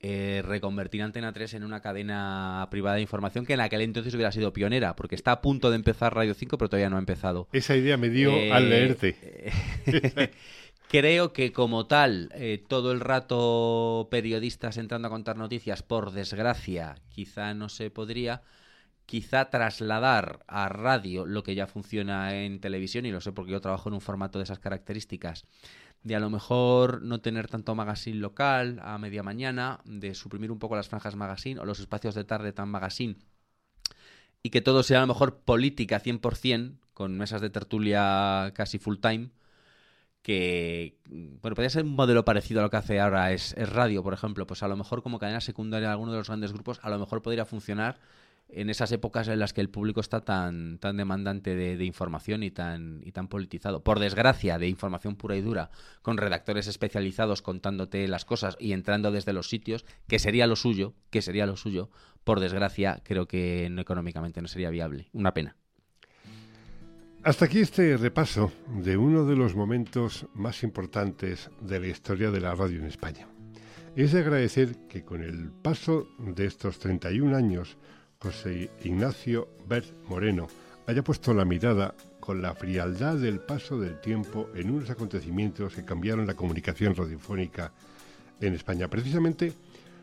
eh, 0.00 0.42
reconvertir 0.44 1.02
Antena 1.02 1.32
3 1.32 1.54
en 1.54 1.64
una 1.64 1.80
cadena 1.80 2.66
privada 2.70 2.96
de 2.96 3.02
información 3.02 3.44
que 3.44 3.52
en 3.52 3.60
aquel 3.60 3.82
entonces 3.82 4.14
hubiera 4.14 4.32
sido 4.32 4.52
pionera, 4.52 4.96
porque 4.96 5.14
está 5.14 5.32
a 5.32 5.40
punto 5.42 5.70
de 5.70 5.76
empezar 5.76 6.14
Radio 6.14 6.34
5, 6.34 6.58
pero 6.58 6.68
todavía 6.68 6.90
no 6.90 6.96
ha 6.96 6.98
empezado. 6.98 7.46
Esa 7.52 7.76
idea 7.76 7.96
me 7.96 8.08
dio 8.08 8.32
al 8.52 8.68
leerte. 8.70 9.16
Creo 10.92 11.32
que 11.32 11.54
como 11.54 11.86
tal, 11.86 12.28
eh, 12.34 12.62
todo 12.68 12.92
el 12.92 13.00
rato 13.00 14.08
periodistas 14.10 14.76
entrando 14.76 15.08
a 15.08 15.10
contar 15.10 15.38
noticias, 15.38 15.82
por 15.82 16.10
desgracia, 16.10 16.96
quizá 17.08 17.54
no 17.54 17.70
se 17.70 17.88
podría. 17.88 18.42
Quizá 19.06 19.48
trasladar 19.48 20.44
a 20.48 20.68
radio 20.68 21.24
lo 21.24 21.44
que 21.44 21.54
ya 21.54 21.66
funciona 21.66 22.34
en 22.44 22.60
televisión, 22.60 23.06
y 23.06 23.10
lo 23.10 23.22
sé 23.22 23.32
porque 23.32 23.52
yo 23.52 23.62
trabajo 23.62 23.88
en 23.88 23.94
un 23.94 24.02
formato 24.02 24.38
de 24.38 24.44
esas 24.44 24.58
características, 24.58 25.46
de 26.02 26.14
a 26.14 26.20
lo 26.20 26.28
mejor 26.28 27.00
no 27.00 27.22
tener 27.22 27.48
tanto 27.48 27.74
magazine 27.74 28.18
local 28.18 28.78
a 28.82 28.98
media 28.98 29.22
mañana, 29.22 29.80
de 29.86 30.14
suprimir 30.14 30.52
un 30.52 30.58
poco 30.58 30.76
las 30.76 30.90
franjas 30.90 31.16
magazine 31.16 31.58
o 31.58 31.64
los 31.64 31.80
espacios 31.80 32.14
de 32.14 32.24
tarde 32.24 32.52
tan 32.52 32.68
magazine, 32.68 33.16
y 34.42 34.50
que 34.50 34.60
todo 34.60 34.82
sea 34.82 34.98
a 34.98 35.00
lo 35.00 35.06
mejor 35.06 35.38
política 35.38 36.00
100%, 36.00 36.80
con 36.92 37.16
mesas 37.16 37.40
de 37.40 37.48
tertulia 37.48 38.52
casi 38.54 38.78
full 38.78 38.98
time, 38.98 39.30
que, 40.22 40.98
bueno, 41.08 41.54
podría 41.54 41.70
ser 41.70 41.84
un 41.84 41.94
modelo 41.94 42.24
parecido 42.24 42.60
a 42.60 42.62
lo 42.62 42.70
que 42.70 42.76
hace 42.76 43.00
ahora 43.00 43.32
es, 43.32 43.54
radio, 43.56 44.02
por 44.02 44.14
ejemplo, 44.14 44.46
pues 44.46 44.62
a 44.62 44.68
lo 44.68 44.76
mejor 44.76 45.02
como 45.02 45.18
cadena 45.18 45.40
secundaria 45.40 45.88
de 45.88 45.92
alguno 45.92 46.12
de 46.12 46.18
los 46.18 46.28
grandes 46.28 46.52
grupos, 46.52 46.80
a 46.82 46.90
lo 46.90 46.98
mejor 46.98 47.22
podría 47.22 47.44
funcionar 47.44 47.98
en 48.48 48.68
esas 48.68 48.92
épocas 48.92 49.28
en 49.28 49.38
las 49.38 49.52
que 49.52 49.62
el 49.62 49.70
público 49.70 50.00
está 50.00 50.20
tan, 50.20 50.78
tan 50.78 50.96
demandante 50.98 51.56
de, 51.56 51.84
información 51.84 52.42
y 52.42 52.50
tan, 52.50 53.00
y 53.02 53.12
tan 53.12 53.28
politizado. 53.28 53.82
Por 53.82 53.98
desgracia, 53.98 54.58
de 54.58 54.68
información 54.68 55.16
pura 55.16 55.36
y 55.36 55.40
dura, 55.40 55.70
con 56.02 56.18
redactores 56.18 56.66
especializados 56.66 57.40
contándote 57.40 58.06
las 58.08 58.24
cosas 58.24 58.56
y 58.60 58.72
entrando 58.72 59.10
desde 59.10 59.32
los 59.32 59.48
sitios, 59.48 59.86
que 60.06 60.18
sería 60.18 60.46
lo 60.46 60.56
suyo, 60.56 60.94
que 61.10 61.22
sería 61.22 61.46
lo 61.46 61.56
suyo, 61.56 61.90
por 62.24 62.40
desgracia, 62.40 63.00
creo 63.04 63.26
que 63.26 63.68
no, 63.70 63.80
económicamente 63.80 64.42
no 64.42 64.48
sería 64.48 64.70
viable. 64.70 65.08
Una 65.12 65.32
pena. 65.34 65.56
Hasta 67.24 67.44
aquí 67.44 67.60
este 67.60 67.96
repaso 67.96 68.50
de 68.82 68.96
uno 68.96 69.24
de 69.24 69.36
los 69.36 69.54
momentos 69.54 70.26
más 70.34 70.64
importantes 70.64 71.50
de 71.60 71.78
la 71.78 71.86
historia 71.86 72.32
de 72.32 72.40
la 72.40 72.56
radio 72.56 72.80
en 72.80 72.86
España. 72.86 73.28
Es 73.94 74.10
de 74.10 74.18
agradecer 74.18 74.74
que 74.88 75.04
con 75.04 75.22
el 75.22 75.52
paso 75.52 76.08
de 76.18 76.46
estos 76.46 76.80
31 76.80 77.36
años 77.36 77.76
José 78.18 78.72
Ignacio 78.82 79.48
Bert 79.68 79.86
Moreno 80.08 80.48
haya 80.88 81.04
puesto 81.04 81.32
la 81.32 81.44
mirada 81.44 81.94
con 82.18 82.42
la 82.42 82.56
frialdad 82.56 83.14
del 83.14 83.38
paso 83.38 83.78
del 83.78 84.00
tiempo 84.00 84.48
en 84.56 84.72
unos 84.72 84.90
acontecimientos 84.90 85.76
que 85.76 85.84
cambiaron 85.84 86.26
la 86.26 86.34
comunicación 86.34 86.96
radiofónica 86.96 87.72
en 88.40 88.54
España. 88.54 88.88
Precisamente 88.88 89.52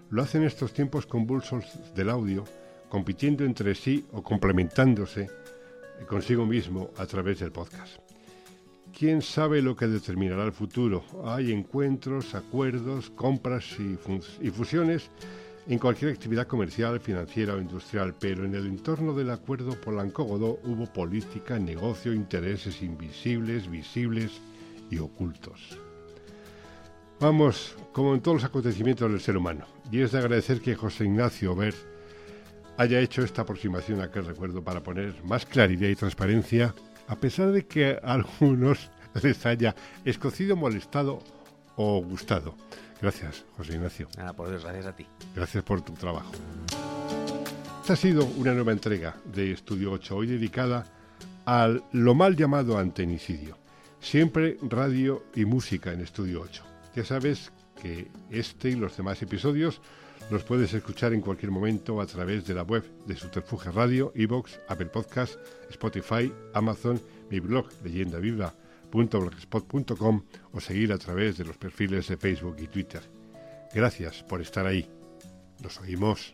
lo 0.09 0.21
hacen 0.21 0.43
estos 0.43 0.71
tiempos 0.71 1.05
convulsos 1.05 1.65
del 1.93 2.11
audio, 2.11 2.45
compitiendo 2.87 3.43
entre 3.43 3.75
sí 3.75 4.05
o 4.13 4.23
complementándose 4.23 5.27
consigo 6.07 6.45
mismo 6.45 6.91
a 6.97 7.05
través 7.05 7.39
del 7.39 7.51
podcast. 7.51 7.99
¿Quién 8.97 9.21
sabe 9.21 9.61
lo 9.61 9.75
que 9.75 9.87
determinará 9.87 10.43
el 10.43 10.51
futuro? 10.51 11.03
Hay 11.23 11.51
encuentros, 11.51 12.35
acuerdos, 12.35 13.09
compras 13.11 13.65
y, 13.79 14.49
fusiones 14.49 15.09
en 15.67 15.79
cualquier 15.79 16.11
actividad 16.11 16.47
comercial, 16.47 16.99
financiera 16.99 17.53
o 17.53 17.61
industrial, 17.61 18.15
pero 18.19 18.43
en 18.43 18.55
el 18.55 18.65
entorno 18.65 19.13
del 19.13 19.29
acuerdo 19.29 19.79
Polanco-Godó 19.79 20.59
hubo 20.63 20.85
política, 20.91 21.59
negocio, 21.59 22.13
intereses 22.13 22.81
invisibles, 22.81 23.69
visibles 23.69 24.41
y 24.89 24.97
ocultos. 24.97 25.77
Vamos, 27.19 27.75
como 27.93 28.15
en 28.15 28.21
todos 28.21 28.41
los 28.41 28.45
acontecimientos 28.45 29.11
del 29.11 29.21
ser 29.21 29.37
humano, 29.37 29.65
y 29.91 30.01
es 30.01 30.11
de 30.11 30.19
agradecer 30.19 30.61
que 30.61 30.75
José 30.75 31.05
Ignacio 31.05 31.55
Ver 31.55 31.75
haya 32.79 33.01
hecho 33.01 33.23
esta 33.23 33.41
aproximación 33.41 33.99
a 33.99 34.05
aquel 34.05 34.25
recuerdo 34.25 34.63
para 34.63 34.81
poner 34.81 35.21
más 35.25 35.45
claridad 35.45 35.89
y 35.89 35.97
transparencia, 35.97 36.73
a 37.09 37.17
pesar 37.17 37.51
de 37.51 37.65
que 37.65 37.99
a 38.01 38.13
algunos 38.13 38.89
les 39.21 39.45
haya 39.45 39.75
escocido, 40.05 40.55
molestado 40.55 41.19
o 41.75 42.01
gustado. 42.01 42.55
Gracias, 43.01 43.43
José 43.57 43.73
Ignacio. 43.73 44.07
Nada, 44.17 44.31
por 44.31 44.49
Dios, 44.49 44.63
gracias 44.63 44.85
a 44.85 44.95
ti. 44.95 45.05
Gracias 45.35 45.61
por 45.61 45.81
tu 45.81 45.91
trabajo. 45.91 46.31
Esta 47.81 47.93
ha 47.93 47.97
sido 47.97 48.23
una 48.37 48.53
nueva 48.53 48.71
entrega 48.71 49.17
de 49.25 49.51
Estudio 49.51 49.91
8, 49.91 50.15
hoy 50.15 50.27
dedicada 50.27 50.85
al 51.43 51.83
lo 51.91 52.15
mal 52.15 52.37
llamado 52.37 52.77
antenicidio. 52.77 53.57
Siempre 53.99 54.57
radio 54.61 55.25
y 55.35 55.43
música 55.43 55.91
en 55.91 55.99
Estudio 55.99 56.41
8. 56.43 56.63
Ya 56.95 57.03
sabes 57.03 57.51
que 57.81 58.07
este 58.29 58.69
y 58.69 58.75
los 58.75 58.95
demás 58.95 59.21
episodios 59.21 59.81
los 60.29 60.43
puedes 60.43 60.73
escuchar 60.73 61.13
en 61.13 61.21
cualquier 61.21 61.51
momento 61.51 62.01
a 62.01 62.05
través 62.05 62.45
de 62.45 62.53
la 62.53 62.63
web 62.63 62.83
de 63.05 63.15
Subterfuge 63.15 63.71
Radio, 63.71 64.11
Evox, 64.15 64.59
Apple 64.67 64.87
Podcast, 64.87 65.35
Spotify, 65.69 66.31
Amazon, 66.53 67.01
mi 67.29 67.39
blog 67.39 67.67
Leyenda 67.83 68.19
Viva 68.19 68.53
blogspot.com 68.91 70.23
o 70.53 70.59
seguir 70.59 70.91
a 70.91 70.97
través 70.97 71.37
de 71.37 71.45
los 71.45 71.57
perfiles 71.57 72.07
de 72.07 72.17
Facebook 72.17 72.57
y 72.59 72.67
Twitter. 72.67 73.01
Gracias 73.73 74.23
por 74.23 74.41
estar 74.41 74.65
ahí. 74.65 74.89
Nos 75.61 75.79
oímos. 75.79 76.33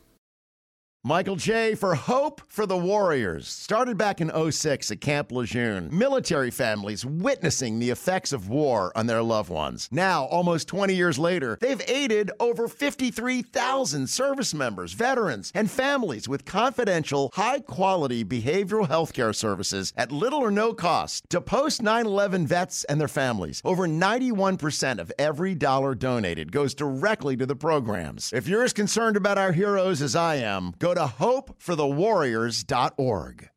Michael 1.03 1.35
J. 1.35 1.73
for 1.73 1.95
Hope 1.95 2.43
for 2.47 2.67
the 2.67 2.77
Warriors. 2.77 3.47
Started 3.47 3.97
back 3.97 4.21
in 4.21 4.29
06 4.51 4.91
at 4.91 5.01
Camp 5.01 5.31
Lejeune. 5.31 5.89
Military 5.91 6.51
families 6.51 7.03
witnessing 7.03 7.79
the 7.79 7.89
effects 7.89 8.31
of 8.31 8.49
war 8.49 8.91
on 8.95 9.07
their 9.07 9.23
loved 9.23 9.49
ones. 9.49 9.89
Now, 9.91 10.25
almost 10.25 10.67
20 10.67 10.93
years 10.93 11.17
later, 11.17 11.57
they've 11.59 11.81
aided 11.87 12.29
over 12.39 12.67
53,000 12.67 14.07
service 14.07 14.53
members, 14.53 14.93
veterans, 14.93 15.51
and 15.55 15.71
families 15.71 16.29
with 16.29 16.45
confidential, 16.45 17.31
high 17.33 17.61
quality 17.61 18.23
behavioral 18.23 18.87
health 18.87 19.11
care 19.11 19.33
services 19.33 19.93
at 19.97 20.11
little 20.11 20.39
or 20.39 20.51
no 20.51 20.71
cost 20.71 21.27
to 21.31 21.41
post 21.41 21.81
9 21.81 22.05
11 22.05 22.45
vets 22.45 22.83
and 22.83 23.01
their 23.01 23.07
families. 23.07 23.59
Over 23.65 23.87
91% 23.87 24.99
of 24.99 25.11
every 25.17 25.55
dollar 25.55 25.95
donated 25.95 26.51
goes 26.51 26.75
directly 26.75 27.35
to 27.37 27.47
the 27.47 27.55
programs. 27.55 28.31
If 28.31 28.47
you're 28.47 28.63
as 28.63 28.71
concerned 28.71 29.17
about 29.17 29.39
our 29.39 29.51
heroes 29.51 30.03
as 30.03 30.15
I 30.15 30.35
am, 30.35 30.75
go 30.93 31.07
to 31.07 31.13
hopeforthewarriors.org. 31.13 33.49